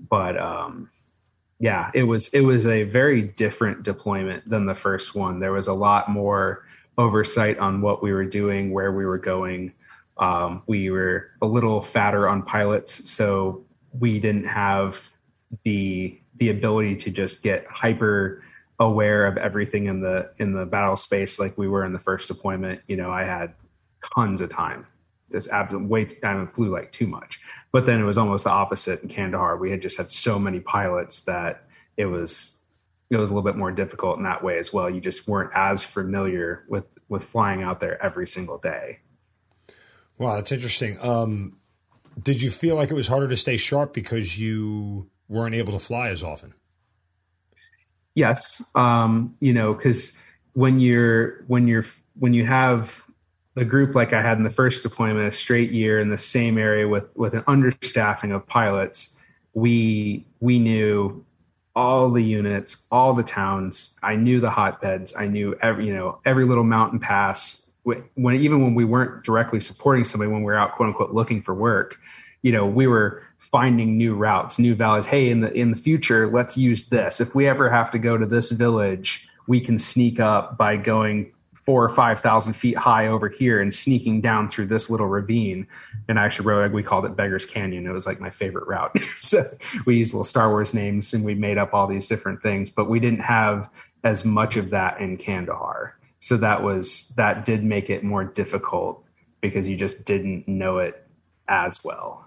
But 0.00 0.36
um, 0.36 0.90
yeah, 1.60 1.92
it 1.94 2.02
was 2.02 2.30
it 2.30 2.40
was 2.40 2.66
a 2.66 2.82
very 2.82 3.22
different 3.22 3.84
deployment 3.84 4.48
than 4.50 4.66
the 4.66 4.74
first 4.74 5.14
one. 5.14 5.38
There 5.38 5.52
was 5.52 5.68
a 5.68 5.72
lot 5.72 6.10
more 6.10 6.64
oversight 7.02 7.58
on 7.58 7.80
what 7.80 8.02
we 8.02 8.12
were 8.12 8.24
doing, 8.24 8.70
where 8.70 8.92
we 8.92 9.04
were 9.04 9.18
going. 9.18 9.72
Um, 10.18 10.62
we 10.66 10.90
were 10.90 11.30
a 11.40 11.46
little 11.46 11.80
fatter 11.80 12.28
on 12.28 12.42
pilots, 12.42 13.10
so 13.10 13.64
we 13.98 14.20
didn't 14.20 14.46
have 14.46 15.10
the 15.64 16.18
the 16.36 16.48
ability 16.48 16.96
to 16.96 17.10
just 17.10 17.42
get 17.42 17.66
hyper 17.66 18.42
aware 18.78 19.26
of 19.26 19.36
everything 19.36 19.86
in 19.86 20.00
the 20.00 20.30
in 20.38 20.52
the 20.52 20.64
battle 20.64 20.96
space 20.96 21.38
like 21.38 21.58
we 21.58 21.68
were 21.68 21.84
in 21.84 21.92
the 21.92 21.98
first 21.98 22.28
deployment. 22.28 22.80
You 22.86 22.96
know, 22.96 23.10
I 23.10 23.24
had 23.24 23.54
tons 24.14 24.40
of 24.40 24.50
time 24.50 24.86
just 25.32 25.48
absolute 25.48 25.88
way 25.88 26.08
I 26.22 26.34
mean, 26.34 26.46
flew 26.46 26.70
like 26.70 26.92
too 26.92 27.06
much. 27.06 27.40
But 27.72 27.86
then 27.86 28.00
it 28.00 28.04
was 28.04 28.18
almost 28.18 28.44
the 28.44 28.50
opposite 28.50 29.02
in 29.02 29.08
Kandahar. 29.08 29.56
We 29.56 29.70
had 29.70 29.82
just 29.82 29.96
had 29.96 30.10
so 30.10 30.38
many 30.38 30.60
pilots 30.60 31.20
that 31.22 31.64
it 31.96 32.06
was 32.06 32.56
it 33.12 33.20
was 33.20 33.30
a 33.30 33.34
little 33.34 33.44
bit 33.44 33.56
more 33.56 33.70
difficult 33.70 34.16
in 34.16 34.24
that 34.24 34.42
way 34.42 34.58
as 34.58 34.72
well. 34.72 34.88
You 34.88 35.00
just 35.00 35.28
weren't 35.28 35.50
as 35.54 35.82
familiar 35.82 36.64
with 36.68 36.84
with 37.08 37.22
flying 37.22 37.62
out 37.62 37.78
there 37.78 38.02
every 38.02 38.26
single 38.26 38.56
day. 38.56 39.00
Wow, 40.16 40.36
that's 40.36 40.50
interesting. 40.50 40.98
Um, 41.00 41.58
did 42.20 42.40
you 42.40 42.50
feel 42.50 42.74
like 42.74 42.90
it 42.90 42.94
was 42.94 43.08
harder 43.08 43.28
to 43.28 43.36
stay 43.36 43.58
sharp 43.58 43.92
because 43.92 44.38
you 44.38 45.10
weren't 45.28 45.54
able 45.54 45.72
to 45.74 45.78
fly 45.78 46.08
as 46.08 46.22
often? 46.22 46.54
Yes, 48.14 48.62
um, 48.74 49.36
you 49.40 49.52
know, 49.52 49.74
because 49.74 50.14
when 50.54 50.80
you're 50.80 51.44
when 51.48 51.68
you're 51.68 51.84
when 52.18 52.32
you 52.32 52.46
have 52.46 53.04
a 53.56 53.64
group 53.64 53.94
like 53.94 54.14
I 54.14 54.22
had 54.22 54.38
in 54.38 54.44
the 54.44 54.50
first 54.50 54.82
deployment, 54.82 55.28
a 55.28 55.32
straight 55.32 55.70
year 55.70 56.00
in 56.00 56.08
the 56.08 56.18
same 56.18 56.56
area 56.56 56.88
with 56.88 57.14
with 57.14 57.34
an 57.34 57.42
understaffing 57.42 58.34
of 58.34 58.46
pilots, 58.46 59.14
we 59.52 60.24
we 60.40 60.58
knew 60.58 61.24
all 61.74 62.10
the 62.10 62.22
units, 62.22 62.84
all 62.90 63.14
the 63.14 63.22
towns. 63.22 63.90
I 64.02 64.16
knew 64.16 64.40
the 64.40 64.50
hotbeds. 64.50 65.14
I 65.16 65.26
knew 65.26 65.56
every 65.62 65.86
you 65.86 65.94
know 65.94 66.18
every 66.24 66.44
little 66.44 66.64
mountain 66.64 66.98
pass. 66.98 67.58
When 67.84 68.36
even 68.36 68.62
when 68.62 68.74
we 68.74 68.84
weren't 68.84 69.24
directly 69.24 69.60
supporting 69.60 70.04
somebody, 70.04 70.30
when 70.30 70.42
we 70.42 70.46
were 70.46 70.58
out 70.58 70.76
quote 70.76 70.88
unquote 70.88 71.12
looking 71.12 71.42
for 71.42 71.54
work, 71.54 71.98
you 72.42 72.52
know 72.52 72.66
we 72.66 72.86
were 72.86 73.22
finding 73.38 73.98
new 73.98 74.14
routes, 74.14 74.58
new 74.58 74.74
valleys. 74.74 75.06
Hey, 75.06 75.30
in 75.30 75.40
the 75.40 75.52
in 75.52 75.70
the 75.70 75.76
future, 75.76 76.30
let's 76.30 76.56
use 76.56 76.86
this. 76.86 77.20
If 77.20 77.34
we 77.34 77.48
ever 77.48 77.70
have 77.70 77.90
to 77.92 77.98
go 77.98 78.16
to 78.16 78.26
this 78.26 78.50
village, 78.50 79.28
we 79.46 79.60
can 79.60 79.78
sneak 79.78 80.20
up 80.20 80.56
by 80.56 80.76
going 80.76 81.32
four 81.64 81.84
or 81.84 81.88
five 81.88 82.20
thousand 82.20 82.54
feet 82.54 82.76
high 82.76 83.06
over 83.06 83.28
here 83.28 83.60
and 83.60 83.72
sneaking 83.72 84.20
down 84.20 84.48
through 84.48 84.66
this 84.66 84.90
little 84.90 85.06
ravine. 85.06 85.66
And 86.08 86.18
I 86.18 86.24
actually 86.24 86.46
wrote 86.46 86.72
we 86.72 86.82
called 86.82 87.04
it 87.04 87.16
Beggars 87.16 87.46
Canyon. 87.46 87.86
It 87.86 87.92
was 87.92 88.06
like 88.06 88.20
my 88.20 88.30
favorite 88.30 88.66
route. 88.66 88.96
so 89.18 89.44
we 89.86 89.96
used 89.96 90.12
little 90.12 90.24
Star 90.24 90.50
Wars 90.50 90.74
names 90.74 91.14
and 91.14 91.24
we 91.24 91.34
made 91.34 91.58
up 91.58 91.74
all 91.74 91.86
these 91.86 92.08
different 92.08 92.42
things, 92.42 92.70
but 92.70 92.88
we 92.88 93.00
didn't 93.00 93.20
have 93.20 93.68
as 94.04 94.24
much 94.24 94.56
of 94.56 94.70
that 94.70 95.00
in 95.00 95.16
Kandahar. 95.16 95.96
So 96.20 96.36
that 96.36 96.62
was 96.62 97.08
that 97.16 97.44
did 97.44 97.64
make 97.64 97.90
it 97.90 98.04
more 98.04 98.24
difficult 98.24 99.04
because 99.40 99.68
you 99.68 99.76
just 99.76 100.04
didn't 100.04 100.46
know 100.46 100.78
it 100.78 101.04
as 101.48 101.82
well. 101.84 102.26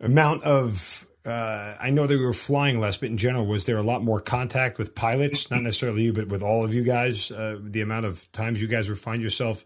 Amount 0.00 0.42
of 0.42 1.06
uh, 1.24 1.76
I 1.80 1.90
know 1.90 2.06
that 2.06 2.18
we 2.18 2.24
were 2.24 2.32
flying 2.32 2.80
less, 2.80 2.96
but 2.96 3.08
in 3.08 3.16
general, 3.16 3.46
was 3.46 3.66
there 3.66 3.76
a 3.76 3.82
lot 3.82 4.02
more 4.02 4.20
contact 4.20 4.78
with 4.78 4.94
pilots? 4.94 5.50
Not 5.50 5.62
necessarily 5.62 6.02
you, 6.02 6.12
but 6.12 6.28
with 6.28 6.42
all 6.42 6.64
of 6.64 6.74
you 6.74 6.82
guys. 6.82 7.30
Uh, 7.30 7.58
the 7.62 7.80
amount 7.80 8.06
of 8.06 8.30
times 8.32 8.60
you 8.60 8.66
guys 8.66 8.88
would 8.88 8.98
find 8.98 9.22
yourself, 9.22 9.64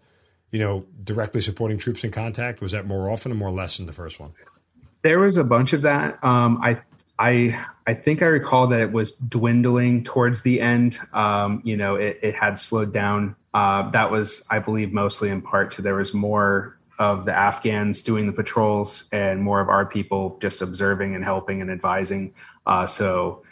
you 0.51 0.59
know, 0.59 0.85
directly 1.03 1.41
supporting 1.41 1.79
troops 1.79 2.05
in 2.05 2.11
contact 2.11 2.61
was 2.61 2.73
that 2.73 2.87
more 2.87 3.11
often 3.11 3.33
or 3.33 3.37
more 3.37 3.51
less 3.51 3.79
in 3.79 3.87
the 3.87 3.93
first 3.93 4.21
one? 4.21 4.35
There 5.03 5.19
was 5.19 5.39
a 5.39 5.45
bunch 5.45 5.73
of 5.73 5.83
that. 5.83 6.23
Um, 6.23 6.61
I 6.63 6.81
I 7.19 7.59
I 7.87 7.95
think 7.95 8.21
I 8.21 8.27
recall 8.27 8.67
that 8.69 8.81
it 8.81 8.93
was 8.93 9.13
dwindling 9.13 10.05
towards 10.05 10.43
the 10.43 10.61
end. 10.61 10.99
Um, 11.15 11.63
you 11.65 11.77
know, 11.77 11.95
it, 11.95 12.19
it, 12.23 12.35
had 12.35 12.59
slowed 12.59 12.93
down. 12.93 13.35
Uh, 13.55 13.91
that 13.93 14.11
was, 14.11 14.45
I 14.51 14.59
believe, 14.59 14.93
mostly 14.93 15.31
in 15.31 15.41
part 15.41 15.71
to 15.73 15.83
there 15.83 15.95
was 15.95 16.13
more 16.13 16.77
of 16.99 17.25
the 17.25 17.33
Afghans 17.33 18.03
doing 18.03 18.27
the 18.27 18.33
patrols 18.33 19.09
and 19.13 19.43
more 19.43 19.61
of 19.61 19.69
our 19.69 19.87
people 19.87 20.39
just 20.41 20.63
observing 20.63 21.15
and 21.15 21.25
helping 21.25 21.61
and 21.61 21.71
advising. 21.71 22.35
Uh, 22.67 22.87
so, 22.87 23.43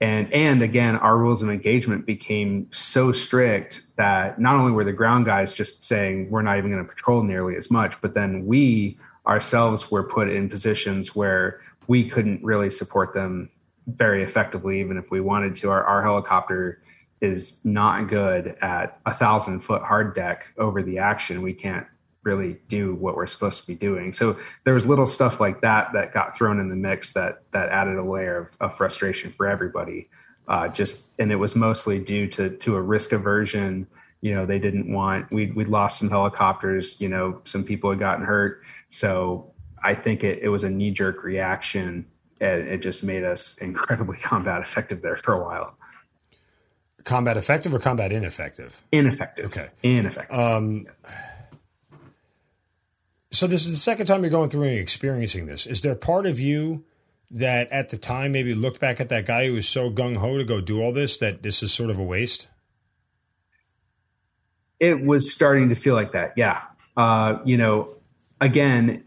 and 0.00 0.32
and 0.32 0.62
again, 0.62 0.96
our 0.96 1.16
rules 1.16 1.42
of 1.42 1.50
engagement 1.50 2.06
became 2.06 2.68
so 2.70 3.12
strict 3.12 3.82
that 3.96 4.38
not 4.38 4.56
only 4.56 4.72
were 4.72 4.84
the 4.84 4.92
ground 4.92 5.24
guys 5.24 5.52
just 5.52 5.84
saying 5.84 6.30
we're 6.30 6.42
not 6.42 6.58
even 6.58 6.70
going 6.70 6.84
to 6.84 6.88
patrol 6.88 7.22
nearly 7.22 7.56
as 7.56 7.70
much, 7.70 8.00
but 8.00 8.14
then 8.14 8.46
we 8.46 8.98
ourselves 9.26 9.90
were 9.90 10.02
put 10.04 10.28
in 10.28 10.48
positions 10.48 11.16
where 11.16 11.60
we 11.86 12.08
couldn't 12.08 12.42
really 12.44 12.70
support 12.70 13.14
them 13.14 13.48
very 13.86 14.22
effectively, 14.22 14.80
even 14.80 14.96
if 14.96 15.10
we 15.10 15.20
wanted 15.20 15.54
to. 15.56 15.70
Our, 15.70 15.82
our 15.84 16.02
helicopter 16.02 16.82
is 17.20 17.52
not 17.64 18.08
good 18.08 18.56
at 18.60 19.00
a 19.06 19.14
thousand 19.14 19.60
foot 19.60 19.82
hard 19.82 20.14
deck 20.14 20.46
over 20.58 20.82
the 20.82 20.98
action. 20.98 21.42
We 21.42 21.54
can't 21.54 21.86
really 22.26 22.58
do 22.68 22.94
what 22.96 23.14
we're 23.14 23.26
supposed 23.26 23.60
to 23.60 23.66
be 23.66 23.74
doing. 23.74 24.12
So 24.12 24.36
there 24.64 24.74
was 24.74 24.84
little 24.84 25.06
stuff 25.06 25.40
like 25.40 25.62
that 25.62 25.92
that 25.94 26.12
got 26.12 26.36
thrown 26.36 26.60
in 26.60 26.68
the 26.68 26.76
mix 26.76 27.12
that 27.12 27.42
that 27.52 27.70
added 27.70 27.96
a 27.96 28.02
layer 28.02 28.36
of, 28.38 28.50
of 28.60 28.76
frustration 28.76 29.32
for 29.32 29.46
everybody. 29.46 30.10
Uh, 30.48 30.68
just 30.68 30.98
and 31.18 31.32
it 31.32 31.36
was 31.36 31.56
mostly 31.56 31.98
due 31.98 32.26
to 32.26 32.50
to 32.50 32.76
a 32.76 32.82
risk 32.82 33.12
aversion. 33.12 33.86
You 34.20 34.34
know, 34.34 34.44
they 34.44 34.58
didn't 34.58 34.92
want 34.92 35.30
we 35.30 35.52
we'd 35.52 35.68
lost 35.68 35.98
some 35.98 36.10
helicopters. 36.10 37.00
You 37.00 37.08
know, 37.08 37.40
some 37.44 37.64
people 37.64 37.90
had 37.90 38.00
gotten 38.00 38.24
hurt. 38.24 38.62
So 38.88 39.52
I 39.82 39.94
think 39.94 40.24
it, 40.24 40.40
it 40.42 40.48
was 40.48 40.64
a 40.64 40.70
knee 40.70 40.90
jerk 40.90 41.22
reaction. 41.22 42.06
And 42.38 42.68
it 42.68 42.82
just 42.82 43.02
made 43.02 43.24
us 43.24 43.56
incredibly 43.58 44.16
combat 44.32 44.60
effective 44.60 45.00
there 45.00 45.16
for 45.16 45.32
a 45.32 45.42
while. 45.42 45.74
Combat 47.04 47.36
effective 47.36 47.72
or 47.72 47.78
combat 47.78 48.12
ineffective? 48.12 48.82
Ineffective. 48.90 49.46
Okay. 49.46 49.68
Ineffective. 49.84 50.36
Um, 50.36 50.86
yeah 51.04 51.35
so 53.30 53.46
this 53.46 53.66
is 53.66 53.70
the 53.70 53.76
second 53.76 54.06
time 54.06 54.22
you're 54.22 54.30
going 54.30 54.50
through 54.50 54.64
and 54.64 54.78
experiencing 54.78 55.46
this. 55.46 55.66
Is 55.66 55.80
there 55.80 55.94
part 55.94 56.26
of 56.26 56.38
you 56.40 56.84
that 57.30 57.70
at 57.72 57.88
the 57.88 57.98
time 57.98 58.32
maybe 58.32 58.54
looked 58.54 58.80
back 58.80 59.00
at 59.00 59.08
that 59.08 59.26
guy 59.26 59.46
who 59.46 59.54
was 59.54 59.68
so 59.68 59.90
gung 59.90 60.16
ho 60.16 60.38
to 60.38 60.44
go 60.44 60.60
do 60.60 60.80
all 60.80 60.92
this 60.92 61.16
that 61.18 61.42
this 61.42 61.62
is 61.62 61.72
sort 61.72 61.90
of 61.90 61.98
a 61.98 62.02
waste? 62.02 62.48
It 64.78 65.02
was 65.02 65.32
starting 65.32 65.70
to 65.70 65.74
feel 65.74 65.94
like 65.94 66.12
that. 66.12 66.34
Yeah. 66.36 66.62
Uh, 66.96 67.38
you 67.44 67.56
know, 67.56 67.94
again, 68.40 69.02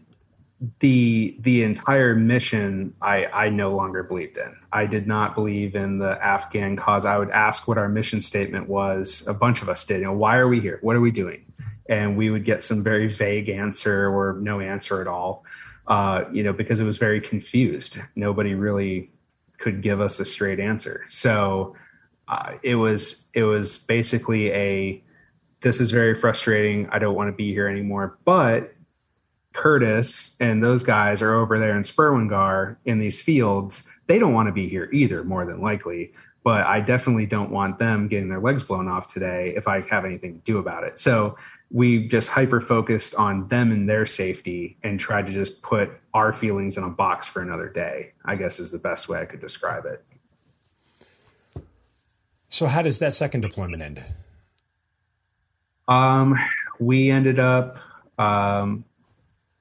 the 0.80 1.36
the 1.40 1.62
entire 1.62 2.14
mission 2.14 2.94
I, 3.00 3.24
I 3.26 3.48
no 3.48 3.74
longer 3.74 4.02
believed 4.02 4.36
in. 4.36 4.54
I 4.72 4.84
did 4.84 5.06
not 5.06 5.34
believe 5.34 5.74
in 5.74 5.98
the 5.98 6.22
Afghan 6.22 6.76
cause. 6.76 7.06
I 7.06 7.16
would 7.16 7.30
ask 7.30 7.66
what 7.66 7.78
our 7.78 7.88
mission 7.88 8.20
statement 8.20 8.68
was. 8.68 9.26
A 9.26 9.32
bunch 9.32 9.62
of 9.62 9.70
us 9.70 9.84
did. 9.86 10.00
You 10.00 10.06
know, 10.06 10.12
why 10.12 10.36
are 10.36 10.48
we 10.48 10.60
here? 10.60 10.78
What 10.82 10.96
are 10.96 11.00
we 11.00 11.10
doing? 11.10 11.46
And 11.90 12.16
we 12.16 12.30
would 12.30 12.46
get 12.46 12.64
some 12.64 12.82
very 12.82 13.08
vague 13.08 13.50
answer 13.50 14.08
or 14.08 14.38
no 14.40 14.60
answer 14.60 15.02
at 15.02 15.06
all. 15.06 15.44
Uh, 15.86 16.24
you 16.32 16.42
know, 16.42 16.52
because 16.52 16.80
it 16.80 16.84
was 16.84 16.96
very 16.96 17.20
confused. 17.20 17.98
Nobody 18.14 18.54
really 18.54 19.10
could 19.58 19.82
give 19.82 20.00
us 20.00 20.18
a 20.20 20.24
straight 20.24 20.60
answer. 20.60 21.04
So 21.08 21.76
uh, 22.28 22.52
it 22.62 22.76
was 22.76 23.28
it 23.34 23.42
was 23.42 23.76
basically 23.76 24.52
a 24.52 25.02
this 25.60 25.80
is 25.80 25.90
very 25.90 26.14
frustrating. 26.14 26.88
I 26.90 26.98
don't 26.98 27.14
want 27.14 27.28
to 27.28 27.36
be 27.36 27.52
here 27.52 27.68
anymore. 27.68 28.18
But 28.24 28.72
Curtis 29.52 30.36
and 30.40 30.62
those 30.62 30.82
guys 30.82 31.22
are 31.22 31.34
over 31.34 31.58
there 31.58 31.76
in 31.76 31.82
Sperwan 31.82 32.28
Ghar 32.28 32.78
in 32.84 32.98
these 32.98 33.20
fields. 33.20 33.82
They 34.06 34.18
don't 34.18 34.32
want 34.32 34.48
to 34.48 34.52
be 34.52 34.68
here 34.68 34.88
either, 34.92 35.22
more 35.24 35.44
than 35.44 35.60
likely. 35.60 36.12
But 36.42 36.66
I 36.66 36.80
definitely 36.80 37.26
don't 37.26 37.50
want 37.50 37.78
them 37.78 38.08
getting 38.08 38.28
their 38.28 38.40
legs 38.40 38.62
blown 38.62 38.88
off 38.88 39.08
today 39.08 39.52
if 39.56 39.68
I 39.68 39.82
have 39.82 40.04
anything 40.04 40.34
to 40.34 40.40
do 40.40 40.58
about 40.58 40.84
it. 40.84 40.98
So 40.98 41.36
we 41.70 42.08
just 42.08 42.28
hyper 42.28 42.60
focused 42.60 43.14
on 43.14 43.46
them 43.48 43.70
and 43.70 43.88
their 43.88 44.04
safety 44.04 44.76
and 44.82 44.98
tried 44.98 45.26
to 45.26 45.32
just 45.32 45.62
put 45.62 45.90
our 46.14 46.32
feelings 46.32 46.76
in 46.76 46.82
a 46.82 46.90
box 46.90 47.28
for 47.28 47.42
another 47.42 47.68
day 47.68 48.12
i 48.24 48.34
guess 48.34 48.58
is 48.58 48.70
the 48.70 48.78
best 48.78 49.08
way 49.08 49.20
i 49.20 49.24
could 49.24 49.40
describe 49.40 49.86
it. 49.86 50.04
So 52.48 52.66
how 52.66 52.82
does 52.82 52.98
that 52.98 53.14
second 53.14 53.42
deployment 53.42 53.82
end? 53.82 54.04
Um 55.86 56.34
we 56.78 57.10
ended 57.10 57.38
up 57.38 57.78
um 58.18 58.84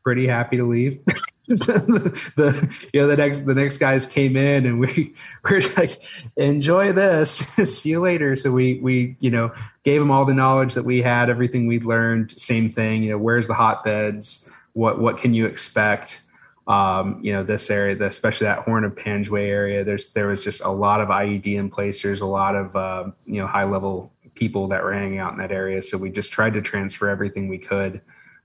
pretty 0.04 0.28
happy 0.28 0.58
to 0.58 0.68
leave 0.68 1.00
the, 2.36 2.70
you 2.94 3.02
know 3.02 3.08
the 3.08 3.18
next 3.18 3.40
the 3.42 3.56
next 3.56 3.80
guys 3.80 4.06
came 4.06 4.38
in 4.38 4.68
and 4.68 4.80
we 4.80 5.16
were 5.50 5.62
like 5.78 6.00
enjoy 6.36 6.94
this. 6.94 7.38
See 7.66 7.90
you 7.90 8.00
later. 8.00 8.36
So 8.36 8.52
we 8.52 8.80
we 8.80 9.18
you 9.20 9.32
know 9.32 9.52
gave 9.84 10.00
them 10.00 10.12
all 10.12 10.26
the 10.26 10.36
knowledge 10.36 10.76
that 10.76 10.86
we 10.86 11.02
had 11.02 11.28
everything 11.28 11.66
we'd 11.66 11.86
learned 11.86 12.40
same 12.40 12.72
thing 12.72 13.02
you 13.02 13.10
know 13.10 13.18
where's 13.18 13.48
the 13.48 13.56
hotbeds? 13.56 14.48
What 14.74 15.00
what 15.00 15.18
can 15.18 15.34
you 15.34 15.48
expect? 15.48 16.22
Um, 16.68 17.20
you 17.24 17.34
know 17.34 17.44
this 17.44 17.72
area 17.72 17.96
the, 17.96 18.06
especially 18.06 18.46
that 18.46 18.60
horn 18.60 18.84
of 18.84 18.94
panjwai 18.94 19.48
area 19.48 19.84
there's 19.84 20.12
there 20.12 20.28
was 20.28 20.44
just 20.44 20.62
a 20.62 20.70
lot 20.70 21.02
of 21.02 21.08
ied 21.08 21.48
in 21.48 21.72
place. 21.72 22.04
There's 22.04 22.22
a 22.22 22.28
lot 22.28 22.56
of 22.56 22.76
uh, 22.76 23.06
you 23.26 23.42
know 23.42 23.48
high 23.48 23.64
level 23.64 24.14
people 24.36 24.68
that 24.68 24.84
were 24.84 24.94
hanging 24.94 25.18
out 25.18 25.34
in 25.34 25.40
that 25.40 25.52
area. 25.52 25.82
So 25.82 25.98
we 25.98 26.12
just 26.12 26.32
tried 26.32 26.54
to 26.54 26.62
transfer 26.62 27.10
everything 27.10 27.50
we 27.50 27.58
could. 27.58 28.02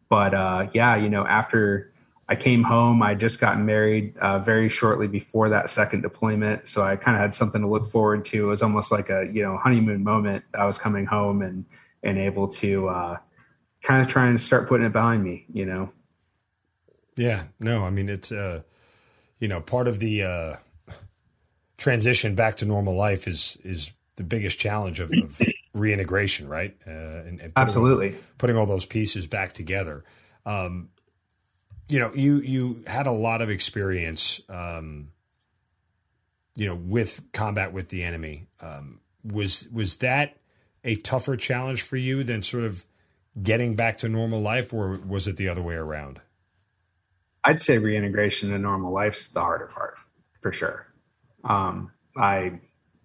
But 0.08 0.32
uh, 0.32 0.68
yeah 0.72 0.96
you 0.96 1.10
know 1.10 1.26
after 1.26 1.92
I 2.28 2.36
came 2.36 2.62
home. 2.62 3.02
I 3.02 3.14
just 3.14 3.38
gotten 3.38 3.66
married 3.66 4.16
uh, 4.18 4.38
very 4.38 4.68
shortly 4.68 5.06
before 5.06 5.50
that 5.50 5.68
second 5.68 6.00
deployment, 6.00 6.66
so 6.68 6.82
I 6.82 6.96
kind 6.96 7.16
of 7.16 7.20
had 7.20 7.34
something 7.34 7.60
to 7.60 7.68
look 7.68 7.86
forward 7.86 8.24
to. 8.26 8.44
It 8.44 8.50
was 8.50 8.62
almost 8.62 8.90
like 8.90 9.10
a 9.10 9.28
you 9.30 9.42
know 9.42 9.58
honeymoon 9.58 10.02
moment. 10.02 10.44
I 10.54 10.64
was 10.64 10.78
coming 10.78 11.04
home 11.04 11.42
and 11.42 11.64
and 12.02 12.18
able 12.18 12.48
to 12.48 12.88
uh, 12.88 13.16
kind 13.82 14.00
of 14.00 14.08
trying 14.08 14.36
to 14.36 14.42
start 14.42 14.68
putting 14.68 14.86
it 14.86 14.92
behind 14.92 15.22
me. 15.22 15.44
You 15.52 15.66
know. 15.66 15.92
Yeah. 17.16 17.44
No. 17.60 17.84
I 17.84 17.90
mean, 17.90 18.08
it's 18.08 18.32
uh, 18.32 18.62
you 19.38 19.48
know 19.48 19.60
part 19.60 19.86
of 19.86 19.98
the 19.98 20.22
uh, 20.22 20.56
transition 21.76 22.34
back 22.34 22.56
to 22.56 22.64
normal 22.64 22.96
life 22.96 23.28
is 23.28 23.58
is 23.64 23.92
the 24.16 24.24
biggest 24.24 24.58
challenge 24.58 25.00
of, 25.00 25.12
of 25.12 25.40
reintegration, 25.74 26.48
right? 26.48 26.74
Uh, 26.86 26.90
and, 26.90 27.40
and 27.40 27.40
putting 27.40 27.52
Absolutely. 27.56 28.10
all, 28.12 28.20
putting 28.38 28.56
all 28.56 28.66
those 28.66 28.86
pieces 28.86 29.26
back 29.26 29.52
together. 29.52 30.04
Um, 30.46 30.90
you 31.88 31.98
know, 31.98 32.12
you 32.14 32.36
you 32.36 32.84
had 32.86 33.06
a 33.06 33.12
lot 33.12 33.42
of 33.42 33.50
experience, 33.50 34.40
um, 34.48 35.10
you 36.56 36.66
know, 36.66 36.74
with 36.74 37.22
combat 37.32 37.72
with 37.72 37.88
the 37.88 38.02
enemy. 38.02 38.46
Um, 38.60 39.00
was 39.24 39.68
was 39.72 39.96
that 39.96 40.36
a 40.82 40.96
tougher 40.96 41.36
challenge 41.36 41.82
for 41.82 41.96
you 41.96 42.24
than 42.24 42.42
sort 42.42 42.64
of 42.64 42.84
getting 43.42 43.74
back 43.74 43.98
to 43.98 44.08
normal 44.08 44.40
life, 44.40 44.72
or 44.72 44.98
was 45.06 45.26
it 45.28 45.36
the 45.36 45.48
other 45.48 45.62
way 45.62 45.74
around? 45.74 46.20
I'd 47.44 47.60
say 47.60 47.78
reintegration 47.78 48.50
to 48.50 48.58
normal 48.58 48.92
life's 48.92 49.26
the 49.26 49.40
harder 49.40 49.66
part 49.66 49.96
for 50.40 50.52
sure. 50.52 50.86
Um, 51.44 51.90
I, 52.16 52.60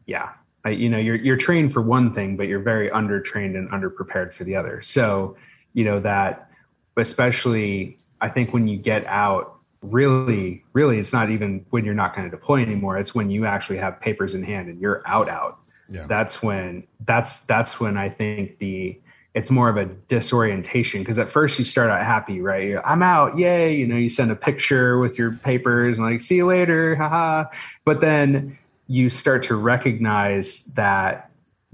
yeah, 0.05 0.29
I, 0.63 0.69
you 0.69 0.89
know, 0.89 0.97
you're 0.97 1.15
you're 1.15 1.37
trained 1.37 1.73
for 1.73 1.81
one 1.81 2.13
thing, 2.13 2.37
but 2.37 2.47
you're 2.47 2.61
very 2.61 2.89
undertrained 2.89 3.57
and 3.57 3.69
underprepared 3.71 4.33
for 4.33 4.45
the 4.45 4.55
other. 4.55 4.81
So, 4.81 5.35
you 5.73 5.83
know 5.83 5.99
that, 5.99 6.49
especially, 6.97 7.99
I 8.21 8.29
think 8.29 8.53
when 8.53 8.67
you 8.67 8.77
get 8.77 9.05
out, 9.05 9.55
really, 9.81 10.63
really, 10.73 10.99
it's 10.99 11.13
not 11.13 11.29
even 11.29 11.65
when 11.69 11.85
you're 11.85 11.93
not 11.93 12.15
going 12.15 12.29
to 12.29 12.35
deploy 12.35 12.61
anymore. 12.61 12.97
It's 12.97 13.15
when 13.15 13.29
you 13.29 13.45
actually 13.45 13.77
have 13.77 13.99
papers 13.99 14.33
in 14.33 14.43
hand 14.43 14.69
and 14.69 14.79
you're 14.79 15.01
out, 15.05 15.29
out. 15.29 15.59
Yeah. 15.89 16.05
That's 16.05 16.43
when 16.43 16.85
that's 17.05 17.39
that's 17.41 17.79
when 17.79 17.97
I 17.97 18.09
think 18.09 18.59
the 18.59 18.99
it's 19.33 19.49
more 19.49 19.69
of 19.69 19.77
a 19.77 19.85
disorientation 19.85 21.01
because 21.01 21.19
at 21.19 21.29
first 21.29 21.57
you 21.59 21.65
start 21.65 21.89
out 21.89 22.03
happy, 22.03 22.41
right? 22.41 22.77
I'm 22.83 23.03
out, 23.03 23.37
yay! 23.37 23.75
You 23.75 23.87
know, 23.87 23.95
you 23.95 24.09
send 24.09 24.31
a 24.31 24.35
picture 24.35 24.99
with 24.99 25.17
your 25.17 25.33
papers 25.33 25.97
and 25.97 26.05
like, 26.05 26.21
see 26.21 26.37
you 26.37 26.45
later, 26.45 26.95
haha. 26.97 27.45
But 27.85 28.01
then 28.01 28.57
you 28.87 29.09
start 29.09 29.43
to 29.43 29.55
recognize 29.55 30.63
that 30.73 31.29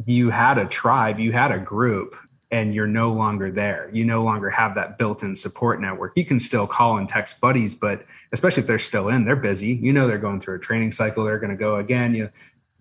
you 0.06 0.30
had 0.30 0.58
a 0.58 0.66
tribe, 0.66 1.20
you 1.20 1.32
had 1.32 1.52
a 1.52 1.58
group, 1.58 2.16
and 2.52 2.76
you're 2.76 2.88
no 2.88 3.12
longer 3.12 3.52
there. 3.52 3.90
You 3.92 4.06
no 4.06 4.24
longer 4.24 4.50
have 4.50 4.76
that 4.76 4.98
built-in 4.98 5.36
support 5.36 5.82
network. 5.82 6.14
You 6.16 6.26
can 6.26 6.40
still 6.40 6.68
call 6.68 6.98
and 6.98 7.10
text 7.10 7.42
buddies, 7.42 7.76
but 7.76 8.06
especially 8.32 8.62
if 8.62 8.68
they're 8.68 8.80
still 8.80 9.10
in, 9.10 9.26
they're 9.26 9.36
busy. 9.36 9.74
You 9.74 9.92
know 9.92 10.08
they're 10.08 10.18
going 10.18 10.40
through 10.40 10.56
a 10.56 10.60
training 10.60 10.92
cycle. 10.92 11.26
They're 11.26 11.40
going 11.40 11.52
to 11.52 11.58
go 11.58 11.78
again. 11.78 12.14
You, 12.14 12.30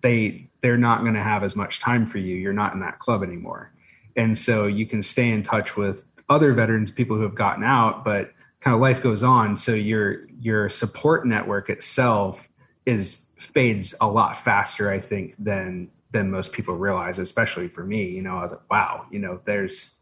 they 0.01 0.49
they're 0.61 0.77
not 0.77 1.01
going 1.01 1.13
to 1.15 1.23
have 1.23 1.43
as 1.43 1.55
much 1.55 1.79
time 1.79 2.05
for 2.05 2.17
you. 2.19 2.35
You're 2.35 2.53
not 2.53 2.73
in 2.73 2.79
that 2.79 2.99
club 2.99 3.23
anymore 3.23 3.71
and 4.15 4.37
so 4.37 4.67
you 4.67 4.85
can 4.85 5.03
stay 5.03 5.29
in 5.29 5.43
touch 5.43 5.75
with 5.75 6.05
other 6.29 6.53
veterans 6.53 6.91
people 6.91 7.15
who 7.15 7.23
have 7.23 7.35
gotten 7.35 7.63
out 7.63 8.03
but 8.03 8.31
kind 8.61 8.73
of 8.73 8.81
life 8.81 9.01
goes 9.01 9.23
on 9.23 9.55
so 9.55 9.73
your 9.73 10.27
your 10.39 10.69
support 10.69 11.25
network 11.25 11.69
itself 11.69 12.49
is 12.85 13.19
fades 13.37 13.93
a 14.01 14.07
lot 14.07 14.39
faster 14.39 14.89
i 14.89 14.99
think 14.99 15.35
than 15.37 15.89
than 16.15 16.31
most 16.31 16.51
people 16.51 16.75
realize 16.75 17.19
especially 17.19 17.67
for 17.67 17.83
me 17.83 18.05
you 18.05 18.21
know 18.21 18.37
i 18.37 18.41
was 18.41 18.51
like 18.51 18.69
wow 18.69 19.05
you 19.11 19.19
know 19.19 19.39
there's 19.45 19.95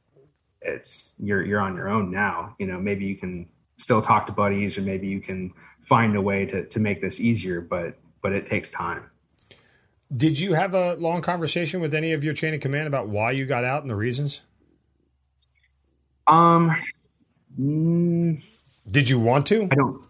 it's 0.62 1.14
you're 1.20 1.44
you're 1.44 1.60
on 1.60 1.76
your 1.76 1.90
own 1.90 2.12
now 2.12 2.56
you 2.60 2.66
know 2.66 2.80
maybe 2.80 3.04
you 3.06 3.16
can 3.16 3.48
still 3.78 4.02
talk 4.02 4.26
to 4.28 4.32
buddies 4.32 4.78
or 4.78 4.82
maybe 4.82 5.08
you 5.08 5.20
can 5.20 5.52
find 5.82 6.16
a 6.16 6.22
way 6.22 6.46
to 6.46 6.66
to 6.68 6.80
make 6.80 7.02
this 7.02 7.20
easier 7.20 7.60
but 7.60 7.98
but 8.22 8.32
it 8.32 8.48
takes 8.48 8.70
time 8.70 9.04
did 10.16 10.40
you 10.40 10.54
have 10.54 10.74
a 10.74 10.94
long 10.96 11.22
conversation 11.22 11.82
with 11.82 11.94
any 11.94 12.12
of 12.12 12.24
your 12.24 12.34
chain 12.34 12.54
of 12.54 12.60
command 12.60 12.88
about 12.88 13.08
why 13.08 13.32
you 13.32 13.46
got 13.46 13.64
out 13.64 13.82
and 13.82 13.90
the 13.90 13.96
reasons? 13.96 14.42
Um, 16.28 16.72
mm, 17.60 18.44
did 18.90 19.10
you 19.10 19.20
want 19.20 19.48
to? 19.48 19.64
I 19.72 19.76
don't. 19.76 20.06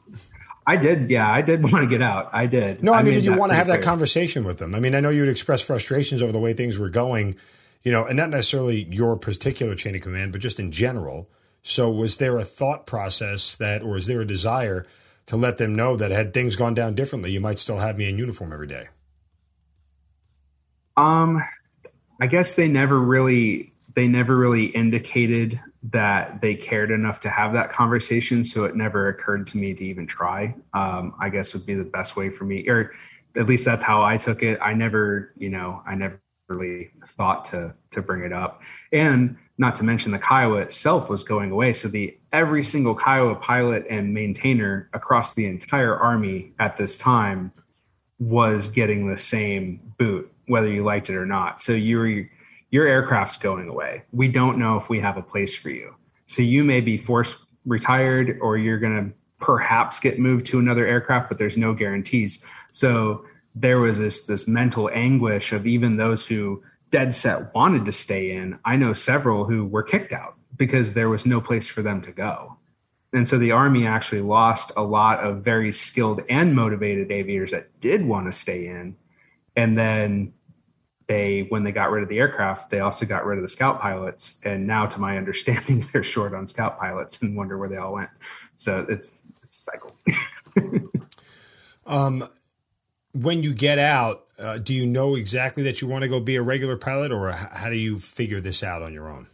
I 0.65 0.77
did. 0.77 1.09
Yeah, 1.09 1.29
I 1.29 1.41
did 1.41 1.63
want 1.71 1.83
to 1.83 1.87
get 1.87 2.01
out. 2.01 2.29
I 2.33 2.45
did. 2.45 2.83
No, 2.83 2.93
I, 2.93 2.99
I 2.99 3.03
mean, 3.03 3.13
did 3.13 3.25
you 3.25 3.35
want 3.35 3.51
to 3.51 3.55
have 3.55 3.67
clear. 3.67 3.77
that 3.77 3.83
conversation 3.83 4.43
with 4.43 4.57
them? 4.57 4.75
I 4.75 4.79
mean, 4.79 4.95
I 4.95 4.99
know 4.99 5.09
you 5.09 5.21
would 5.21 5.29
express 5.29 5.61
frustrations 5.61 6.21
over 6.21 6.31
the 6.31 6.39
way 6.39 6.53
things 6.53 6.77
were 6.77 6.89
going, 6.89 7.35
you 7.83 7.91
know, 7.91 8.05
and 8.05 8.17
not 8.17 8.29
necessarily 8.29 8.83
your 8.89 9.17
particular 9.17 9.75
chain 9.75 9.95
of 9.95 10.01
command, 10.01 10.31
but 10.31 10.41
just 10.41 10.59
in 10.59 10.71
general. 10.71 11.29
So, 11.61 11.89
was 11.89 12.17
there 12.17 12.37
a 12.37 12.43
thought 12.43 12.85
process 12.85 13.57
that, 13.57 13.83
or 13.83 13.95
is 13.95 14.07
there 14.07 14.21
a 14.21 14.27
desire 14.27 14.85
to 15.27 15.37
let 15.37 15.57
them 15.57 15.73
know 15.73 15.95
that 15.95 16.11
had 16.11 16.33
things 16.33 16.55
gone 16.55 16.73
down 16.73 16.95
differently, 16.95 17.31
you 17.31 17.39
might 17.39 17.57
still 17.57 17.79
have 17.79 17.97
me 17.97 18.09
in 18.09 18.17
uniform 18.17 18.51
every 18.51 18.67
day? 18.67 18.89
Um, 20.97 21.41
I 22.21 22.27
guess 22.27 22.55
they 22.55 22.67
never 22.67 22.99
really 22.99 23.73
they 23.95 24.07
never 24.07 24.35
really 24.35 24.65
indicated 24.65 25.59
that 25.91 26.41
they 26.41 26.55
cared 26.55 26.91
enough 26.91 27.19
to 27.21 27.29
have 27.29 27.53
that 27.53 27.71
conversation, 27.71 28.45
so 28.45 28.63
it 28.63 28.75
never 28.75 29.09
occurred 29.09 29.45
to 29.47 29.57
me 29.57 29.73
to 29.73 29.85
even 29.85 30.07
try. 30.07 30.55
Um, 30.73 31.13
I 31.19 31.29
guess 31.29 31.53
would 31.53 31.65
be 31.65 31.75
the 31.75 31.83
best 31.83 32.15
way 32.15 32.29
for 32.29 32.45
me, 32.45 32.67
or 32.69 32.93
at 33.35 33.47
least 33.47 33.65
that's 33.65 33.83
how 33.83 34.03
I 34.03 34.17
took 34.17 34.43
it. 34.43 34.59
I 34.61 34.73
never, 34.73 35.33
you 35.37 35.49
know, 35.49 35.81
I 35.85 35.95
never 35.95 36.21
really 36.47 36.91
thought 37.17 37.45
to 37.45 37.73
to 37.91 38.01
bring 38.01 38.23
it 38.23 38.31
up, 38.31 38.61
and 38.91 39.35
not 39.57 39.75
to 39.75 39.83
mention 39.83 40.11
the 40.11 40.19
Kiowa 40.19 40.61
itself 40.61 41.09
was 41.09 41.23
going 41.23 41.51
away. 41.51 41.73
So 41.73 41.87
the 41.87 42.17
every 42.31 42.63
single 42.63 42.95
Kiowa 42.95 43.35
pilot 43.35 43.85
and 43.89 44.13
maintainer 44.13 44.89
across 44.93 45.33
the 45.33 45.45
entire 45.45 45.95
army 45.95 46.53
at 46.59 46.77
this 46.77 46.97
time 46.97 47.51
was 48.19 48.67
getting 48.69 49.09
the 49.09 49.17
same 49.17 49.81
boot 49.97 50.33
whether 50.47 50.69
you 50.69 50.83
liked 50.83 51.09
it 51.09 51.15
or 51.15 51.25
not. 51.25 51.61
So 51.61 51.73
your 51.73 52.25
your 52.73 52.87
aircraft's 52.87 53.37
going 53.37 53.69
away. 53.69 54.01
We 54.11 54.27
don't 54.27 54.57
know 54.57 54.77
if 54.77 54.89
we 54.89 54.99
have 54.99 55.15
a 55.15 55.21
place 55.21 55.55
for 55.55 55.69
you. 55.69 55.93
So 56.25 56.41
you 56.41 56.63
may 56.63 56.81
be 56.81 56.97
forced 56.97 57.37
retired 57.65 58.39
or 58.41 58.57
you're 58.57 58.79
going 58.79 59.11
to 59.11 59.15
perhaps 59.37 59.99
get 59.99 60.17
moved 60.17 60.47
to 60.47 60.57
another 60.57 60.83
aircraft, 60.83 61.29
but 61.29 61.37
there's 61.37 61.55
no 61.55 61.75
guarantees. 61.75 62.43
So 62.71 63.25
there 63.53 63.79
was 63.79 63.99
this 63.99 64.25
this 64.25 64.47
mental 64.47 64.89
anguish 64.91 65.53
of 65.53 65.67
even 65.67 65.97
those 65.97 66.25
who 66.25 66.63
dead 66.89 67.13
set 67.13 67.53
wanted 67.53 67.85
to 67.85 67.91
stay 67.91 68.35
in. 68.35 68.57
I 68.65 68.75
know 68.75 68.93
several 68.93 69.45
who 69.45 69.67
were 69.67 69.83
kicked 69.83 70.11
out 70.11 70.33
because 70.57 70.93
there 70.93 71.09
was 71.09 71.27
no 71.27 71.39
place 71.39 71.67
for 71.67 71.83
them 71.83 72.01
to 72.01 72.11
go. 72.11 72.57
And 73.13 73.29
so 73.29 73.37
the 73.37 73.51
Army 73.51 73.85
actually 73.85 74.21
lost 74.21 74.71
a 74.75 74.81
lot 74.81 75.23
of 75.23 75.43
very 75.43 75.71
skilled 75.71 76.23
and 76.27 76.55
motivated 76.55 77.11
aviators 77.11 77.51
that 77.51 77.79
did 77.81 78.03
want 78.03 78.25
to 78.25 78.31
stay 78.31 78.65
in 78.65 78.95
and 79.55 79.77
then 79.77 80.33
they 81.07 81.45
when 81.49 81.63
they 81.63 81.71
got 81.71 81.91
rid 81.91 82.03
of 82.03 82.09
the 82.09 82.17
aircraft 82.17 82.69
they 82.69 82.79
also 82.79 83.05
got 83.05 83.25
rid 83.25 83.37
of 83.37 83.43
the 83.43 83.49
scout 83.49 83.79
pilots. 83.81 84.35
And 84.43 84.65
now 84.67 84.85
to 84.85 84.99
my 84.99 85.17
understanding 85.21 85.87
they're 85.91 86.03
short 86.03 86.33
on 86.33 86.47
scout 86.47 86.79
pilots 86.79 87.21
and 87.21 87.35
wonder 87.35 87.57
where 87.57 87.69
they 87.69 87.77
all 87.77 87.93
went. 87.93 88.09
So 88.55 88.85
it's 88.89 89.17
it's 89.43 89.57
a 89.57 89.71
cycle. 89.71 89.95
Um 91.85 92.29
when 93.11 93.43
you 93.43 93.53
get 93.53 93.77
out 93.77 94.25
uh, 94.39 94.57
do 94.57 94.73
you 94.73 94.85
know 94.85 95.15
exactly 95.15 95.63
that 95.63 95.81
you 95.81 95.87
want 95.87 96.03
to 96.03 96.07
go 96.07 96.21
be 96.21 96.37
a 96.37 96.41
regular 96.41 96.77
pilot 96.77 97.11
or 97.11 97.31
how 97.31 97.69
do 97.69 97.75
you 97.75 97.97
figure 97.97 98.39
this 98.39 98.63
out 98.63 98.81
on 98.81 98.93
your 98.93 99.09
own? 99.09 99.27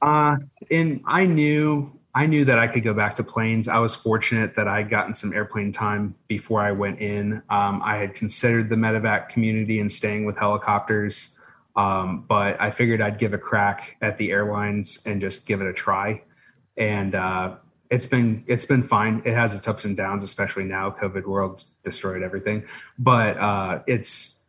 Uh 0.00 0.36
and 0.70 1.02
i 1.06 1.26
knew 1.26 1.97
I 2.18 2.26
knew 2.26 2.44
that 2.46 2.58
I 2.58 2.66
could 2.66 2.82
go 2.82 2.94
back 2.94 3.14
to 3.16 3.22
planes. 3.22 3.68
I 3.68 3.78
was 3.78 3.94
fortunate 3.94 4.56
that 4.56 4.66
I 4.66 4.78
had 4.78 4.90
gotten 4.90 5.14
some 5.14 5.32
airplane 5.32 5.70
time 5.70 6.16
before 6.26 6.60
I 6.60 6.72
went 6.72 6.98
in. 6.98 7.44
Um, 7.48 7.80
I 7.84 7.98
had 7.98 8.16
considered 8.16 8.68
the 8.68 8.74
medevac 8.74 9.28
community 9.28 9.78
and 9.78 9.90
staying 9.90 10.24
with 10.24 10.36
helicopters, 10.36 11.38
um, 11.76 12.24
but 12.28 12.60
I 12.60 12.70
figured 12.70 13.00
I'd 13.00 13.20
give 13.20 13.34
a 13.34 13.38
crack 13.38 13.98
at 14.02 14.18
the 14.18 14.32
airlines 14.32 14.98
and 15.06 15.20
just 15.20 15.46
give 15.46 15.60
it 15.60 15.68
a 15.68 15.72
try. 15.72 16.20
And 16.76 17.14
uh, 17.14 17.54
it's 17.88 18.08
been 18.08 18.42
it's 18.48 18.64
been 18.64 18.82
fine. 18.82 19.22
It 19.24 19.34
has 19.34 19.54
its 19.54 19.68
ups 19.68 19.84
and 19.84 19.96
downs, 19.96 20.24
especially 20.24 20.64
now. 20.64 20.90
COVID 20.90 21.24
world 21.24 21.62
destroyed 21.84 22.24
everything, 22.24 22.64
but 22.98 23.38
uh, 23.38 23.82
it's 23.86 24.42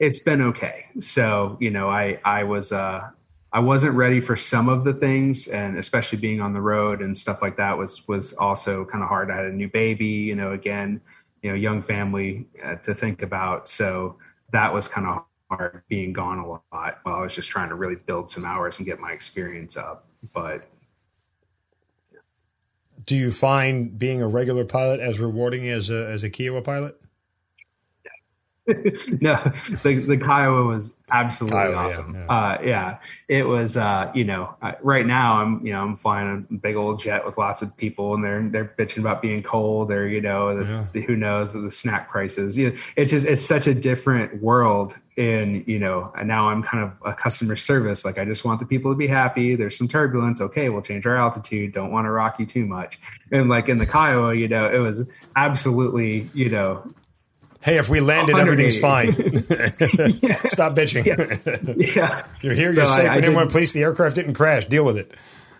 it's 0.00 0.18
been 0.18 0.42
okay. 0.42 0.86
So 0.98 1.56
you 1.60 1.70
know, 1.70 1.88
I 1.88 2.18
I 2.24 2.42
was 2.42 2.72
uh, 2.72 3.10
I 3.52 3.60
wasn't 3.60 3.94
ready 3.94 4.20
for 4.20 4.36
some 4.36 4.68
of 4.68 4.84
the 4.84 4.92
things, 4.92 5.48
and 5.48 5.78
especially 5.78 6.18
being 6.18 6.40
on 6.40 6.52
the 6.52 6.60
road 6.60 7.00
and 7.00 7.16
stuff 7.16 7.40
like 7.40 7.56
that 7.56 7.78
was 7.78 8.06
was 8.06 8.34
also 8.34 8.84
kind 8.84 9.02
of 9.02 9.08
hard. 9.08 9.30
I 9.30 9.36
had 9.36 9.46
a 9.46 9.52
new 9.52 9.68
baby, 9.68 10.06
you 10.06 10.34
know, 10.34 10.52
again, 10.52 11.00
you 11.42 11.50
know, 11.50 11.56
young 11.56 11.80
family 11.80 12.46
uh, 12.62 12.76
to 12.76 12.94
think 12.94 13.22
about, 13.22 13.68
so 13.68 14.16
that 14.52 14.72
was 14.72 14.86
kind 14.88 15.06
of 15.06 15.24
hard 15.50 15.82
being 15.88 16.12
gone 16.12 16.38
a 16.38 16.46
lot 16.46 16.98
while 17.02 17.14
I 17.14 17.20
was 17.20 17.34
just 17.34 17.48
trying 17.48 17.70
to 17.70 17.74
really 17.74 17.94
build 17.94 18.30
some 18.30 18.44
hours 18.44 18.76
and 18.76 18.86
get 18.86 19.00
my 19.00 19.12
experience 19.12 19.76
up. 19.76 20.06
But 20.34 20.68
do 23.04 23.16
you 23.16 23.30
find 23.30 23.98
being 23.98 24.20
a 24.20 24.28
regular 24.28 24.66
pilot 24.66 25.00
as 25.00 25.18
rewarding 25.18 25.66
as 25.68 25.88
a 25.88 26.06
as 26.06 26.22
a 26.22 26.28
Kiowa 26.28 26.60
pilot? 26.60 27.00
no, 29.20 29.52
the 29.82 29.94
the 29.94 30.18
Kiowa 30.18 30.64
was 30.64 30.94
absolutely 31.10 31.58
Kiowa, 31.58 31.76
awesome. 31.76 32.14
Yeah, 32.14 32.20
yeah. 32.20 32.32
Uh, 32.32 32.58
yeah, 32.62 32.98
it 33.28 33.42
was. 33.44 33.78
Uh, 33.78 34.10
you 34.14 34.24
know, 34.24 34.54
right 34.82 35.06
now 35.06 35.40
I'm 35.40 35.64
you 35.64 35.72
know 35.72 35.80
I'm 35.80 35.96
flying 35.96 36.46
a 36.50 36.54
big 36.54 36.76
old 36.76 37.00
jet 37.00 37.24
with 37.24 37.38
lots 37.38 37.62
of 37.62 37.74
people, 37.78 38.14
and 38.14 38.22
they're 38.22 38.46
they're 38.48 38.74
bitching 38.78 38.98
about 38.98 39.22
being 39.22 39.42
cold, 39.42 39.90
or 39.90 40.06
you 40.06 40.20
know, 40.20 40.58
the, 40.58 40.70
yeah. 40.70 40.86
the, 40.92 41.00
who 41.00 41.16
knows 41.16 41.54
the, 41.54 41.60
the 41.60 41.70
snack 41.70 42.10
prices. 42.10 42.58
You 42.58 42.70
know, 42.70 42.76
it's 42.96 43.10
just 43.10 43.26
it's 43.26 43.44
such 43.44 43.66
a 43.66 43.74
different 43.74 44.42
world. 44.42 44.96
And 45.16 45.66
you 45.66 45.78
know, 45.78 46.12
and 46.16 46.28
now 46.28 46.50
I'm 46.50 46.62
kind 46.62 46.84
of 46.84 46.92
a 47.04 47.14
customer 47.14 47.56
service. 47.56 48.04
Like 48.04 48.18
I 48.18 48.24
just 48.24 48.44
want 48.44 48.60
the 48.60 48.66
people 48.66 48.92
to 48.92 48.96
be 48.96 49.08
happy. 49.08 49.56
There's 49.56 49.76
some 49.76 49.88
turbulence. 49.88 50.40
Okay, 50.40 50.68
we'll 50.68 50.82
change 50.82 51.06
our 51.06 51.16
altitude. 51.16 51.72
Don't 51.72 51.90
want 51.90 52.04
to 52.04 52.10
rock 52.10 52.38
you 52.38 52.46
too 52.46 52.66
much. 52.66 53.00
And 53.32 53.48
like 53.48 53.68
in 53.68 53.78
the 53.78 53.86
Kiowa, 53.86 54.34
you 54.34 54.46
know, 54.46 54.70
it 54.70 54.78
was 54.78 55.08
absolutely 55.34 56.28
you 56.34 56.50
know 56.50 56.94
Hey, 57.68 57.78
if 57.78 57.90
we 57.90 58.00
landed, 58.00 58.36
everything's 58.36 58.78
fine. 58.78 59.12
Stop 60.48 60.74
bitching. 60.74 61.04
Yeah. 61.04 61.94
yeah. 61.94 62.26
You're 62.40 62.54
here, 62.54 62.72
you're 62.72 62.86
safe. 62.86 63.10
I, 63.10 63.16
I 63.16 63.20
didn't 63.20 63.50
police 63.50 63.72
the 63.72 63.82
aircraft 63.82 64.16
didn't 64.16 64.34
crash. 64.34 64.64
Deal 64.64 64.84
with 64.84 64.96
it. 64.96 65.12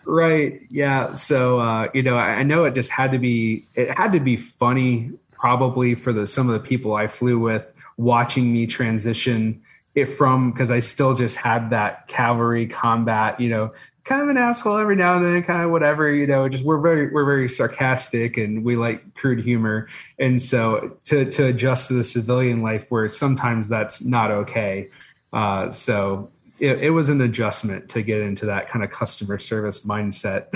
Right. 0.07 0.63
Yeah. 0.71 1.15
So 1.15 1.61
uh, 1.61 1.89
you 1.93 2.03
know, 2.03 2.17
I, 2.17 2.37
I 2.37 2.43
know 2.45 2.65
it 2.65 2.75
just 2.75 2.91
had 2.91 3.13
to 3.13 3.19
be 3.19 3.67
it 3.75 3.95
had 3.95 4.13
to 4.13 4.21
be 4.21 4.37
funny 4.37 5.13
probably 5.33 5.95
for 5.95 6.15
the 6.15 6.27
some 6.27 6.49
of 6.49 6.55
the 6.55 6.67
people 6.67 6.95
I 6.95 7.09
flew 7.09 7.39
with 7.39 7.71
watching 7.99 8.53
me 8.53 8.67
transition 8.67 9.63
it 9.95 10.07
from 10.07 10.51
because 10.51 10.71
I 10.71 10.81
still 10.81 11.15
just 11.15 11.37
had 11.37 11.71
that 11.71 12.09
cavalry 12.09 12.67
combat, 12.67 13.41
you 13.41 13.51
know, 13.51 13.73
kind 14.09 14.23
of 14.23 14.29
an 14.31 14.39
asshole 14.39 14.79
every 14.79 14.97
now 14.97 15.17
and 15.17 15.25
then, 15.25 15.43
kind 15.43 15.63
of 15.63 15.71
whatever, 15.71 16.11
you 16.11 16.27
know, 16.27 16.49
just 16.49 16.65
we're 16.65 16.81
very 16.81 17.11
we're 17.11 17.27
very 17.27 17.49
sarcastic 17.49 18.39
and 18.39 18.65
we 18.65 18.75
like 18.75 19.15
crude 19.15 19.45
humor. 19.45 19.89
And 20.19 20.41
so 20.43 20.97
to 21.05 21.31
to 21.31 21.47
adjust 21.47 21.89
to 21.89 21.95
the 21.95 22.05
civilian 22.05 22.63
life 22.63 22.91
where 22.91 23.09
sometimes 23.11 23.69
that's 23.69 24.03
not 24.03 24.31
okay. 24.31 24.89
Uh, 25.33 25.71
so 25.73 26.31
it, 26.59 26.83
it 26.83 26.91
was 26.91 27.11
an 27.11 27.21
adjustment 27.21 27.91
to 27.91 28.03
get 28.03 28.21
into 28.21 28.47
that 28.47 28.71
kind 28.71 28.83
of 28.83 28.91
customer 28.91 29.39
service 29.39 29.85
mindset. 29.85 30.47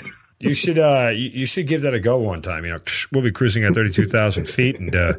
you 0.40 0.54
should 0.54 0.78
uh 0.78 1.10
you, 1.12 1.28
you, 1.28 1.46
should 1.46 1.66
give 1.66 1.82
that 1.82 1.92
a 1.92 2.00
go 2.00 2.16
one 2.16 2.40
time. 2.40 2.64
You 2.64 2.70
know, 2.70 2.80
we'll 3.12 3.22
be 3.22 3.30
cruising 3.30 3.64
at 3.64 3.74
thirty 3.74 3.92
two 3.92 4.06
thousand 4.06 4.48
feet 4.48 4.80
and 4.80 4.96
uh 4.96 5.14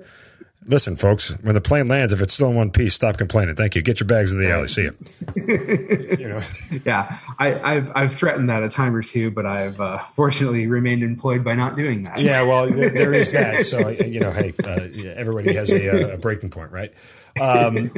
Listen, 0.67 0.95
folks, 0.95 1.31
when 1.41 1.55
the 1.55 1.61
plane 1.61 1.87
lands, 1.87 2.13
if 2.13 2.21
it's 2.21 2.33
still 2.33 2.49
in 2.49 2.55
one 2.55 2.71
piece, 2.71 2.93
stop 2.93 3.17
complaining. 3.17 3.55
Thank 3.55 3.75
you. 3.75 3.81
Get 3.81 3.99
your 3.99 4.07
bags 4.07 4.31
in 4.31 4.39
the 4.39 4.51
alley. 4.51 4.67
See 4.67 4.83
you. 4.83 4.95
you 6.19 6.27
know. 6.29 6.41
Yeah, 6.85 7.19
I, 7.39 7.73
have 7.73 7.91
I've 7.95 8.15
threatened 8.15 8.49
that 8.49 8.63
a 8.63 8.69
time 8.69 8.95
or 8.95 9.03
two, 9.03 9.31
but 9.31 9.45
I've 9.45 9.79
uh, 9.79 9.99
fortunately 10.15 10.67
remained 10.67 11.03
employed 11.03 11.43
by 11.43 11.55
not 11.55 11.75
doing 11.75 12.03
that. 12.03 12.19
Yeah, 12.19 12.43
well, 12.43 12.69
there, 12.71 12.89
there 12.89 13.13
is 13.13 13.31
that. 13.33 13.65
So 13.65 13.89
you 13.89 14.19
know, 14.19 14.31
hey, 14.31 14.53
uh, 14.63 14.87
everybody 15.15 15.53
has 15.55 15.71
a, 15.71 16.13
a, 16.13 16.17
breaking 16.17 16.49
point, 16.49 16.71
right? 16.71 16.93
Um, 17.39 17.91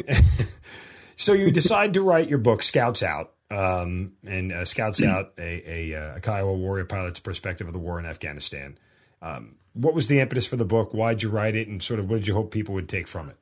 so 1.16 1.34
you 1.34 1.52
decide 1.52 1.94
to 1.96 2.02
write 2.02 2.30
your 2.30 2.40
book, 2.40 2.64
Scouts 2.64 3.04
Out, 3.04 3.34
um, 3.52 4.14
and 4.26 4.52
uh, 4.52 4.66
Scouts 4.66 5.04
Out, 5.04 5.34
a, 5.38 5.92
a, 5.92 6.16
a 6.16 6.20
Kiowa 6.22 6.54
warrior 6.54 6.86
pilot's 6.86 7.20
perspective 7.20 7.68
of 7.68 7.74
the 7.74 7.80
war 7.80 8.00
in 8.00 8.06
Afghanistan. 8.06 8.78
Um, 9.26 9.56
what 9.74 9.96
was 9.96 10.08
the 10.08 10.20
impetus 10.20 10.46
for 10.46 10.56
the 10.56 10.66
book? 10.66 10.94
Why'd 10.94 11.24
you 11.24 11.30
write 11.30 11.56
it, 11.56 11.68
and 11.68 11.82
sort 11.82 12.00
of 12.00 12.10
what 12.10 12.18
did 12.18 12.28
you 12.28 12.36
hope 12.36 12.52
people 12.52 12.76
would 12.76 12.88
take 12.88 13.08
from 13.08 13.30
it? 13.30 13.38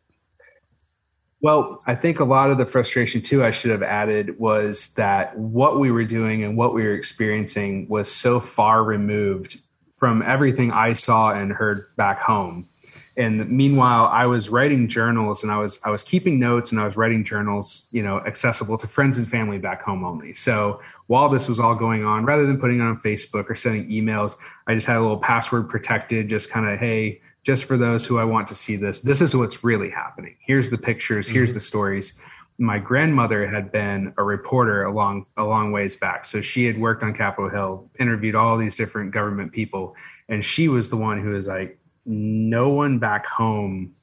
Well, 1.42 1.84
I 1.86 1.94
think 1.96 2.22
a 2.22 2.24
lot 2.24 2.52
of 2.52 2.58
the 2.58 2.66
frustration 2.66 3.22
too 3.22 3.44
I 3.44 3.52
should 3.52 3.72
have 3.72 3.84
added 3.84 4.40
was 4.40 4.94
that 4.94 5.38
what 5.38 5.78
we 5.78 5.92
were 5.92 6.06
doing 6.06 6.42
and 6.42 6.56
what 6.56 6.74
we 6.74 6.84
were 6.84 6.94
experiencing 6.94 7.90
was 7.90 8.10
so 8.10 8.40
far 8.40 8.82
removed 8.82 9.58
from 9.98 10.22
everything 10.22 10.72
I 10.72 10.94
saw 10.94 11.34
and 11.34 11.52
heard 11.52 11.94
back 11.98 12.22
home 12.22 12.70
and 13.16 13.48
meanwhile 13.50 14.06
i 14.12 14.26
was 14.26 14.50
writing 14.50 14.88
journals 14.88 15.44
and 15.44 15.52
i 15.52 15.58
was 15.58 15.80
i 15.84 15.90
was 15.90 16.02
keeping 16.02 16.40
notes 16.40 16.72
and 16.72 16.80
i 16.80 16.86
was 16.86 16.98
writing 16.98 17.24
journals 17.24 17.88
you 17.92 18.02
know 18.02 18.20
accessible 18.26 18.78
to 18.78 18.88
friends 18.88 19.18
and 19.18 19.28
family 19.28 19.58
back 19.58 19.82
home 19.82 20.04
only 20.04 20.34
so 20.34 20.80
while 21.08 21.30
this 21.30 21.48
was 21.48 21.60
all 21.60 21.76
going 21.76 22.06
on 22.06 22.26
rather 22.26 22.46
than 22.46 22.60
putting 22.60 22.80
it 22.80 22.84
on 22.84 22.98
facebook 23.00 23.50
or 23.50 23.56
sending 23.56 23.88
emails 23.90 24.36
i 24.68 24.74
just 24.74 24.88
had 24.88 24.98
a 24.98 25.02
little 25.02 25.18
password 25.18 25.70
protected 25.70 26.30
just 26.30 26.50
kind 26.50 26.68
of 26.68 26.80
hey 26.80 27.22
just 27.44 27.66
for 27.66 27.78
those 27.78 28.06
who 28.06 28.20
i 28.20 28.24
want 28.24 28.48
to 28.48 28.56
see 28.56 28.76
this 28.76 29.00
this 29.00 29.22
is 29.22 29.36
what's 29.36 29.64
really 29.64 29.90
happening 29.90 30.36
here's 30.46 30.70
the 30.70 30.78
pictures 30.78 31.28
here's 31.28 31.50
mm-hmm. 31.50 31.56
the 31.56 31.60
stories 31.60 32.14
my 32.60 32.78
grandmother 32.78 33.48
had 33.48 33.72
been 33.72 34.14
a 34.18 34.24
reporter 34.24 34.84
a 34.84 34.94
long 34.94 35.26
a 35.38 35.44
long 35.44 35.72
ways 35.72 35.96
back 35.96 36.26
so 36.26 36.42
she 36.42 36.66
had 36.66 36.80
worked 36.80 37.04
on 37.04 37.14
capitol 37.14 37.50
hill 37.50 37.90
interviewed 38.00 38.36
all 38.36 38.58
these 38.58 38.76
different 38.76 39.12
government 39.12 39.52
people 39.52 39.96
and 40.30 40.46
she 40.46 40.68
was 40.68 40.90
the 40.90 40.98
one 40.98 41.22
who 41.22 41.32
was 41.32 41.48
like 41.48 41.80
no 42.06 42.70
one 42.70 43.00
back 43.00 43.26
home 43.26 43.94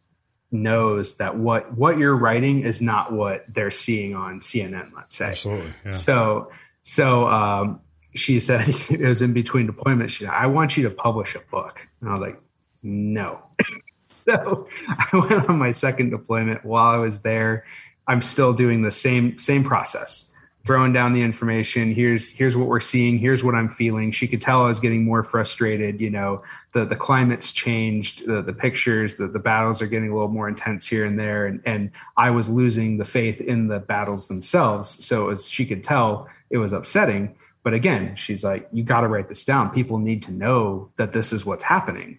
knows 0.53 1.17
that 1.17 1.37
what 1.37 1.77
what 1.77 1.99
you're 1.99 2.17
writing 2.17 2.63
is 2.63 2.81
not 2.81 3.13
what 3.13 3.45
they're 3.49 3.71
seeing 3.71 4.15
on 4.15 4.41
CNN. 4.41 4.91
Let's 4.95 5.15
say. 5.15 5.27
Absolutely. 5.27 5.73
Yeah. 5.85 5.91
So 5.93 6.51
so 6.83 7.29
um, 7.29 7.81
she 8.15 8.41
said 8.41 8.69
it 8.91 9.01
was 9.01 9.23
in 9.23 9.33
between 9.33 9.69
deployments. 9.69 10.11
She 10.11 10.25
said, 10.25 10.35
"I 10.35 10.47
want 10.47 10.77
you 10.77 10.85
to 10.85 10.91
publish 10.91 11.35
a 11.35 11.41
book," 11.51 11.79
and 12.01 12.11
I 12.11 12.13
was 12.13 12.21
like, 12.21 12.41
"No." 12.83 13.41
so 14.09 14.69
I 14.89 15.09
went 15.13 15.49
on 15.49 15.59
my 15.59 15.73
second 15.73 16.11
deployment. 16.11 16.65
While 16.65 16.93
I 16.93 16.99
was 16.99 17.21
there, 17.21 17.65
I'm 18.07 18.23
still 18.23 18.53
doing 18.53 18.83
the 18.83 18.91
same 18.91 19.39
same 19.39 19.65
process 19.65 20.31
throwing 20.65 20.93
down 20.93 21.15
the 21.15 21.23
information. 21.23 21.95
Here's 21.95 22.31
here's 22.31 22.57
what 22.57 22.69
we're 22.69 22.81
seeing. 22.81 23.19
Here's 23.19 23.43
what 23.43 23.55
i'm 23.55 23.69
feeling. 23.69 24.13
She 24.13 24.29
could 24.29 24.41
tell 24.41 24.63
i 24.63 24.69
was 24.69 24.81
getting 24.81 25.05
more 25.05 25.23
frustrated 25.23 26.01
you 26.01 26.11
know. 26.11 26.43
The 26.73 26.85
the 26.85 26.97
climate's 26.97 27.53
changed. 27.53 28.27
The, 28.27 28.43
the 28.43 28.53
pictures 28.53 29.15
the, 29.15 29.27
the 29.27 29.39
battles 29.39 29.83
are 29.83 29.87
getting 29.87 30.11
a 30.11 30.15
little 30.15 30.29
more 30.29 30.49
intense 30.49 30.87
here 30.87 31.05
and 31.05 31.19
there. 31.19 31.47
And 31.47 31.63
and 31.65 31.91
i 32.17 32.31
was 32.31 32.49
losing 32.49 32.99
the 32.99 33.05
faith 33.05 33.41
in 33.41 33.69
the 33.69 33.79
battles 33.79 34.29
themselves. 34.29 35.05
So 35.05 35.31
as 35.31 35.49
she 35.49 35.65
could 35.65 35.83
tell 35.83 36.29
it 36.51 36.59
was 36.59 36.73
upsetting 36.73 37.35
but 37.63 37.75
again 37.75 38.15
she's 38.17 38.45
like 38.45 38.69
you 38.73 38.83
got 38.83 39.01
to 39.01 39.09
write 39.09 39.29
this 39.29 39.45
down 39.45 39.71
people 39.71 39.99
need 39.99 40.23
to 40.23 40.33
know 40.33 40.91
that 40.97 41.13
this 41.13 41.33
is 41.33 41.45
what's 41.45 41.65
happening 41.65 42.19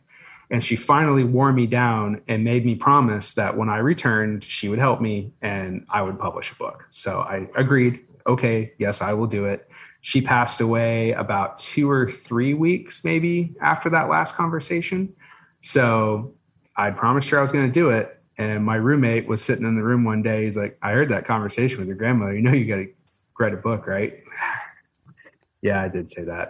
and 0.50 0.64
she 0.64 0.76
finally 0.76 1.24
wore 1.24 1.54
me 1.54 1.66
down 1.66 2.22
and 2.28 2.44
made 2.44 2.66
me 2.66 2.76
promise 2.76 3.34
that 3.34 3.56
when 3.56 3.70
i 3.70 3.78
returned 3.78 4.44
she 4.44 4.70
would 4.70 4.80
help 4.80 5.02
me 5.02 5.32
and 5.42 5.86
i 5.90 6.02
would 6.02 6.18
publish 6.20 6.52
a 6.52 6.56
book 6.56 6.88
so 6.92 7.22
i 7.22 7.48
agreed 7.56 8.00
okay, 8.28 8.74
yes, 8.78 9.02
I 9.02 9.14
will 9.14 9.28
do 9.28 9.46
it. 9.46 9.70
She 10.02 10.22
passed 10.22 10.62
away 10.62 11.12
about 11.12 11.60
two 11.60 11.90
or 11.90 12.10
three 12.10 12.54
weeks, 12.54 13.04
maybe 13.04 13.56
after 13.62 13.90
that 13.92 14.10
last 14.10 14.36
conversation. 14.36 15.14
So 15.62 16.34
I 16.76 16.92
promised 16.92 17.30
her 17.30 17.38
I 17.38 17.42
was 17.42 17.52
going 17.52 17.68
to 17.68 17.72
do 17.72 17.92
it. 17.92 18.18
And 18.38 18.66
my 18.66 18.76
roommate 18.76 19.28
was 19.28 19.44
sitting 19.44 19.66
in 19.66 19.76
the 19.76 19.84
room 19.84 20.04
one 20.04 20.24
day. 20.24 20.46
He's 20.46 20.58
like, 20.58 20.78
I 20.82 20.92
heard 20.94 21.10
that 21.10 21.28
conversation 21.28 21.78
with 21.78 21.88
your 21.88 21.98
grandmother. 21.98 22.34
You 22.34 22.42
know, 22.42 22.54
you 22.54 22.66
got 22.66 22.78
to 22.78 22.88
write 23.40 23.54
a 23.54 23.58
book, 23.58 23.86
right? 23.86 24.21
Yeah, 25.62 25.82
I 25.82 25.88
did 25.88 26.10
say 26.10 26.24
that. 26.24 26.50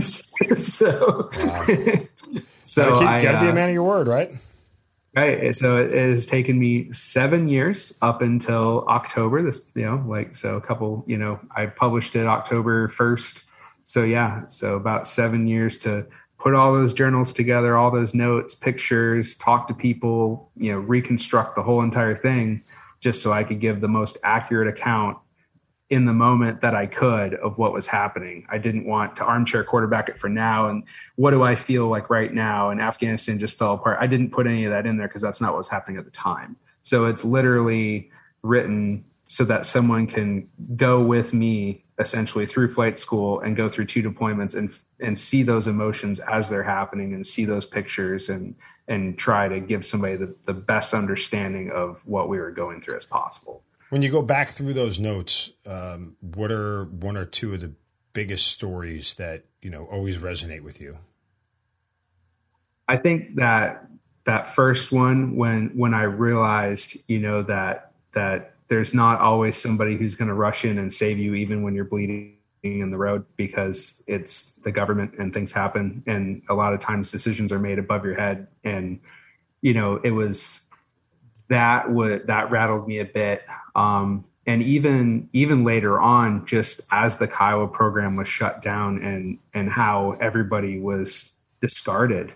so, 0.02 1.30
wow. 1.34 1.64
so 2.64 2.90
gotta, 2.90 2.98
keep, 2.98 3.08
I, 3.08 3.22
gotta 3.22 3.40
be 3.40 3.46
a 3.46 3.50
uh, 3.50 3.54
man 3.54 3.68
of 3.70 3.74
your 3.74 3.84
word, 3.84 4.08
right? 4.08 4.32
Right. 5.14 5.54
So 5.54 5.82
it 5.82 5.92
has 5.92 6.24
taken 6.24 6.58
me 6.58 6.90
seven 6.92 7.48
years 7.48 7.92
up 8.00 8.22
until 8.22 8.86
October. 8.88 9.42
This, 9.42 9.60
you 9.74 9.82
know, 9.82 10.02
like, 10.06 10.34
so 10.34 10.56
a 10.56 10.60
couple, 10.60 11.04
you 11.06 11.18
know, 11.18 11.38
I 11.54 11.66
published 11.66 12.16
it 12.16 12.26
October 12.26 12.88
1st. 12.88 13.42
So 13.84 14.04
yeah, 14.04 14.46
so 14.46 14.74
about 14.74 15.06
seven 15.06 15.46
years 15.46 15.76
to 15.78 16.06
put 16.38 16.54
all 16.54 16.72
those 16.72 16.94
journals 16.94 17.32
together, 17.32 17.76
all 17.76 17.90
those 17.90 18.14
notes, 18.14 18.54
pictures, 18.54 19.36
talk 19.36 19.66
to 19.66 19.74
people, 19.74 20.50
you 20.56 20.72
know, 20.72 20.78
reconstruct 20.78 21.56
the 21.56 21.62
whole 21.62 21.82
entire 21.82 22.16
thing 22.16 22.62
just 23.00 23.20
so 23.20 23.32
I 23.32 23.44
could 23.44 23.60
give 23.60 23.80
the 23.80 23.88
most 23.88 24.16
accurate 24.24 24.68
account 24.68 25.18
in 25.92 26.06
the 26.06 26.12
moment 26.14 26.62
that 26.62 26.74
I 26.74 26.86
could 26.86 27.34
of 27.34 27.58
what 27.58 27.74
was 27.74 27.86
happening. 27.86 28.46
I 28.48 28.56
didn't 28.56 28.86
want 28.86 29.14
to 29.16 29.24
armchair 29.24 29.62
quarterback 29.62 30.08
it 30.08 30.18
for 30.18 30.30
now. 30.30 30.70
And 30.70 30.84
what 31.16 31.32
do 31.32 31.42
I 31.42 31.54
feel 31.54 31.86
like 31.88 32.08
right 32.08 32.32
now? 32.32 32.70
And 32.70 32.80
Afghanistan 32.80 33.38
just 33.38 33.58
fell 33.58 33.74
apart. 33.74 33.98
I 34.00 34.06
didn't 34.06 34.30
put 34.30 34.46
any 34.46 34.64
of 34.64 34.72
that 34.72 34.86
in 34.86 34.96
there 34.96 35.06
because 35.06 35.20
that's 35.20 35.42
not 35.42 35.52
what 35.52 35.58
was 35.58 35.68
happening 35.68 35.98
at 35.98 36.06
the 36.06 36.10
time. 36.10 36.56
So 36.80 37.04
it's 37.04 37.26
literally 37.26 38.10
written 38.40 39.04
so 39.26 39.44
that 39.44 39.66
someone 39.66 40.06
can 40.06 40.48
go 40.76 41.02
with 41.02 41.34
me 41.34 41.84
essentially 41.98 42.46
through 42.46 42.72
flight 42.72 42.98
school 42.98 43.40
and 43.40 43.54
go 43.54 43.68
through 43.68 43.84
two 43.84 44.02
deployments 44.02 44.54
and 44.54 44.72
and 44.98 45.18
see 45.18 45.42
those 45.42 45.66
emotions 45.66 46.20
as 46.20 46.48
they're 46.48 46.62
happening 46.62 47.12
and 47.12 47.26
see 47.26 47.44
those 47.44 47.66
pictures 47.66 48.30
and 48.30 48.54
and 48.88 49.18
try 49.18 49.46
to 49.46 49.60
give 49.60 49.84
somebody 49.84 50.16
the, 50.16 50.34
the 50.44 50.54
best 50.54 50.94
understanding 50.94 51.70
of 51.70 52.06
what 52.06 52.30
we 52.30 52.38
were 52.38 52.50
going 52.50 52.80
through 52.80 52.96
as 52.96 53.04
possible. 53.04 53.62
When 53.92 54.00
you 54.00 54.08
go 54.08 54.22
back 54.22 54.48
through 54.48 54.72
those 54.72 54.98
notes, 54.98 55.52
um, 55.66 56.16
what 56.22 56.50
are 56.50 56.84
one 56.84 57.18
or 57.18 57.26
two 57.26 57.52
of 57.52 57.60
the 57.60 57.74
biggest 58.14 58.46
stories 58.46 59.16
that 59.16 59.44
you 59.60 59.68
know 59.68 59.84
always 59.84 60.16
resonate 60.16 60.62
with 60.62 60.80
you? 60.80 60.96
I 62.88 62.96
think 62.96 63.34
that 63.34 63.86
that 64.24 64.48
first 64.48 64.92
one 64.92 65.36
when 65.36 65.72
when 65.74 65.92
I 65.92 66.04
realized, 66.04 66.96
you 67.06 67.18
know, 67.18 67.42
that 67.42 67.92
that 68.14 68.54
there's 68.68 68.94
not 68.94 69.20
always 69.20 69.58
somebody 69.58 69.98
who's 69.98 70.14
going 70.14 70.28
to 70.28 70.34
rush 70.34 70.64
in 70.64 70.78
and 70.78 70.90
save 70.90 71.18
you 71.18 71.34
even 71.34 71.62
when 71.62 71.74
you're 71.74 71.84
bleeding 71.84 72.38
in 72.62 72.90
the 72.90 72.96
road 72.96 73.26
because 73.36 74.02
it's 74.06 74.54
the 74.64 74.72
government 74.72 75.16
and 75.18 75.34
things 75.34 75.52
happen 75.52 76.02
and 76.06 76.40
a 76.48 76.54
lot 76.54 76.72
of 76.72 76.80
times 76.80 77.12
decisions 77.12 77.52
are 77.52 77.58
made 77.58 77.78
above 77.78 78.06
your 78.06 78.14
head 78.14 78.46
and 78.64 79.00
you 79.60 79.74
know 79.74 79.96
it 80.02 80.12
was 80.12 80.61
that 81.52 81.92
would 81.92 82.28
that 82.28 82.50
rattled 82.50 82.88
me 82.88 82.98
a 82.98 83.04
bit. 83.04 83.44
Um, 83.74 84.24
and 84.46 84.62
even 84.62 85.28
even 85.32 85.64
later 85.64 86.00
on, 86.00 86.46
just 86.46 86.80
as 86.90 87.18
the 87.18 87.28
Kiowa 87.28 87.68
program 87.68 88.16
was 88.16 88.26
shut 88.26 88.62
down 88.62 89.02
and 89.02 89.38
and 89.52 89.70
how 89.70 90.16
everybody 90.20 90.80
was 90.80 91.30
discarded, 91.60 92.32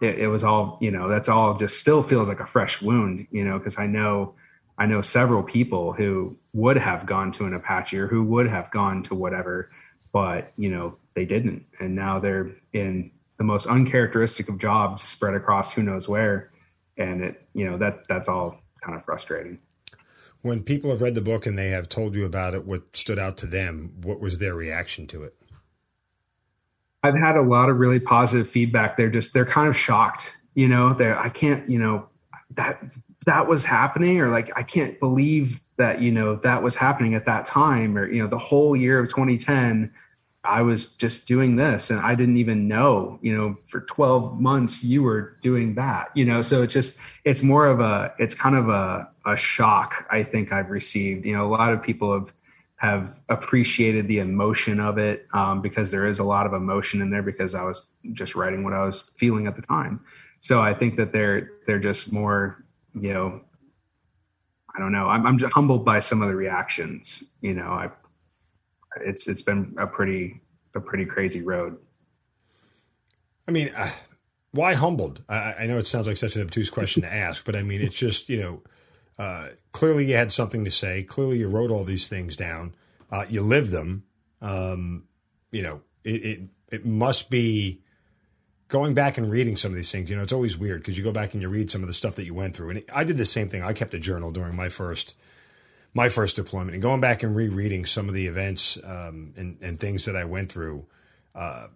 it, 0.00 0.18
it 0.18 0.28
was 0.28 0.42
all 0.42 0.78
you 0.80 0.90
know. 0.90 1.08
That's 1.08 1.28
all 1.28 1.56
just 1.56 1.78
still 1.78 2.02
feels 2.02 2.26
like 2.26 2.40
a 2.40 2.46
fresh 2.46 2.80
wound, 2.80 3.26
you 3.30 3.44
know, 3.44 3.58
because 3.58 3.78
I 3.78 3.86
know 3.86 4.34
I 4.78 4.86
know 4.86 5.02
several 5.02 5.42
people 5.42 5.92
who 5.92 6.36
would 6.54 6.78
have 6.78 7.04
gone 7.04 7.32
to 7.32 7.44
an 7.44 7.52
Apache 7.52 7.98
or 7.98 8.08
who 8.08 8.24
would 8.24 8.48
have 8.48 8.70
gone 8.70 9.02
to 9.04 9.14
whatever, 9.14 9.70
but 10.10 10.52
you 10.56 10.70
know 10.70 10.96
they 11.14 11.26
didn't, 11.26 11.66
and 11.78 11.94
now 11.94 12.18
they're 12.18 12.50
in 12.72 13.10
the 13.36 13.44
most 13.44 13.66
uncharacteristic 13.66 14.48
of 14.48 14.58
jobs 14.58 15.02
spread 15.02 15.34
across 15.34 15.72
who 15.72 15.82
knows 15.82 16.08
where 16.08 16.50
and 16.96 17.22
it 17.22 17.48
you 17.54 17.68
know 17.68 17.78
that 17.78 18.06
that's 18.08 18.28
all 18.28 18.60
kind 18.80 18.96
of 18.96 19.04
frustrating. 19.04 19.58
When 20.42 20.62
people 20.62 20.90
have 20.90 21.00
read 21.00 21.14
the 21.14 21.22
book 21.22 21.46
and 21.46 21.58
they 21.58 21.70
have 21.70 21.88
told 21.88 22.14
you 22.14 22.26
about 22.26 22.54
it, 22.54 22.66
what 22.66 22.94
stood 22.94 23.18
out 23.18 23.38
to 23.38 23.46
them? 23.46 23.94
What 24.02 24.20
was 24.20 24.38
their 24.38 24.54
reaction 24.54 25.06
to 25.08 25.22
it? 25.22 25.34
I've 27.02 27.16
had 27.16 27.36
a 27.36 27.42
lot 27.42 27.68
of 27.68 27.78
really 27.78 28.00
positive 28.00 28.48
feedback. 28.48 28.96
They're 28.96 29.10
just 29.10 29.32
they're 29.32 29.46
kind 29.46 29.68
of 29.68 29.76
shocked. 29.76 30.36
You 30.54 30.68
know, 30.68 30.92
they're 30.94 31.18
I 31.18 31.28
can't 31.28 31.68
you 31.68 31.78
know 31.78 32.08
that 32.52 32.82
that 33.26 33.48
was 33.48 33.64
happening 33.64 34.20
or 34.20 34.28
like 34.28 34.50
I 34.56 34.62
can't 34.62 34.98
believe 35.00 35.60
that 35.76 36.00
you 36.00 36.12
know 36.12 36.36
that 36.36 36.62
was 36.62 36.76
happening 36.76 37.14
at 37.14 37.26
that 37.26 37.44
time 37.44 37.96
or 37.96 38.10
you 38.10 38.22
know 38.22 38.28
the 38.28 38.38
whole 38.38 38.76
year 38.76 39.00
of 39.00 39.08
2010 39.08 39.92
I 40.44 40.62
was 40.62 40.86
just 40.86 41.26
doing 41.26 41.56
this 41.56 41.90
and 41.90 42.00
I 42.00 42.14
didn't 42.14 42.36
even 42.36 42.68
know, 42.68 43.18
you 43.22 43.34
know, 43.34 43.56
for 43.66 43.80
12 43.80 44.40
months 44.40 44.84
you 44.84 45.02
were 45.02 45.36
doing 45.42 45.74
that, 45.76 46.10
you 46.14 46.24
know, 46.24 46.42
so 46.42 46.62
it's 46.62 46.74
just, 46.74 46.98
it's 47.24 47.42
more 47.42 47.66
of 47.66 47.80
a, 47.80 48.12
it's 48.18 48.34
kind 48.34 48.54
of 48.54 48.68
a, 48.68 49.08
a 49.24 49.36
shock 49.36 50.06
I 50.10 50.22
think 50.22 50.52
I've 50.52 50.70
received. 50.70 51.24
You 51.24 51.34
know, 51.34 51.46
a 51.46 51.52
lot 51.52 51.72
of 51.72 51.82
people 51.82 52.12
have, 52.12 52.32
have 52.76 53.20
appreciated 53.30 54.06
the 54.06 54.18
emotion 54.18 54.80
of 54.80 54.98
it 54.98 55.26
um, 55.32 55.62
because 55.62 55.90
there 55.90 56.06
is 56.06 56.18
a 56.18 56.24
lot 56.24 56.44
of 56.44 56.52
emotion 56.52 57.00
in 57.00 57.08
there 57.08 57.22
because 57.22 57.54
I 57.54 57.64
was 57.64 57.86
just 58.12 58.34
writing 58.34 58.64
what 58.64 58.74
I 58.74 58.84
was 58.84 59.04
feeling 59.16 59.46
at 59.46 59.56
the 59.56 59.62
time. 59.62 60.00
So 60.40 60.60
I 60.60 60.74
think 60.74 60.96
that 60.96 61.10
they're, 61.10 61.52
they're 61.66 61.78
just 61.78 62.12
more, 62.12 62.62
you 62.94 63.14
know, 63.14 63.40
I 64.76 64.80
don't 64.80 64.92
know. 64.92 65.08
I'm, 65.08 65.26
I'm 65.26 65.38
humbled 65.38 65.84
by 65.84 66.00
some 66.00 66.20
of 66.20 66.28
the 66.28 66.34
reactions, 66.34 67.24
you 67.40 67.54
know, 67.54 67.68
I, 67.68 67.90
it's 69.00 69.26
it's 69.26 69.42
been 69.42 69.74
a 69.78 69.86
pretty 69.86 70.40
a 70.74 70.80
pretty 70.80 71.04
crazy 71.04 71.42
road. 71.42 71.78
I 73.46 73.52
mean, 73.52 73.70
uh, 73.76 73.90
why 74.52 74.74
humbled? 74.74 75.22
I, 75.28 75.54
I, 75.60 75.66
know 75.66 75.78
it 75.78 75.86
sounds 75.86 76.06
like 76.06 76.16
such 76.16 76.36
an 76.36 76.42
obtuse 76.42 76.70
question 76.70 77.02
to 77.02 77.12
ask, 77.12 77.44
but 77.44 77.56
I 77.56 77.62
mean, 77.62 77.80
it's 77.82 77.98
just 77.98 78.28
you 78.28 78.40
know, 78.40 78.62
uh, 79.18 79.48
clearly 79.72 80.06
you 80.06 80.16
had 80.16 80.32
something 80.32 80.64
to 80.64 80.70
say. 80.70 81.02
Clearly 81.02 81.38
you 81.38 81.48
wrote 81.48 81.70
all 81.70 81.84
these 81.84 82.08
things 82.08 82.36
down. 82.36 82.74
Uh, 83.10 83.26
you 83.28 83.42
lived 83.42 83.70
them. 83.70 84.04
Um, 84.40 85.04
you 85.50 85.62
know, 85.62 85.82
it, 86.04 86.24
it 86.24 86.40
it 86.70 86.86
must 86.86 87.30
be 87.30 87.82
going 88.68 88.94
back 88.94 89.18
and 89.18 89.30
reading 89.30 89.56
some 89.56 89.70
of 89.70 89.76
these 89.76 89.92
things. 89.92 90.10
You 90.10 90.16
know, 90.16 90.22
it's 90.22 90.32
always 90.32 90.58
weird 90.58 90.80
because 90.80 90.96
you 90.96 91.04
go 91.04 91.12
back 91.12 91.32
and 91.34 91.42
you 91.42 91.48
read 91.48 91.70
some 91.70 91.82
of 91.82 91.86
the 91.86 91.94
stuff 91.94 92.16
that 92.16 92.24
you 92.24 92.34
went 92.34 92.56
through. 92.56 92.70
And 92.70 92.82
I 92.92 93.04
did 93.04 93.16
the 93.16 93.24
same 93.24 93.48
thing. 93.48 93.62
I 93.62 93.72
kept 93.72 93.94
a 93.94 93.98
journal 93.98 94.30
during 94.30 94.56
my 94.56 94.68
first 94.68 95.14
my 95.94 96.08
first 96.08 96.36
deployment 96.36 96.72
and 96.74 96.82
going 96.82 97.00
back 97.00 97.22
and 97.22 97.34
rereading 97.34 97.86
some 97.86 98.08
of 98.08 98.14
the 98.14 98.26
events 98.26 98.76
um, 98.82 99.32
and, 99.36 99.56
and, 99.62 99.78
things 99.78 100.04
that 100.06 100.16
I 100.16 100.24
went 100.24 100.50
through, 100.50 100.84
uh, 101.36 101.68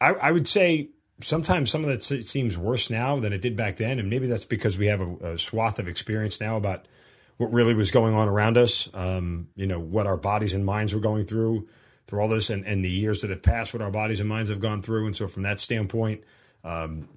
I, 0.00 0.08
I, 0.08 0.32
would 0.32 0.48
say 0.48 0.88
sometimes 1.20 1.70
some 1.70 1.84
of 1.84 1.88
that 1.88 2.02
seems 2.02 2.56
worse 2.56 2.88
now 2.88 3.20
than 3.20 3.34
it 3.34 3.42
did 3.42 3.54
back 3.54 3.76
then. 3.76 3.98
And 3.98 4.08
maybe 4.08 4.26
that's 4.26 4.46
because 4.46 4.78
we 4.78 4.86
have 4.86 5.02
a, 5.02 5.32
a 5.32 5.38
swath 5.38 5.78
of 5.78 5.88
experience 5.88 6.40
now 6.40 6.56
about 6.56 6.88
what 7.36 7.52
really 7.52 7.74
was 7.74 7.90
going 7.90 8.14
on 8.14 8.28
around 8.28 8.56
us, 8.56 8.88
um, 8.94 9.48
you 9.56 9.66
know, 9.66 9.78
what 9.78 10.06
our 10.06 10.16
bodies 10.16 10.54
and 10.54 10.64
minds 10.64 10.94
were 10.94 11.00
going 11.00 11.26
through 11.26 11.68
through 12.06 12.20
all 12.20 12.28
this 12.28 12.50
and, 12.50 12.64
and 12.66 12.84
the 12.84 12.90
years 12.90 13.22
that 13.22 13.30
have 13.30 13.42
passed, 13.42 13.74
what 13.74 13.82
our 13.82 13.90
bodies 13.90 14.20
and 14.20 14.28
minds 14.28 14.48
have 14.48 14.60
gone 14.60 14.80
through. 14.80 15.06
And 15.06 15.16
so 15.16 15.26
from 15.26 15.42
that 15.42 15.58
standpoint, 15.58 16.22
um, 16.64 17.08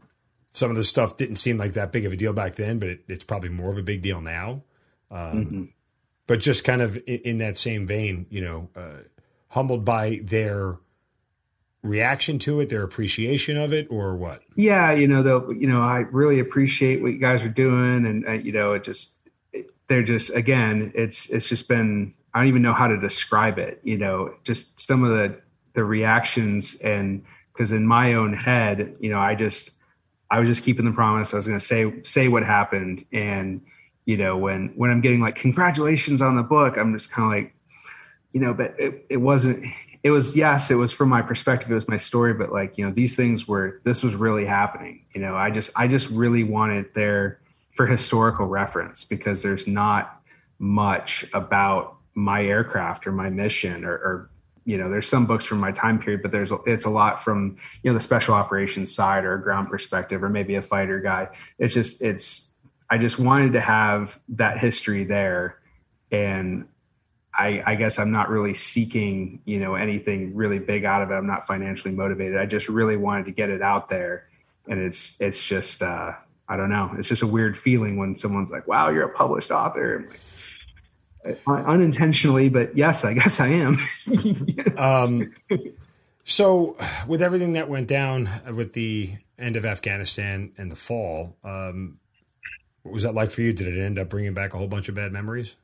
some 0.53 0.71
of 0.71 0.75
the 0.75 0.83
stuff 0.83 1.15
didn't 1.15 1.35
seem 1.35 1.57
like 1.57 1.73
that 1.73 1.91
big 1.91 2.05
of 2.05 2.13
a 2.13 2.15
deal 2.15 2.33
back 2.33 2.55
then, 2.55 2.79
but 2.79 2.89
it, 2.89 3.03
it's 3.07 3.23
probably 3.23 3.49
more 3.49 3.71
of 3.71 3.77
a 3.77 3.83
big 3.83 4.01
deal 4.01 4.19
now. 4.19 4.63
Um, 5.11 5.45
mm-hmm. 5.45 5.63
But 6.27 6.39
just 6.39 6.63
kind 6.63 6.81
of 6.81 6.95
in, 7.07 7.19
in, 7.19 7.37
that 7.39 7.57
same 7.57 7.87
vein, 7.87 8.27
you 8.29 8.41
know, 8.41 8.69
uh, 8.75 9.03
humbled 9.47 9.83
by 9.83 10.21
their 10.23 10.77
reaction 11.81 12.37
to 12.39 12.59
it, 12.59 12.69
their 12.69 12.83
appreciation 12.83 13.57
of 13.57 13.73
it, 13.73 13.87
or 13.89 14.15
what? 14.15 14.43
Yeah, 14.55 14.91
you 14.91 15.07
know, 15.07 15.23
though, 15.23 15.49
you 15.49 15.67
know, 15.67 15.81
I 15.81 15.99
really 16.11 16.39
appreciate 16.39 17.01
what 17.01 17.13
you 17.13 17.19
guys 17.19 17.43
are 17.43 17.49
doing, 17.49 18.05
and 18.05 18.27
uh, 18.27 18.33
you 18.33 18.51
know, 18.51 18.73
it 18.73 18.83
just 18.83 19.13
it, 19.53 19.71
they're 19.87 20.03
just 20.03 20.35
again, 20.35 20.91
it's 20.93 21.29
it's 21.29 21.49
just 21.49 21.67
been 21.67 22.13
I 22.33 22.39
don't 22.39 22.47
even 22.47 22.61
know 22.61 22.73
how 22.73 22.87
to 22.87 22.97
describe 22.97 23.57
it. 23.57 23.79
You 23.83 23.97
know, 23.97 24.35
just 24.43 24.79
some 24.79 25.03
of 25.03 25.09
the 25.09 25.41
the 25.73 25.83
reactions 25.83 26.75
and 26.75 27.23
because 27.53 27.71
in 27.71 27.85
my 27.85 28.13
own 28.13 28.33
head, 28.33 28.95
you 28.99 29.09
know, 29.09 29.19
I 29.19 29.35
just 29.35 29.71
I 30.31 30.39
was 30.39 30.47
just 30.47 30.63
keeping 30.63 30.85
the 30.85 30.91
promise. 30.91 31.33
I 31.33 31.37
was 31.37 31.47
going 31.47 31.59
to 31.59 31.65
say 31.65 32.01
say 32.03 32.27
what 32.27 32.43
happened 32.43 33.05
and 33.11 33.61
you 34.09 34.17
know 34.17 34.35
when 34.35 34.69
when 34.75 34.89
i'm 34.89 35.01
getting 35.01 35.19
like 35.19 35.35
congratulations 35.35 36.19
on 36.19 36.35
the 36.35 36.41
book 36.41 36.77
i'm 36.77 36.91
just 36.93 37.11
kind 37.11 37.31
of 37.31 37.39
like 37.39 37.53
you 38.33 38.39
know 38.39 38.55
but 38.55 38.73
it, 38.79 39.05
it 39.07 39.17
wasn't 39.17 39.63
it 40.01 40.09
was 40.09 40.35
yes 40.35 40.71
it 40.71 40.75
was 40.75 40.91
from 40.91 41.09
my 41.09 41.21
perspective 41.21 41.69
it 41.69 41.75
was 41.75 41.87
my 41.87 41.97
story 41.97 42.33
but 42.33 42.51
like 42.51 42.75
you 42.75 42.83
know 42.83 42.91
these 42.91 43.15
things 43.15 43.47
were 43.47 43.79
this 43.83 44.01
was 44.01 44.15
really 44.15 44.47
happening 44.47 45.05
you 45.13 45.21
know 45.21 45.35
i 45.35 45.51
just 45.51 45.69
i 45.75 45.87
just 45.87 46.09
really 46.09 46.43
wanted 46.43 46.91
there 46.95 47.39
for 47.69 47.85
historical 47.85 48.47
reference 48.47 49.03
because 49.03 49.43
there's 49.43 49.67
not 49.67 50.19
much 50.57 51.23
about 51.35 51.97
my 52.15 52.43
aircraft 52.43 53.05
or 53.05 53.11
my 53.11 53.29
mission 53.29 53.85
or, 53.85 53.93
or 53.93 54.29
you 54.65 54.75
know 54.75 54.89
there's 54.89 55.07
some 55.07 55.27
books 55.27 55.45
from 55.45 55.59
my 55.59 55.71
time 55.71 55.99
period 55.99 56.23
but 56.23 56.31
there's 56.31 56.51
it's 56.65 56.85
a 56.85 56.89
lot 56.89 57.21
from 57.21 57.55
you 57.83 57.91
know 57.91 57.93
the 57.93 58.01
special 58.01 58.33
operations 58.33 58.93
side 58.93 59.23
or 59.23 59.35
a 59.35 59.41
ground 59.41 59.69
perspective 59.69 60.23
or 60.23 60.29
maybe 60.29 60.55
a 60.55 60.61
fighter 60.61 60.99
guy. 60.99 61.27
It's 61.59 61.73
just 61.73 62.01
it's 62.01 62.48
I 62.89 62.97
just 62.97 63.19
wanted 63.19 63.53
to 63.53 63.61
have 63.61 64.19
that 64.29 64.57
history 64.57 65.03
there. 65.03 65.59
And 66.11 66.67
I, 67.33 67.61
I, 67.65 67.75
guess 67.75 67.99
I'm 67.99 68.11
not 68.11 68.29
really 68.29 68.55
seeking, 68.55 69.41
you 69.45 69.59
know, 69.59 69.75
anything 69.75 70.35
really 70.35 70.57
big 70.57 70.85
out 70.85 71.03
of 71.03 71.11
it. 71.11 71.13
I'm 71.13 71.27
not 71.27 71.45
financially 71.45 71.93
motivated. 71.93 72.37
I 72.37 72.47
just 72.47 72.67
really 72.67 72.97
wanted 72.97 73.25
to 73.25 73.31
get 73.31 73.49
it 73.49 73.61
out 73.61 73.89
there. 73.89 74.27
And 74.67 74.79
it's, 74.79 75.15
it's 75.19 75.45
just, 75.45 75.83
uh, 75.83 76.13
I 76.47 76.57
don't 76.57 76.69
know. 76.69 76.91
It's 76.97 77.07
just 77.07 77.21
a 77.21 77.27
weird 77.27 77.55
feeling 77.55 77.97
when 77.97 78.15
someone's 78.15 78.49
like, 78.49 78.67
wow, 78.67 78.89
you're 78.89 79.05
a 79.05 79.13
published 79.13 79.51
author. 79.51 80.09
Like, 81.23 81.37
unintentionally, 81.47 82.49
but 82.49 82.75
yes, 82.75 83.05
I 83.05 83.13
guess 83.13 83.39
I 83.39 83.47
am. 83.47 83.77
um, 84.77 85.33
so 86.23 86.75
with 87.07 87.21
everything 87.21 87.53
that 87.53 87.69
went 87.69 87.87
down 87.87 88.29
with 88.53 88.73
the 88.73 89.13
end 89.37 89.55
of 89.55 89.65
Afghanistan 89.65 90.51
and 90.57 90.71
the 90.71 90.75
fall, 90.75 91.35
um, 91.43 91.99
what 92.89 92.95
was 92.95 93.03
that 93.03 93.13
like 93.13 93.29
for 93.29 93.43
you? 93.43 93.53
Did 93.53 93.67
it 93.67 93.79
end 93.79 93.99
up 93.99 94.09
bringing 94.09 94.33
back 94.33 94.55
a 94.55 94.57
whole 94.57 94.67
bunch 94.67 94.89
of 94.89 94.95
bad 94.95 95.11
memories? 95.11 95.55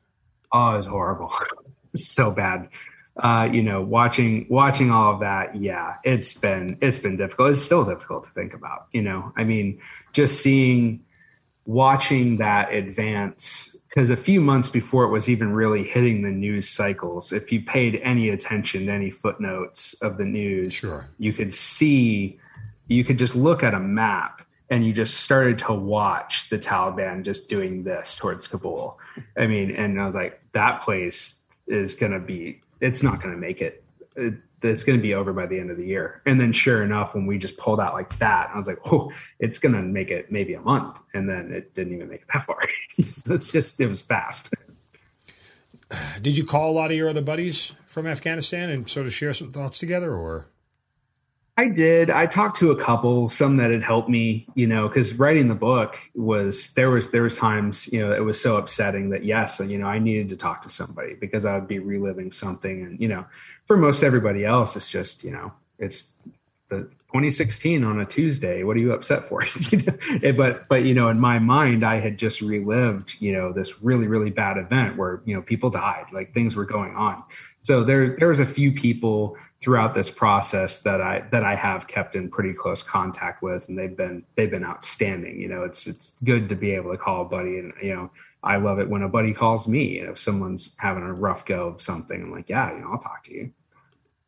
Oh, 0.52 0.74
it 0.74 0.76
was 0.76 0.86
horrible. 0.86 1.32
so 1.96 2.30
bad. 2.30 2.68
Uh, 3.16 3.48
you 3.50 3.64
know, 3.64 3.82
watching 3.82 4.46
watching 4.48 4.92
all 4.92 5.14
of 5.14 5.20
that, 5.20 5.56
yeah, 5.56 5.96
it's 6.04 6.34
been 6.34 6.78
it's 6.80 7.00
been 7.00 7.16
difficult. 7.16 7.50
It's 7.50 7.60
still 7.60 7.84
difficult 7.84 8.22
to 8.24 8.30
think 8.30 8.54
about. 8.54 8.86
You 8.92 9.02
know, 9.02 9.32
I 9.36 9.42
mean, 9.42 9.80
just 10.12 10.40
seeing, 10.40 11.04
watching 11.64 12.36
that 12.36 12.72
advance 12.72 13.76
because 13.88 14.10
a 14.10 14.16
few 14.16 14.40
months 14.40 14.68
before 14.68 15.02
it 15.02 15.10
was 15.10 15.28
even 15.28 15.52
really 15.52 15.82
hitting 15.82 16.22
the 16.22 16.30
news 16.30 16.68
cycles, 16.68 17.32
if 17.32 17.50
you 17.50 17.60
paid 17.60 17.96
any 18.04 18.28
attention 18.28 18.86
to 18.86 18.92
any 18.92 19.10
footnotes 19.10 19.94
of 19.94 20.16
the 20.16 20.24
news, 20.24 20.74
sure. 20.74 21.08
you 21.18 21.32
could 21.32 21.52
see, 21.52 22.38
you 22.86 23.02
could 23.02 23.18
just 23.18 23.34
look 23.34 23.64
at 23.64 23.74
a 23.74 23.80
map 23.80 24.45
and 24.70 24.84
you 24.84 24.92
just 24.92 25.18
started 25.18 25.58
to 25.60 25.72
watch 25.72 26.48
the 26.48 26.58
Taliban 26.58 27.24
just 27.24 27.48
doing 27.48 27.84
this 27.84 28.16
towards 28.16 28.46
Kabul. 28.46 28.98
I 29.36 29.46
mean, 29.46 29.70
and 29.70 30.00
I 30.00 30.06
was 30.06 30.14
like, 30.14 30.40
that 30.52 30.82
place 30.82 31.40
is 31.66 31.94
going 31.94 32.12
to 32.12 32.20
be, 32.20 32.60
it's 32.80 33.02
not 33.02 33.22
going 33.22 33.34
to 33.34 33.40
make 33.40 33.60
it. 33.60 33.84
it 34.16 34.34
it's 34.62 34.82
going 34.82 34.98
to 34.98 35.02
be 35.02 35.14
over 35.14 35.32
by 35.32 35.46
the 35.46 35.60
end 35.60 35.70
of 35.70 35.76
the 35.76 35.86
year. 35.86 36.22
And 36.26 36.40
then 36.40 36.50
sure 36.50 36.82
enough, 36.82 37.14
when 37.14 37.26
we 37.26 37.38
just 37.38 37.56
pulled 37.56 37.78
out 37.78 37.92
like 37.94 38.18
that, 38.18 38.50
I 38.52 38.56
was 38.56 38.66
like, 38.66 38.78
oh, 38.86 39.12
it's 39.38 39.58
going 39.58 39.74
to 39.74 39.82
make 39.82 40.10
it 40.10 40.32
maybe 40.32 40.54
a 40.54 40.60
month. 40.60 40.98
And 41.14 41.28
then 41.28 41.52
it 41.52 41.74
didn't 41.74 41.94
even 41.94 42.08
make 42.08 42.22
it 42.22 42.28
that 42.32 42.44
far. 42.44 42.60
so 43.02 43.34
it's 43.34 43.52
just, 43.52 43.80
it 43.80 43.86
was 43.86 44.00
fast. 44.00 44.52
Did 46.20 46.36
you 46.36 46.44
call 46.44 46.70
a 46.70 46.72
lot 46.72 46.90
of 46.90 46.96
your 46.96 47.08
other 47.08 47.22
buddies 47.22 47.74
from 47.86 48.06
Afghanistan 48.06 48.70
and 48.70 48.88
sort 48.88 49.06
of 49.06 49.12
share 49.12 49.32
some 49.32 49.50
thoughts 49.50 49.78
together 49.78 50.12
or? 50.12 50.48
I 51.58 51.68
did. 51.68 52.10
I 52.10 52.26
talked 52.26 52.58
to 52.58 52.70
a 52.70 52.76
couple, 52.76 53.30
some 53.30 53.56
that 53.56 53.70
had 53.70 53.82
helped 53.82 54.10
me, 54.10 54.46
you 54.54 54.66
know, 54.66 54.88
because 54.88 55.14
writing 55.14 55.48
the 55.48 55.54
book 55.54 55.98
was 56.14 56.70
there 56.72 56.90
was 56.90 57.10
there 57.12 57.22
was 57.22 57.38
times, 57.38 57.90
you 57.90 58.00
know, 58.00 58.12
it 58.12 58.20
was 58.20 58.38
so 58.38 58.58
upsetting 58.58 59.08
that 59.10 59.24
yes, 59.24 59.58
you 59.60 59.78
know, 59.78 59.86
I 59.86 59.98
needed 59.98 60.28
to 60.30 60.36
talk 60.36 60.60
to 60.62 60.70
somebody 60.70 61.14
because 61.14 61.46
I 61.46 61.54
would 61.54 61.66
be 61.66 61.78
reliving 61.78 62.30
something, 62.30 62.82
and 62.82 63.00
you 63.00 63.08
know, 63.08 63.24
for 63.64 63.78
most 63.78 64.02
everybody 64.02 64.44
else, 64.44 64.76
it's 64.76 64.90
just 64.90 65.24
you 65.24 65.30
know, 65.30 65.50
it's 65.78 66.08
the 66.68 66.90
2016 67.08 67.84
on 67.84 68.00
a 68.00 68.04
Tuesday. 68.04 68.62
What 68.62 68.76
are 68.76 68.80
you 68.80 68.92
upset 68.92 69.24
for? 69.24 69.42
Eh, 70.22 70.32
but 70.32 70.68
but 70.68 70.84
you 70.84 70.92
know, 70.94 71.08
in 71.08 71.18
my 71.18 71.38
mind, 71.38 71.84
I 71.84 72.00
had 72.00 72.18
just 72.18 72.42
relived, 72.42 73.16
you 73.18 73.32
know, 73.32 73.52
this 73.52 73.82
really 73.82 74.06
really 74.06 74.30
bad 74.30 74.58
event 74.58 74.98
where 74.98 75.22
you 75.24 75.34
know 75.34 75.40
people 75.40 75.70
died, 75.70 76.04
like 76.12 76.34
things 76.34 76.54
were 76.54 76.66
going 76.66 76.94
on. 76.94 77.22
So 77.62 77.82
there 77.82 78.16
there 78.18 78.28
was 78.28 78.40
a 78.40 78.46
few 78.46 78.72
people 78.72 79.36
throughout 79.66 79.94
this 79.94 80.08
process 80.08 80.82
that 80.82 81.00
I 81.00 81.24
that 81.32 81.42
I 81.42 81.56
have 81.56 81.88
kept 81.88 82.14
in 82.14 82.30
pretty 82.30 82.52
close 82.52 82.84
contact 82.84 83.42
with, 83.42 83.68
and 83.68 83.76
they've 83.76 83.96
been 83.96 84.24
they've 84.36 84.48
been 84.48 84.64
outstanding. 84.64 85.40
You 85.40 85.48
know, 85.48 85.64
it's 85.64 85.88
it's 85.88 86.12
good 86.22 86.48
to 86.50 86.54
be 86.54 86.70
able 86.70 86.92
to 86.92 86.96
call 86.96 87.22
a 87.22 87.24
buddy, 87.24 87.58
and 87.58 87.72
you 87.82 87.92
know, 87.92 88.12
I 88.44 88.58
love 88.58 88.78
it 88.78 88.88
when 88.88 89.02
a 89.02 89.08
buddy 89.08 89.34
calls 89.34 89.66
me. 89.66 89.98
if 89.98 90.20
someone's 90.20 90.70
having 90.78 91.02
a 91.02 91.12
rough 91.12 91.44
go 91.46 91.66
of 91.66 91.82
something, 91.82 92.22
I'm 92.22 92.30
like, 92.30 92.48
yeah, 92.48 92.72
you 92.72 92.78
know, 92.78 92.92
I'll 92.92 92.98
talk 92.98 93.24
to 93.24 93.34
you 93.34 93.52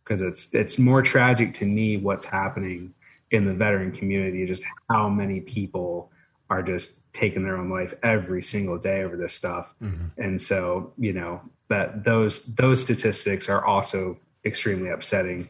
because 0.03 0.23
it's 0.23 0.53
it's 0.55 0.77
more 0.77 1.03
tragic 1.03 1.55
to 1.55 1.67
me 1.67 1.99
what's 1.99 2.25
happening 2.25 2.93
in 3.31 3.45
the 3.45 3.55
veteran 3.55 3.93
community, 3.93 4.45
just 4.45 4.65
how 4.91 5.09
many 5.09 5.41
people 5.41 6.11
are 6.51 6.65
just 6.65 6.95
taking 7.13 7.45
their 7.45 7.59
own 7.59 7.71
life 7.71 7.95
every 8.03 8.43
single 8.43 8.77
day 8.77 9.05
over 9.05 9.17
this 9.17 9.35
stuff. 9.35 9.73
Mm-hmm. 9.81 10.21
And 10.21 10.43
so, 10.43 10.95
you 10.99 11.13
know, 11.13 11.43
that 11.69 12.03
those 12.03 12.43
those 12.57 12.83
statistics 12.83 13.49
are 13.49 13.65
also 13.65 14.19
extremely 14.45 14.91
upsetting. 14.91 15.49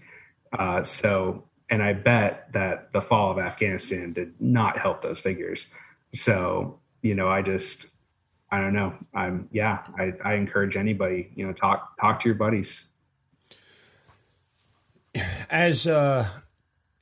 Uh, 0.59 0.83
so, 0.83 1.45
and 1.71 1.83
I 1.83 1.93
bet 1.93 2.53
that 2.53 2.93
the 2.93 3.01
fall 3.01 3.31
of 3.31 3.39
Afghanistan 3.39 4.13
did 4.13 4.35
not 4.41 4.79
help 4.79 5.03
those 5.03 5.21
figures. 5.21 5.67
So, 6.13 6.81
you 7.03 7.15
know, 7.15 7.29
I 7.29 7.43
just 7.43 7.87
I 8.51 8.61
don't 8.61 8.73
know. 8.73 8.95
I'm 9.15 9.49
yeah. 9.53 9.83
I, 9.99 10.13
I 10.25 10.35
encourage 10.35 10.77
anybody, 10.77 11.31
you 11.35 11.47
know, 11.47 11.53
talk 11.53 11.99
talk 12.01 12.21
to 12.21 12.29
your 12.29 12.37
buddies. 12.37 12.87
As 15.51 15.87
uh, 15.87 16.27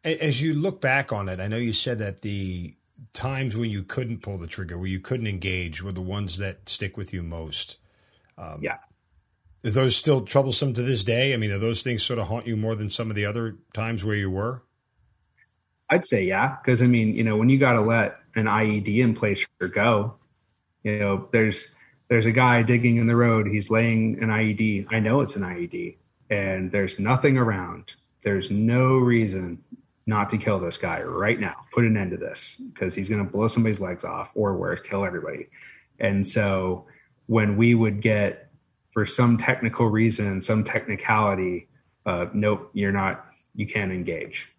as 0.04 0.42
you 0.42 0.54
look 0.54 0.80
back 0.80 1.12
on 1.12 1.28
it, 1.28 1.40
I 1.40 1.46
know 1.46 1.56
you 1.56 1.72
said 1.72 1.98
that 1.98 2.22
the 2.22 2.74
times 3.12 3.56
when 3.56 3.70
you 3.70 3.82
couldn't 3.82 4.22
pull 4.22 4.38
the 4.38 4.46
trigger, 4.46 4.78
where 4.78 4.88
you 4.88 5.00
couldn't 5.00 5.26
engage, 5.26 5.82
were 5.82 5.92
the 5.92 6.00
ones 6.00 6.38
that 6.38 6.68
stick 6.68 6.96
with 6.96 7.12
you 7.12 7.22
most. 7.22 7.76
Um, 8.38 8.60
yeah. 8.62 8.78
Are 9.66 9.70
those 9.70 9.96
still 9.96 10.20
troublesome 10.20 10.74
to 10.74 10.82
this 10.82 11.02
day? 11.02 11.34
I 11.34 11.36
mean, 11.36 11.50
are 11.50 11.58
those 11.58 11.82
things 11.82 12.04
sort 12.04 12.20
of 12.20 12.28
haunt 12.28 12.46
you 12.46 12.56
more 12.56 12.76
than 12.76 12.88
some 12.88 13.10
of 13.10 13.16
the 13.16 13.26
other 13.26 13.56
times 13.74 14.04
where 14.04 14.14
you 14.14 14.30
were? 14.30 14.62
I'd 15.90 16.04
say 16.04 16.24
yeah, 16.24 16.56
because 16.62 16.82
I 16.82 16.86
mean, 16.86 17.14
you 17.14 17.24
know, 17.24 17.36
when 17.36 17.48
you 17.48 17.58
got 17.58 17.72
to 17.72 17.80
let 17.80 18.20
an 18.36 18.44
IED 18.44 18.98
in 18.98 19.14
place 19.14 19.44
or 19.60 19.66
go, 19.66 20.14
you 20.84 20.98
know, 20.98 21.28
there's 21.32 21.74
there's 22.08 22.26
a 22.26 22.32
guy 22.32 22.62
digging 22.62 22.98
in 22.98 23.08
the 23.08 23.16
road. 23.16 23.48
He's 23.48 23.68
laying 23.68 24.22
an 24.22 24.28
IED. 24.28 24.86
I 24.90 25.00
know 25.00 25.20
it's 25.20 25.34
an 25.34 25.42
IED, 25.42 25.96
and 26.30 26.70
there's 26.70 27.00
nothing 27.00 27.36
around. 27.36 27.94
There's 28.22 28.50
no 28.50 28.96
reason 28.96 29.62
not 30.06 30.30
to 30.30 30.38
kill 30.38 30.60
this 30.60 30.76
guy 30.76 31.02
right 31.02 31.40
now. 31.40 31.56
Put 31.74 31.84
an 31.84 31.96
end 31.96 32.12
to 32.12 32.16
this 32.16 32.60
because 32.72 32.94
he's 32.94 33.08
going 33.08 33.24
to 33.24 33.30
blow 33.30 33.48
somebody's 33.48 33.80
legs 33.80 34.04
off 34.04 34.30
or 34.36 34.56
worse, 34.56 34.80
kill 34.80 35.04
everybody. 35.04 35.48
And 35.98 36.24
so 36.24 36.86
when 37.26 37.56
we 37.56 37.74
would 37.74 38.00
get, 38.00 38.45
for 38.96 39.04
some 39.04 39.36
technical 39.36 39.86
reason, 39.90 40.40
some 40.40 40.64
technicality, 40.64 41.68
uh, 42.06 42.24
nope, 42.32 42.70
you're 42.72 42.90
not, 42.90 43.26
you 43.54 43.66
can't 43.66 43.92
engage. 43.92 44.50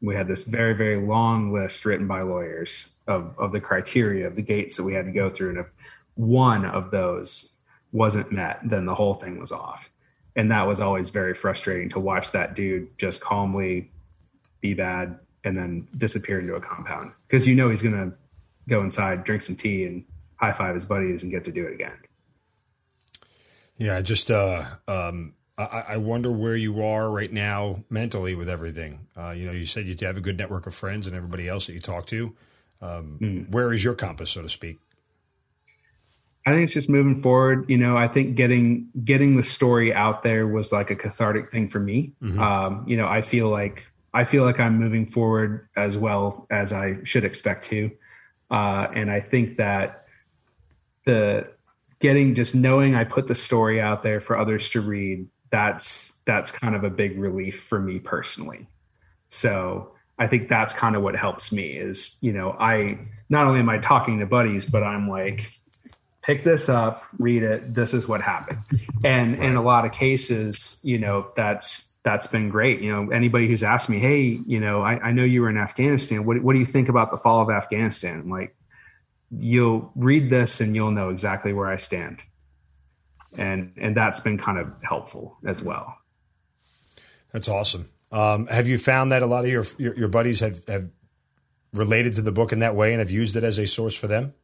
We 0.00 0.14
had 0.14 0.26
this 0.26 0.44
very, 0.44 0.72
very 0.72 1.06
long 1.06 1.52
list 1.52 1.84
written 1.84 2.06
by 2.06 2.22
lawyers 2.22 2.90
of, 3.06 3.34
of 3.38 3.52
the 3.52 3.60
criteria 3.60 4.26
of 4.26 4.34
the 4.34 4.40
gates 4.40 4.78
that 4.78 4.84
we 4.84 4.94
had 4.94 5.04
to 5.04 5.12
go 5.12 5.28
through. 5.28 5.50
And 5.50 5.58
if 5.58 5.66
one 6.14 6.64
of 6.64 6.90
those 6.90 7.54
wasn't 7.92 8.32
met, 8.32 8.60
then 8.64 8.86
the 8.86 8.94
whole 8.94 9.12
thing 9.12 9.38
was 9.38 9.52
off. 9.52 9.90
And 10.36 10.50
that 10.50 10.66
was 10.66 10.80
always 10.80 11.10
very 11.10 11.34
frustrating 11.34 11.90
to 11.90 12.00
watch 12.00 12.30
that 12.32 12.54
dude 12.54 12.96
just 12.96 13.20
calmly 13.20 13.90
be 14.62 14.72
bad, 14.72 15.18
and 15.44 15.54
then 15.54 15.86
disappear 15.98 16.40
into 16.40 16.54
a 16.54 16.62
compound 16.62 17.12
because 17.28 17.46
you 17.46 17.54
know 17.54 17.68
he's 17.68 17.82
going 17.82 17.92
to 17.92 18.16
go 18.70 18.80
inside, 18.80 19.24
drink 19.24 19.42
some 19.42 19.54
tea, 19.54 19.84
and 19.84 20.02
high 20.36 20.52
five 20.52 20.74
his 20.74 20.86
buddies 20.86 21.22
and 21.24 21.30
get 21.30 21.44
to 21.44 21.52
do 21.52 21.66
it 21.66 21.74
again. 21.74 21.92
Yeah, 23.82 24.00
just 24.00 24.30
uh, 24.30 24.64
um, 24.86 25.34
I, 25.58 25.84
I, 25.88 25.96
wonder 25.96 26.30
where 26.30 26.54
you 26.54 26.84
are 26.84 27.10
right 27.10 27.32
now 27.32 27.82
mentally 27.90 28.36
with 28.36 28.48
everything. 28.48 29.08
Uh, 29.18 29.30
you 29.30 29.44
know, 29.44 29.50
you 29.50 29.66
said 29.66 29.86
you 29.86 29.96
have 30.06 30.16
a 30.16 30.20
good 30.20 30.38
network 30.38 30.68
of 30.68 30.74
friends 30.76 31.08
and 31.08 31.16
everybody 31.16 31.48
else 31.48 31.66
that 31.66 31.72
you 31.72 31.80
talk 31.80 32.06
to. 32.06 32.32
Um, 32.80 33.18
mm. 33.20 33.50
Where 33.50 33.72
is 33.72 33.82
your 33.82 33.94
compass, 33.94 34.30
so 34.30 34.42
to 34.42 34.48
speak? 34.48 34.78
I 36.46 36.52
think 36.52 36.62
it's 36.62 36.72
just 36.72 36.88
moving 36.88 37.22
forward. 37.22 37.68
You 37.68 37.76
know, 37.76 37.96
I 37.96 38.06
think 38.06 38.36
getting 38.36 38.88
getting 39.02 39.36
the 39.36 39.42
story 39.42 39.92
out 39.92 40.22
there 40.22 40.46
was 40.46 40.70
like 40.70 40.92
a 40.92 40.96
cathartic 40.96 41.50
thing 41.50 41.68
for 41.68 41.80
me. 41.80 42.12
Mm-hmm. 42.22 42.40
Um, 42.40 42.84
you 42.86 42.96
know, 42.96 43.08
I 43.08 43.20
feel 43.20 43.48
like 43.48 43.82
I 44.14 44.22
feel 44.22 44.44
like 44.44 44.60
I'm 44.60 44.78
moving 44.78 45.06
forward 45.06 45.68
as 45.76 45.96
well 45.96 46.46
as 46.52 46.72
I 46.72 46.98
should 47.02 47.24
expect 47.24 47.64
to. 47.64 47.90
Uh, 48.48 48.86
and 48.94 49.10
I 49.10 49.18
think 49.18 49.56
that 49.56 50.06
the 51.04 51.48
getting 52.02 52.34
just 52.34 52.54
knowing 52.54 52.94
I 52.94 53.04
put 53.04 53.28
the 53.28 53.34
story 53.34 53.80
out 53.80 54.02
there 54.02 54.20
for 54.20 54.36
others 54.36 54.68
to 54.70 54.80
read, 54.80 55.28
that's 55.50 56.12
that's 56.26 56.50
kind 56.50 56.74
of 56.74 56.82
a 56.82 56.90
big 56.90 57.18
relief 57.18 57.62
for 57.62 57.80
me 57.80 58.00
personally. 58.00 58.66
So 59.28 59.92
I 60.18 60.26
think 60.26 60.48
that's 60.48 60.74
kind 60.74 60.96
of 60.96 61.02
what 61.02 61.16
helps 61.16 61.52
me 61.52 61.68
is, 61.70 62.18
you 62.20 62.32
know, 62.32 62.50
I 62.58 62.98
not 63.30 63.46
only 63.46 63.60
am 63.60 63.68
I 63.68 63.78
talking 63.78 64.18
to 64.18 64.26
buddies, 64.26 64.64
but 64.64 64.82
I'm 64.82 65.08
like, 65.08 65.52
pick 66.22 66.42
this 66.44 66.68
up, 66.68 67.04
read 67.18 67.44
it, 67.44 67.72
this 67.72 67.94
is 67.94 68.06
what 68.06 68.20
happened. 68.20 68.58
And 69.04 69.38
right. 69.38 69.48
in 69.48 69.56
a 69.56 69.62
lot 69.62 69.84
of 69.84 69.92
cases, 69.92 70.80
you 70.82 70.98
know, 70.98 71.28
that's 71.36 71.88
that's 72.04 72.26
been 72.26 72.48
great. 72.48 72.80
You 72.80 72.92
know, 72.92 73.10
anybody 73.12 73.46
who's 73.46 73.62
asked 73.62 73.88
me, 73.88 74.00
hey, 74.00 74.40
you 74.44 74.58
know, 74.58 74.82
I, 74.82 74.98
I 74.98 75.12
know 75.12 75.22
you 75.22 75.42
were 75.42 75.48
in 75.48 75.56
Afghanistan. 75.56 76.26
What, 76.26 76.42
what 76.42 76.52
do 76.52 76.58
you 76.58 76.66
think 76.66 76.88
about 76.88 77.12
the 77.12 77.16
fall 77.16 77.40
of 77.40 77.48
Afghanistan? 77.48 78.18
I'm 78.18 78.30
like, 78.30 78.56
you'll 79.38 79.90
read 79.94 80.30
this 80.30 80.60
and 80.60 80.74
you'll 80.74 80.90
know 80.90 81.08
exactly 81.08 81.52
where 81.52 81.68
I 81.68 81.76
stand. 81.76 82.18
And 83.36 83.72
and 83.78 83.96
that's 83.96 84.20
been 84.20 84.38
kind 84.38 84.58
of 84.58 84.68
helpful 84.82 85.38
as 85.46 85.62
well. 85.62 85.96
That's 87.32 87.48
awesome. 87.48 87.88
Um, 88.10 88.46
have 88.48 88.68
you 88.68 88.76
found 88.76 89.10
that 89.12 89.22
a 89.22 89.26
lot 89.26 89.44
of 89.44 89.50
your, 89.50 89.64
your, 89.78 89.96
your 89.96 90.08
buddies 90.08 90.40
have 90.40 90.62
have 90.68 90.90
related 91.72 92.14
to 92.14 92.22
the 92.22 92.32
book 92.32 92.52
in 92.52 92.58
that 92.58 92.76
way 92.76 92.92
and 92.92 93.00
have 93.00 93.10
used 93.10 93.36
it 93.36 93.44
as 93.44 93.58
a 93.58 93.66
source 93.66 93.96
for 93.96 94.06
them? 94.06 94.34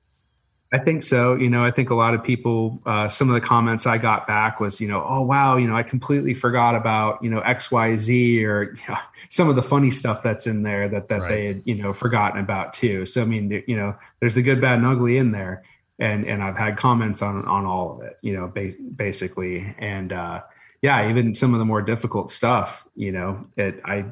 I 0.71 0.79
think 0.79 1.03
so. 1.03 1.35
You 1.35 1.49
know, 1.49 1.65
I 1.65 1.71
think 1.71 1.89
a 1.89 1.95
lot 1.95 2.13
of 2.13 2.23
people, 2.23 2.83
uh, 2.85 3.09
some 3.09 3.31
of 3.31 3.35
the 3.35 3.41
comments 3.41 3.87
I 3.87 3.97
got 3.97 4.27
back 4.27 4.61
was, 4.61 4.83
you 4.83 4.89
know, 4.89 5.03
oh, 5.03 5.23
wow, 5.23 5.57
you 5.57 5.67
know, 5.67 5.75
I 5.75 5.83
completely 5.83 6.35
forgot 6.35 6.75
about, 6.75 7.25
you 7.25 7.31
know, 7.31 7.41
XYZ 7.41 8.45
or 8.45 8.63
you 8.75 8.81
know, 8.89 8.99
some 9.31 9.49
of 9.49 9.57
the 9.57 9.63
funny 9.63 9.91
stuff 9.91 10.23
that's 10.23 10.47
in 10.47 10.63
there 10.63 10.87
that, 10.91 11.09
that 11.09 11.23
right. 11.23 11.29
they 11.29 11.47
had, 11.47 11.63
you 11.65 11.75
know, 11.75 11.95
forgotten 11.95 12.39
about 12.39 12.75
too. 12.75 13.07
So, 13.07 13.23
I 13.23 13.25
mean, 13.25 13.63
you 13.67 13.77
know, 13.77 13.97
there's 14.21 14.35
the 14.35 14.43
good, 14.43 14.61
bad, 14.61 14.79
and 14.79 14.87
ugly 14.87 15.17
in 15.17 15.33
there. 15.33 15.63
And, 15.99 16.27
and 16.27 16.43
I've 16.43 16.57
had 16.57 16.77
comments 16.77 17.23
on, 17.23 17.47
on 17.47 17.65
all 17.65 17.97
of 17.97 18.03
it, 18.03 18.19
you 18.21 18.35
know, 18.35 18.47
ba- 18.47 18.75
basically. 18.95 19.75
And, 19.79 20.13
uh, 20.13 20.43
yeah, 20.83 21.09
even 21.09 21.35
some 21.35 21.55
of 21.55 21.61
the 21.61 21.65
more 21.65 21.81
difficult 21.81 22.31
stuff, 22.31 22.87
you 22.95 23.11
know, 23.11 23.47
it, 23.57 23.81
I, 23.87 24.05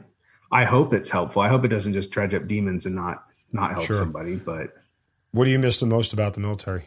I 0.50 0.64
hope 0.64 0.94
it's 0.94 1.10
helpful. 1.10 1.42
I 1.42 1.48
hope 1.48 1.64
it 1.64 1.68
doesn't 1.68 1.92
just 1.92 2.10
dredge 2.10 2.34
up 2.34 2.48
demons 2.48 2.86
and 2.86 2.94
not, 2.94 3.24
not 3.52 3.72
help 3.72 3.84
sure. 3.84 3.96
somebody, 3.96 4.36
but 4.36 4.72
what 5.32 5.44
do 5.44 5.50
you 5.50 5.58
miss 5.58 5.80
the 5.80 5.86
most 5.86 6.12
about 6.12 6.34
the 6.34 6.40
military? 6.40 6.82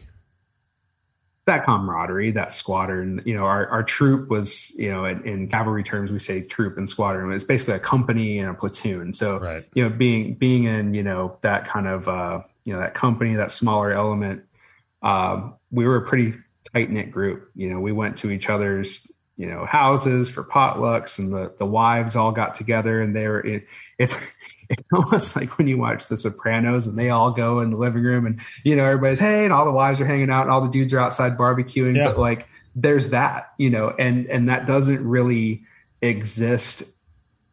That 1.45 1.65
camaraderie, 1.65 2.31
that 2.31 2.53
squadron. 2.53 3.21
You 3.25 3.35
know, 3.35 3.43
our, 3.43 3.67
our 3.67 3.83
troop 3.83 4.29
was, 4.29 4.69
you 4.71 4.89
know, 4.89 5.05
in, 5.05 5.23
in 5.23 5.47
cavalry 5.47 5.83
terms, 5.83 6.11
we 6.11 6.19
say 6.19 6.41
troop 6.41 6.77
and 6.77 6.87
squadron. 6.87 7.31
It's 7.31 7.43
basically 7.43 7.73
a 7.75 7.79
company 7.79 8.39
and 8.39 8.49
a 8.49 8.53
platoon. 8.53 9.13
So, 9.13 9.39
right. 9.39 9.65
you 9.73 9.83
know, 9.83 9.89
being 9.89 10.35
being 10.35 10.65
in, 10.65 10.93
you 10.93 11.03
know, 11.03 11.37
that 11.41 11.67
kind 11.67 11.87
of, 11.87 12.07
uh, 12.07 12.41
you 12.65 12.73
know, 12.73 12.79
that 12.79 12.93
company, 12.93 13.35
that 13.35 13.51
smaller 13.51 13.91
element, 13.91 14.43
um, 15.01 15.55
we 15.71 15.85
were 15.85 15.95
a 15.95 16.05
pretty 16.05 16.35
tight 16.71 16.91
knit 16.91 17.11
group. 17.11 17.49
You 17.55 17.69
know, 17.71 17.79
we 17.79 17.91
went 17.91 18.17
to 18.17 18.29
each 18.29 18.49
other's 18.49 19.07
you 19.39 19.45
know 19.45 19.65
houses 19.65 20.29
for 20.29 20.43
potlucks 20.43 21.17
and 21.17 21.31
the 21.31 21.51
the 21.57 21.65
wives 21.65 22.17
all 22.17 22.33
got 22.33 22.53
together 22.53 23.01
and 23.01 23.15
they 23.15 23.25
were 23.25 23.39
it, 23.39 23.65
it's 23.97 24.17
it's 24.69 24.83
almost 24.93 25.35
like 25.35 25.57
when 25.57 25.67
you 25.67 25.77
watch 25.77 26.07
The 26.07 26.17
Sopranos 26.17 26.87
and 26.87 26.97
they 26.97 27.09
all 27.09 27.31
go 27.31 27.59
in 27.59 27.71
the 27.71 27.77
living 27.77 28.03
room 28.03 28.25
and 28.25 28.39
you 28.63 28.75
know 28.75 28.85
everybody's 28.85 29.19
hey 29.19 29.43
and 29.43 29.53
all 29.53 29.65
the 29.65 29.71
wives 29.71 29.99
are 29.99 30.05
hanging 30.05 30.29
out 30.29 30.43
and 30.43 30.51
all 30.51 30.61
the 30.61 30.69
dudes 30.69 30.93
are 30.93 30.99
outside 30.99 31.37
barbecuing. 31.37 31.95
Yeah. 31.95 32.07
But 32.07 32.19
like 32.19 32.47
there's 32.75 33.09
that, 33.09 33.53
you 33.57 33.69
know, 33.69 33.89
and 33.97 34.27
and 34.27 34.49
that 34.49 34.65
doesn't 34.65 35.05
really 35.07 35.63
exist 36.01 36.83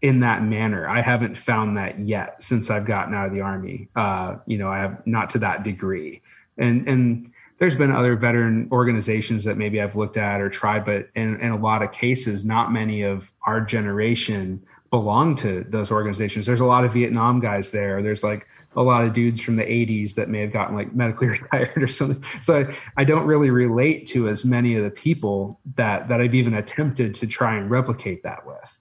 in 0.02 0.20
that 0.20 0.42
manner. 0.42 0.88
I 0.88 1.00
haven't 1.00 1.36
found 1.36 1.76
that 1.78 1.98
yet 1.98 2.42
since 2.42 2.70
I've 2.70 2.84
gotten 2.84 3.14
out 3.14 3.26
of 3.26 3.32
the 3.32 3.40
army. 3.40 3.88
Uh, 3.96 4.36
you 4.46 4.58
know, 4.58 4.68
I 4.68 4.78
have 4.78 5.04
not 5.06 5.30
to 5.30 5.38
that 5.40 5.62
degree. 5.62 6.22
And 6.58 6.86
and 6.86 7.32
there's 7.58 7.74
been 7.74 7.90
other 7.90 8.16
veteran 8.16 8.68
organizations 8.70 9.44
that 9.44 9.56
maybe 9.56 9.80
I've 9.80 9.96
looked 9.96 10.18
at 10.18 10.42
or 10.42 10.50
tried, 10.50 10.84
but 10.84 11.08
in, 11.14 11.40
in 11.40 11.50
a 11.50 11.56
lot 11.56 11.82
of 11.82 11.90
cases, 11.90 12.44
not 12.44 12.70
many 12.70 13.02
of 13.02 13.32
our 13.46 13.62
generation 13.62 14.62
belong 14.90 15.36
to 15.36 15.64
those 15.68 15.90
organizations. 15.90 16.46
There's 16.46 16.60
a 16.60 16.64
lot 16.64 16.84
of 16.84 16.92
Vietnam 16.92 17.40
guys 17.40 17.70
there. 17.70 18.02
There's 18.02 18.22
like 18.22 18.46
a 18.76 18.82
lot 18.82 19.04
of 19.04 19.12
dudes 19.12 19.40
from 19.40 19.56
the 19.56 19.62
80s 19.62 20.14
that 20.14 20.28
may 20.28 20.40
have 20.40 20.52
gotten 20.52 20.76
like 20.76 20.94
medically 20.94 21.26
retired 21.40 21.82
or 21.82 21.88
something. 21.88 22.22
So 22.42 22.60
I, 22.60 22.76
I 22.96 23.04
don't 23.04 23.26
really 23.26 23.50
relate 23.50 24.06
to 24.08 24.28
as 24.28 24.44
many 24.44 24.76
of 24.76 24.84
the 24.84 24.90
people 24.90 25.60
that 25.76 26.08
that 26.08 26.20
I've 26.20 26.34
even 26.34 26.54
attempted 26.54 27.14
to 27.16 27.26
try 27.26 27.56
and 27.56 27.70
replicate 27.70 28.22
that 28.22 28.46
with. 28.46 28.76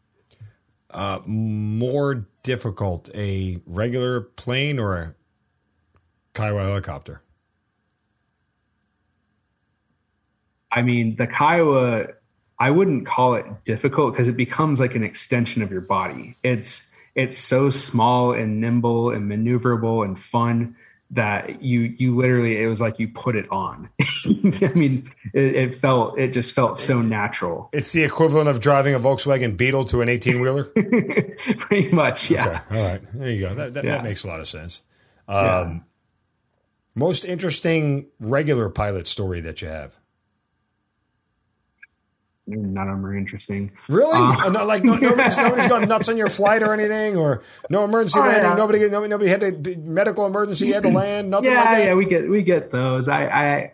Uh, 0.91 1.19
more 1.25 2.25
difficult, 2.43 3.09
a 3.13 3.61
regular 3.65 4.21
plane 4.21 4.79
or 4.79 4.95
a 4.95 5.15
Kiowa 6.33 6.63
helicopter? 6.63 7.21
I 10.71 10.81
mean, 10.81 11.15
the 11.15 11.27
Kiowa 11.27 12.07
I 12.59 12.71
wouldn't 12.71 13.05
call 13.05 13.35
it 13.35 13.45
difficult 13.63 14.13
because 14.13 14.27
it 14.27 14.37
becomes 14.37 14.79
like 14.79 14.95
an 14.95 15.03
extension 15.03 15.61
of 15.61 15.71
your 15.71 15.81
body. 15.81 16.35
It's 16.43 16.89
it's 17.15 17.39
so 17.39 17.69
small 17.69 18.33
and 18.33 18.59
nimble 18.59 19.11
and 19.11 19.29
maneuverable 19.29 20.03
and 20.05 20.19
fun 20.19 20.75
that 21.11 21.61
you 21.61 21.81
you 21.97 22.15
literally 22.15 22.61
it 22.61 22.67
was 22.67 22.81
like 22.81 22.99
you 22.99 23.07
put 23.07 23.35
it 23.35 23.49
on. 23.51 23.89
I 24.01 24.71
mean, 24.73 25.11
it, 25.33 25.55
it, 25.55 25.75
felt 25.75 26.17
it 26.17 26.29
just 26.29 26.53
felt 26.53 26.77
so 26.77 27.01
natural. 27.01 27.69
It's 27.73 27.91
the 27.91 28.03
equivalent 28.03 28.49
of 28.49 28.59
driving 28.59 28.95
a 28.95 28.99
Volkswagen 28.99 29.55
Beetle 29.55 29.85
to 29.85 30.01
an 30.01 30.09
eighteen 30.09 30.39
wheeler. 30.39 30.63
Pretty 31.59 31.89
much, 31.89 32.31
yeah. 32.31 32.61
Okay. 32.69 32.79
All 32.79 32.85
right, 32.85 33.01
there 33.13 33.29
you 33.29 33.41
go. 33.41 33.55
That, 33.55 33.73
that, 33.75 33.83
yeah. 33.83 33.91
that, 33.97 34.03
makes 34.03 34.23
a 34.23 34.27
lot 34.27 34.39
of 34.39 34.47
sense. 34.47 34.81
Um, 35.27 35.37
yeah. 35.37 35.79
Most 36.95 37.25
interesting 37.25 38.07
regular 38.19 38.69
pilot 38.69 39.05
story 39.05 39.41
that 39.41 39.61
you 39.61 39.67
have? 39.67 39.97
None 42.47 42.87
of 42.87 42.95
them 42.97 43.05
are 43.05 43.17
interesting. 43.17 43.71
Really? 43.89 44.13
Uh, 44.13 44.49
no, 44.51 44.65
like 44.65 44.83
no, 44.83 44.95
nobody's, 44.95 45.37
nobody's 45.37 45.67
gone 45.67 45.87
nuts 45.87 46.09
on 46.09 46.17
your 46.17 46.29
flight 46.29 46.61
or 46.61 46.73
anything, 46.73 47.17
or 47.17 47.41
no 47.69 47.83
emergency 47.83 48.19
oh, 48.19 48.23
landing. 48.23 48.51
Yeah. 48.51 48.55
Nobody, 48.55 48.79
nobody, 48.87 49.09
nobody 49.09 49.29
had 49.29 49.43
a 49.43 49.77
medical 49.77 50.25
emergency. 50.27 50.71
Had 50.71 50.83
to 50.83 50.89
land. 50.89 51.31
Nothing. 51.31 51.51
Yeah, 51.51 51.63
like 51.63 51.83
yeah, 51.85 51.93
we 51.95 52.05
get 52.05 52.29
we 52.29 52.43
get 52.43 52.69
those. 52.69 53.09
I, 53.09 53.25
I 53.25 53.71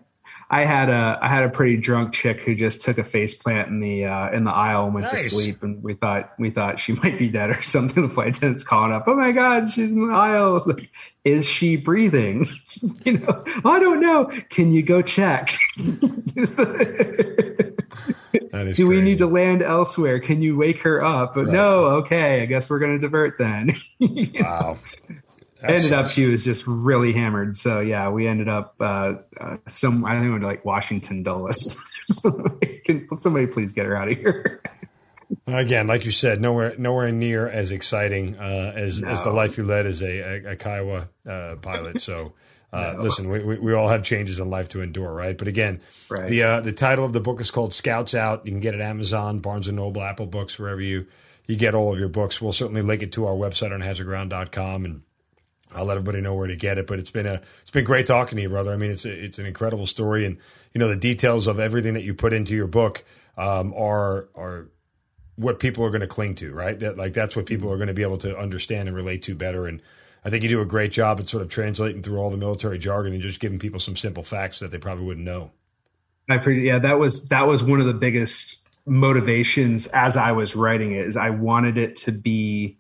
I 0.53 0.65
had 0.65 0.89
a 0.89 1.17
I 1.21 1.29
had 1.29 1.43
a 1.43 1.49
pretty 1.49 1.77
drunk 1.77 2.11
chick 2.11 2.41
who 2.41 2.55
just 2.55 2.81
took 2.81 2.97
a 2.97 3.05
face 3.05 3.33
plant 3.33 3.69
in 3.69 3.79
the 3.79 4.03
uh, 4.03 4.31
in 4.31 4.43
the 4.43 4.51
aisle 4.51 4.83
and 4.83 4.93
went 4.93 5.05
nice. 5.05 5.23
to 5.23 5.29
sleep, 5.29 5.63
and 5.63 5.81
we 5.81 5.93
thought 5.93 6.33
we 6.37 6.49
thought 6.49 6.77
she 6.77 6.91
might 7.03 7.17
be 7.17 7.29
dead 7.29 7.51
or 7.51 7.61
something. 7.61 8.03
The 8.03 8.13
flight 8.13 8.35
attendant's 8.35 8.65
calling 8.65 8.91
up, 8.91 9.05
"Oh 9.07 9.15
my 9.15 9.31
god, 9.31 9.71
she's 9.71 9.93
in 9.93 10.05
the 10.05 10.13
aisle! 10.13 10.61
Like, 10.65 10.89
is 11.23 11.47
she 11.47 11.77
breathing? 11.77 12.49
you 13.05 13.19
know, 13.19 13.43
I 13.63 13.79
don't 13.79 14.01
know. 14.01 14.25
Can 14.49 14.73
you 14.73 14.83
go 14.83 15.01
check? 15.01 15.57
Do 18.33 18.49
crazy. 18.49 18.83
we 18.83 19.01
need 19.01 19.17
to 19.19 19.27
land 19.27 19.61
elsewhere? 19.61 20.19
Can 20.19 20.41
you 20.41 20.57
wake 20.57 20.81
her 20.83 21.03
up? 21.03 21.33
But 21.33 21.45
right. 21.45 21.53
no, 21.53 21.85
okay, 21.85 22.41
I 22.41 22.45
guess 22.45 22.69
we're 22.69 22.79
going 22.79 22.99
to 22.99 22.99
divert 22.99 23.37
then. 23.37 23.75
wow. 23.99 24.77
ended 25.61 25.81
sucks. 25.81 25.91
up 25.91 26.09
she 26.09 26.25
was 26.25 26.43
just 26.43 26.65
really 26.67 27.13
hammered. 27.13 27.55
So 27.55 27.79
yeah, 27.79 28.09
we 28.09 28.27
ended 28.27 28.47
up 28.47 28.75
uh, 28.79 29.15
uh, 29.39 29.57
some 29.67 30.05
I 30.05 30.11
think 30.11 30.23
we 30.23 30.29
went 30.31 30.41
to 30.41 30.47
like 30.47 30.65
Washington 30.65 31.23
Dulles. 31.23 31.83
somebody, 32.09 32.81
can 32.85 33.07
somebody 33.17 33.47
please 33.47 33.73
get 33.73 33.85
her 33.85 33.95
out 33.95 34.11
of 34.11 34.17
here. 34.17 34.61
Again, 35.47 35.87
like 35.87 36.03
you 36.05 36.11
said, 36.11 36.41
nowhere 36.41 36.75
nowhere 36.77 37.11
near 37.11 37.47
as 37.47 37.71
exciting 37.71 38.35
uh, 38.37 38.73
as 38.75 39.01
no. 39.01 39.09
as 39.09 39.23
the 39.23 39.31
life 39.31 39.57
you 39.57 39.63
led 39.63 39.85
as 39.85 40.01
a, 40.01 40.19
a, 40.19 40.51
a 40.51 40.55
Kiowa 40.55 41.09
uh, 41.27 41.55
pilot. 41.61 42.01
So. 42.01 42.33
Uh, 42.73 42.93
no. 42.95 43.01
Listen, 43.01 43.29
we, 43.29 43.43
we, 43.43 43.59
we, 43.59 43.73
all 43.73 43.89
have 43.89 44.01
changes 44.01 44.39
in 44.39 44.49
life 44.49 44.69
to 44.69 44.81
endure, 44.81 45.11
right? 45.11 45.37
But 45.37 45.49
again, 45.49 45.81
right. 46.09 46.29
the 46.29 46.43
uh, 46.43 46.61
the 46.61 46.71
title 46.71 47.03
of 47.03 47.11
the 47.11 47.19
book 47.19 47.41
is 47.41 47.51
called 47.51 47.73
Scouts 47.73 48.15
Out. 48.15 48.45
You 48.45 48.51
can 48.51 48.61
get 48.61 48.73
it 48.73 48.79
at 48.79 48.89
Amazon, 48.89 49.39
Barnes 49.39 49.67
and 49.67 49.75
Noble, 49.75 50.01
Apple 50.01 50.25
Books, 50.25 50.57
wherever 50.57 50.81
you 50.81 51.07
you 51.47 51.57
get 51.57 51.75
all 51.75 51.91
of 51.91 51.99
your 51.99 52.07
books. 52.07 52.41
We'll 52.41 52.53
certainly 52.53 52.81
link 52.81 53.03
it 53.03 53.11
to 53.13 53.25
our 53.25 53.33
website 53.33 53.73
on 53.73 53.81
hazardground.com 53.81 54.85
and 54.85 55.01
I'll 55.75 55.85
let 55.85 55.97
everybody 55.97 56.21
know 56.21 56.35
where 56.35 56.47
to 56.47 56.55
get 56.55 56.77
it. 56.77 56.87
But 56.87 56.99
it's 56.99 57.11
been 57.11 57.25
a 57.25 57.41
it's 57.61 57.71
been 57.71 57.85
great 57.85 58.05
talking 58.05 58.37
to 58.37 58.41
you, 58.41 58.49
brother. 58.49 58.71
I 58.71 58.77
mean, 58.77 58.91
it's 58.91 59.05
a, 59.05 59.11
it's 59.11 59.39
an 59.39 59.45
incredible 59.45 59.85
story, 59.85 60.25
and 60.25 60.37
you 60.73 60.79
know 60.79 60.87
the 60.87 60.95
details 60.95 61.47
of 61.47 61.59
everything 61.59 61.93
that 61.95 62.03
you 62.03 62.13
put 62.13 62.33
into 62.33 62.55
your 62.55 62.67
book 62.67 63.03
um, 63.37 63.73
are 63.75 64.27
are 64.35 64.69
what 65.35 65.59
people 65.59 65.83
are 65.83 65.89
going 65.89 66.01
to 66.01 66.07
cling 66.07 66.35
to, 66.35 66.53
right? 66.53 66.79
That, 66.79 66.97
like 66.97 67.13
that's 67.13 67.35
what 67.35 67.45
people 67.45 67.71
are 67.71 67.77
going 67.77 67.87
to 67.87 67.93
be 67.93 68.03
able 68.03 68.17
to 68.19 68.37
understand 68.37 68.87
and 68.87 68.95
relate 68.95 69.23
to 69.23 69.35
better. 69.35 69.65
And 69.65 69.81
I 70.23 70.29
think 70.29 70.43
you 70.43 70.49
do 70.49 70.61
a 70.61 70.65
great 70.65 70.91
job 70.91 71.19
at 71.19 71.27
sort 71.27 71.41
of 71.41 71.49
translating 71.49 72.03
through 72.03 72.19
all 72.19 72.29
the 72.29 72.37
military 72.37 72.77
jargon 72.77 73.13
and 73.13 73.21
just 73.21 73.39
giving 73.39 73.59
people 73.59 73.79
some 73.79 73.95
simple 73.95 74.23
facts 74.23 74.59
that 74.59 74.71
they 74.71 74.77
probably 74.77 75.05
wouldn't 75.05 75.25
know. 75.25 75.51
I 76.29 76.35
appreciate. 76.35 76.65
Yeah, 76.65 76.79
that 76.79 76.99
was 76.99 77.27
that 77.29 77.47
was 77.47 77.63
one 77.63 77.81
of 77.81 77.87
the 77.87 77.93
biggest 77.93 78.57
motivations 78.85 79.87
as 79.87 80.17
I 80.17 80.31
was 80.31 80.55
writing 80.55 80.93
it. 80.93 81.07
Is 81.07 81.17
I 81.17 81.31
wanted 81.31 81.77
it 81.77 81.95
to 81.97 82.11
be 82.11 82.77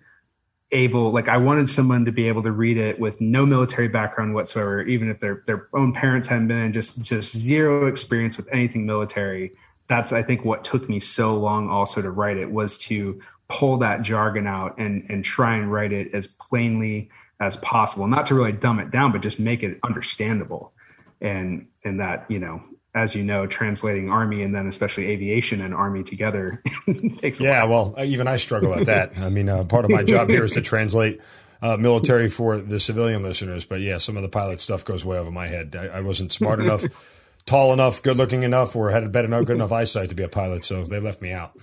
able 0.71 1.11
like 1.11 1.27
i 1.27 1.37
wanted 1.37 1.67
someone 1.67 2.05
to 2.05 2.11
be 2.11 2.27
able 2.27 2.41
to 2.41 2.51
read 2.51 2.77
it 2.77 2.99
with 2.99 3.19
no 3.19 3.45
military 3.45 3.87
background 3.87 4.33
whatsoever 4.33 4.81
even 4.83 5.09
if 5.09 5.19
their 5.19 5.43
their 5.45 5.67
own 5.73 5.91
parents 5.91 6.27
hadn't 6.27 6.47
been 6.47 6.57
in 6.57 6.71
just 6.71 7.01
just 7.01 7.35
zero 7.35 7.87
experience 7.87 8.37
with 8.37 8.47
anything 8.53 8.85
military 8.85 9.51
that's 9.89 10.13
i 10.13 10.23
think 10.23 10.45
what 10.45 10.63
took 10.63 10.87
me 10.87 10.99
so 10.99 11.35
long 11.35 11.69
also 11.69 12.01
to 12.01 12.09
write 12.09 12.37
it 12.37 12.49
was 12.49 12.77
to 12.77 13.19
pull 13.49 13.77
that 13.77 14.01
jargon 14.01 14.47
out 14.47 14.77
and 14.77 15.05
and 15.09 15.25
try 15.25 15.55
and 15.55 15.71
write 15.71 15.91
it 15.91 16.13
as 16.13 16.25
plainly 16.27 17.09
as 17.41 17.57
possible 17.57 18.07
not 18.07 18.25
to 18.25 18.35
really 18.35 18.53
dumb 18.53 18.79
it 18.79 18.89
down 18.91 19.11
but 19.11 19.21
just 19.21 19.39
make 19.39 19.63
it 19.63 19.77
understandable 19.83 20.71
and 21.19 21.67
and 21.83 21.99
that 21.99 22.25
you 22.29 22.39
know 22.39 22.63
as 22.93 23.15
you 23.15 23.23
know, 23.23 23.47
translating 23.47 24.09
army 24.09 24.43
and 24.43 24.53
then 24.53 24.67
especially 24.67 25.07
aviation 25.07 25.61
and 25.61 25.73
army 25.73 26.03
together 26.03 26.61
takes. 27.15 27.39
yeah, 27.39 27.63
while. 27.63 27.93
well, 27.95 28.05
even 28.05 28.27
I 28.27 28.35
struggle 28.35 28.73
at 28.73 28.85
that. 28.85 29.17
I 29.17 29.29
mean, 29.29 29.47
uh, 29.47 29.63
part 29.63 29.85
of 29.85 29.91
my 29.91 30.03
job 30.03 30.29
here 30.29 30.43
is 30.43 30.51
to 30.53 30.61
translate 30.61 31.21
uh, 31.61 31.77
military 31.77 32.27
for 32.29 32.57
the 32.57 32.79
civilian 32.79 33.23
listeners. 33.23 33.63
But 33.65 33.79
yeah, 33.79 33.97
some 33.97 34.17
of 34.17 34.23
the 34.23 34.29
pilot 34.29 34.59
stuff 34.59 34.83
goes 34.83 35.05
way 35.05 35.17
over 35.17 35.31
my 35.31 35.47
head. 35.47 35.75
I, 35.75 35.85
I 35.85 36.01
wasn't 36.01 36.33
smart 36.33 36.59
enough, 36.59 36.83
tall 37.45 37.71
enough, 37.71 38.03
good 38.03 38.17
looking 38.17 38.43
enough, 38.43 38.75
or 38.75 38.89
had 38.89 39.09
better 39.11 39.27
good 39.43 39.55
enough 39.55 39.71
eyesight 39.71 40.09
to 40.09 40.15
be 40.15 40.23
a 40.23 40.29
pilot, 40.29 40.65
so 40.65 40.83
they 40.83 40.99
left 40.99 41.21
me 41.21 41.31
out. 41.31 41.57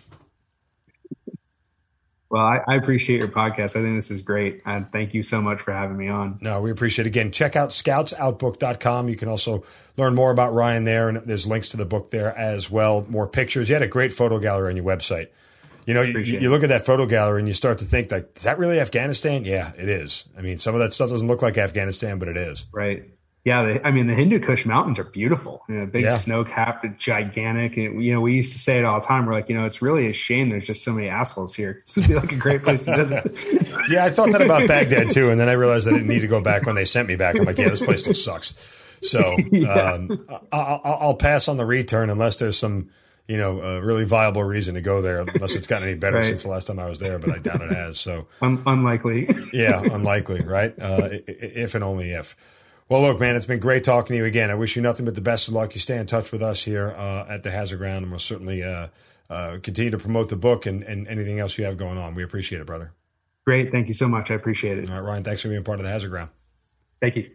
Well, 2.31 2.43
I, 2.43 2.61
I, 2.69 2.75
appreciate 2.75 3.21
your 3.21 3.29
podcast. 3.29 3.71
I 3.71 3.83
think 3.83 3.97
this 3.97 4.11
is 4.11 4.21
great. 4.21 4.61
And 4.67 4.91
thank 4.93 5.15
you 5.15 5.23
so 5.23 5.41
much 5.41 5.63
for 5.63 5.73
having 5.73 5.97
me 5.97 6.09
on. 6.09 6.39
No, 6.43 6.61
we 6.61 6.71
appreciate 6.71 7.07
it. 7.07 7.09
Again, 7.09 7.33
check 7.33 7.57
out 7.57 7.71
scoutsoutbook.com. 7.71 9.09
You 9.09 9.17
can 9.17 9.29
also 9.29 9.65
learn 9.97 10.15
more 10.15 10.31
about 10.31 10.53
Ryan 10.53 10.85
there, 10.85 11.09
and 11.09 11.19
there's 11.27 11.47
links 11.47 11.71
to 11.71 11.79
the 11.79 11.87
book 11.87 12.11
there 12.11 12.37
as 12.37 12.71
well. 12.71 13.07
More 13.09 13.27
pictures. 13.27 13.71
You 13.71 13.77
had 13.77 13.83
a 13.83 13.89
great 13.89 14.13
photo 14.13 14.39
gallery 14.39 14.71
on 14.71 14.77
your 14.77 14.85
website. 14.85 15.29
You 15.87 15.95
know, 15.95 16.03
you, 16.03 16.19
you, 16.19 16.51
look 16.51 16.63
at 16.63 16.69
that 16.69 16.85
photo 16.85 17.07
gallery 17.07 17.41
and 17.41 17.49
you 17.49 17.55
start 17.55 17.79
to 17.79 17.87
think 17.87 18.11
like, 18.11 18.33
is 18.37 18.43
that 18.43 18.59
really 18.59 18.79
Afghanistan? 18.79 19.47
Yeah, 19.47 19.73
it 19.75 19.89
is. 19.89 20.27
I 20.37 20.43
mean, 20.43 20.59
some 20.59 20.75
of 20.75 20.81
that 20.81 20.93
stuff 20.93 21.09
doesn't 21.09 21.27
look 21.27 21.41
like 21.41 21.57
Afghanistan, 21.57 22.19
but 22.19 22.29
it 22.29 22.37
is. 22.37 22.67
Right. 22.73 23.09
Yeah, 23.49 23.63
the, 23.63 23.87
I 23.87 23.91
mean 23.93 24.09
the 24.09 24.15
Hindu 24.15 24.41
Kush 24.41 24.67
mountains 24.67 24.99
are 24.99 25.05
beautiful. 25.05 25.65
You 25.71 25.77
know, 25.77 25.87
big 25.87 26.03
yeah. 26.03 26.19
snow 26.19 26.45
capped, 26.45 26.87
gigantic. 26.99 27.79
And, 27.79 28.05
you 28.05 28.13
know, 28.13 28.21
we 28.21 28.35
used 28.35 28.53
to 28.53 28.59
say 28.59 28.79
it 28.79 28.85
all 28.85 29.01
the 29.01 29.07
time. 29.07 29.25
We're 29.25 29.33
like, 29.33 29.49
you 29.49 29.57
know, 29.57 29.65
it's 29.65 29.81
really 29.81 30.07
a 30.07 30.13
shame 30.13 30.51
there's 30.51 30.67
just 30.67 30.85
so 30.85 30.93
many 30.93 31.09
assholes 31.09 31.55
here. 31.55 31.81
This 31.89 31.97
would 31.97 32.09
be 32.09 32.15
like 32.15 32.33
a 32.33 32.37
great 32.37 32.63
place 32.63 32.85
to 32.85 32.95
visit. 32.95 33.35
yeah, 33.89 34.05
I 34.05 34.11
thought 34.11 34.33
that 34.33 34.43
about 34.43 34.69
Baghdad 34.69 35.11
too, 35.11 35.31
and 35.31 35.41
then 35.41 35.49
I 35.49 35.53
realized 35.53 35.89
I 35.89 35.93
didn't 35.93 36.09
need 36.09 36.21
to 36.21 36.27
go 36.27 36.43
back 36.43 36.67
when 36.67 36.75
they 36.75 36.85
sent 36.85 37.09
me 37.09 37.17
back. 37.17 37.39
I'm 37.39 37.47
like, 37.47 37.57
yeah, 37.57 37.71
this 37.71 37.83
place 37.83 38.03
still 38.03 38.13
sucks. 38.13 38.53
So 39.01 39.37
yeah. 39.51 39.73
um, 39.73 40.29
I'll, 40.53 40.81
I'll, 40.85 41.15
pass 41.15 41.49
on 41.49 41.57
the 41.57 41.65
return 41.65 42.11
unless 42.11 42.37
there's 42.37 42.59
some 42.59 42.91
you 43.27 43.39
know 43.39 43.63
a 43.63 43.81
really 43.81 44.05
viable 44.05 44.45
reason 44.45 44.75
to 44.75 44.83
go 44.83 45.01
there. 45.01 45.21
Unless 45.21 45.55
it's 45.55 45.67
gotten 45.67 45.89
any 45.89 45.97
better 45.97 46.17
right. 46.17 46.25
since 46.25 46.43
the 46.43 46.51
last 46.51 46.67
time 46.67 46.79
I 46.79 46.87
was 46.87 46.99
there, 46.99 47.19
but 47.19 47.31
I 47.31 47.39
doubt 47.39 47.63
it 47.63 47.71
has. 47.71 47.99
So 47.99 48.27
Un- 48.43 48.63
unlikely. 48.67 49.31
yeah, 49.55 49.81
unlikely, 49.81 50.43
right? 50.43 50.75
Uh, 50.79 51.09
if 51.27 51.75
and 51.75 51.83
only 51.83 52.11
if. 52.11 52.37
Well, 52.89 53.03
look, 53.03 53.21
man, 53.21 53.37
it's 53.37 53.45
been 53.45 53.61
great 53.61 53.85
talking 53.85 54.15
to 54.15 54.17
you 54.17 54.25
again. 54.25 54.51
I 54.51 54.55
wish 54.55 54.75
you 54.75 54.81
nothing 54.81 55.05
but 55.05 55.15
the 55.15 55.21
best 55.21 55.49
of 55.49 55.55
luck. 55.55 55.75
You 55.75 55.81
stay 55.81 55.99
in 55.99 56.07
touch 56.07 56.33
with 56.33 56.43
us 56.43 56.65
here 56.65 56.95
uh, 56.97 57.27
at 57.29 57.43
the 57.43 57.51
Hazard 57.51 57.79
Ground, 57.79 58.05
and 58.05 58.11
we'll 58.11 58.19
certainly 58.19 58.63
uh, 58.63 58.89
uh, 59.29 59.59
continue 59.63 59.91
to 59.91 59.99
promote 59.99 60.31
the 60.31 60.37
book 60.37 60.65
and, 60.65 60.83
and, 60.83 61.07
anything 61.07 61.39
else 61.39 61.59
you 61.59 61.65
have 61.65 61.77
going 61.77 61.99
on. 61.99 62.15
We 62.15 62.23
appreciate 62.23 62.63
it, 62.63 62.67
brother. 62.67 62.93
Great. 63.45 63.71
Thank 63.73 63.89
you 63.89 63.95
so 63.95 64.09
much. 64.09 64.31
I 64.31 64.35
appreciate 64.35 64.79
it. 64.79 64.89
All 64.89 64.97
right, 64.97 65.07
Ryan, 65.07 65.25
thanks 65.25 65.43
for 65.43 65.49
being 65.49 65.65
part 65.65 65.81
of 65.81 65.85
the 65.85 65.91
Hazard 65.91 66.09
Ground. 66.09 66.31
Thank 67.01 67.17
you. 67.17 67.31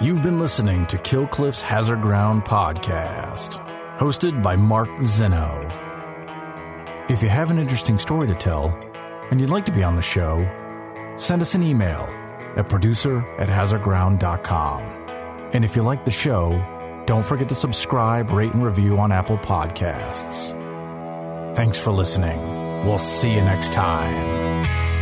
You've 0.00 0.22
been 0.22 0.38
listening 0.38 0.86
to 0.86 0.96
Kill 0.98 1.26
Cliff's 1.26 1.60
Hazard 1.60 2.00
Ground 2.00 2.44
podcast, 2.44 3.58
hosted 3.98 4.42
by 4.42 4.56
Mark 4.56 4.88
Zeno. 5.02 5.68
If 7.10 7.22
you 7.22 7.28
have 7.28 7.50
an 7.50 7.58
interesting 7.58 7.98
story 7.98 8.26
to 8.28 8.34
tell 8.34 8.68
and 9.30 9.38
you'd 9.38 9.50
like 9.50 9.66
to 9.66 9.72
be 9.72 9.82
on 9.82 9.96
the 9.96 10.02
show, 10.02 10.48
send 11.16 11.42
us 11.42 11.54
an 11.54 11.62
email 11.62 12.06
at 12.56 12.68
producer 12.68 13.18
at 13.38 13.48
hazardground.com. 13.48 14.82
And 15.52 15.64
if 15.64 15.76
you 15.76 15.82
like 15.82 16.04
the 16.04 16.10
show, 16.10 16.62
don't 17.06 17.24
forget 17.24 17.48
to 17.48 17.54
subscribe, 17.54 18.30
rate, 18.30 18.52
and 18.52 18.62
review 18.62 18.98
on 18.98 19.12
Apple 19.12 19.38
Podcasts. 19.38 20.54
Thanks 21.54 21.78
for 21.78 21.90
listening. 21.90 22.38
We'll 22.84 22.98
see 22.98 23.32
you 23.32 23.40
next 23.40 23.72
time. 23.72 24.97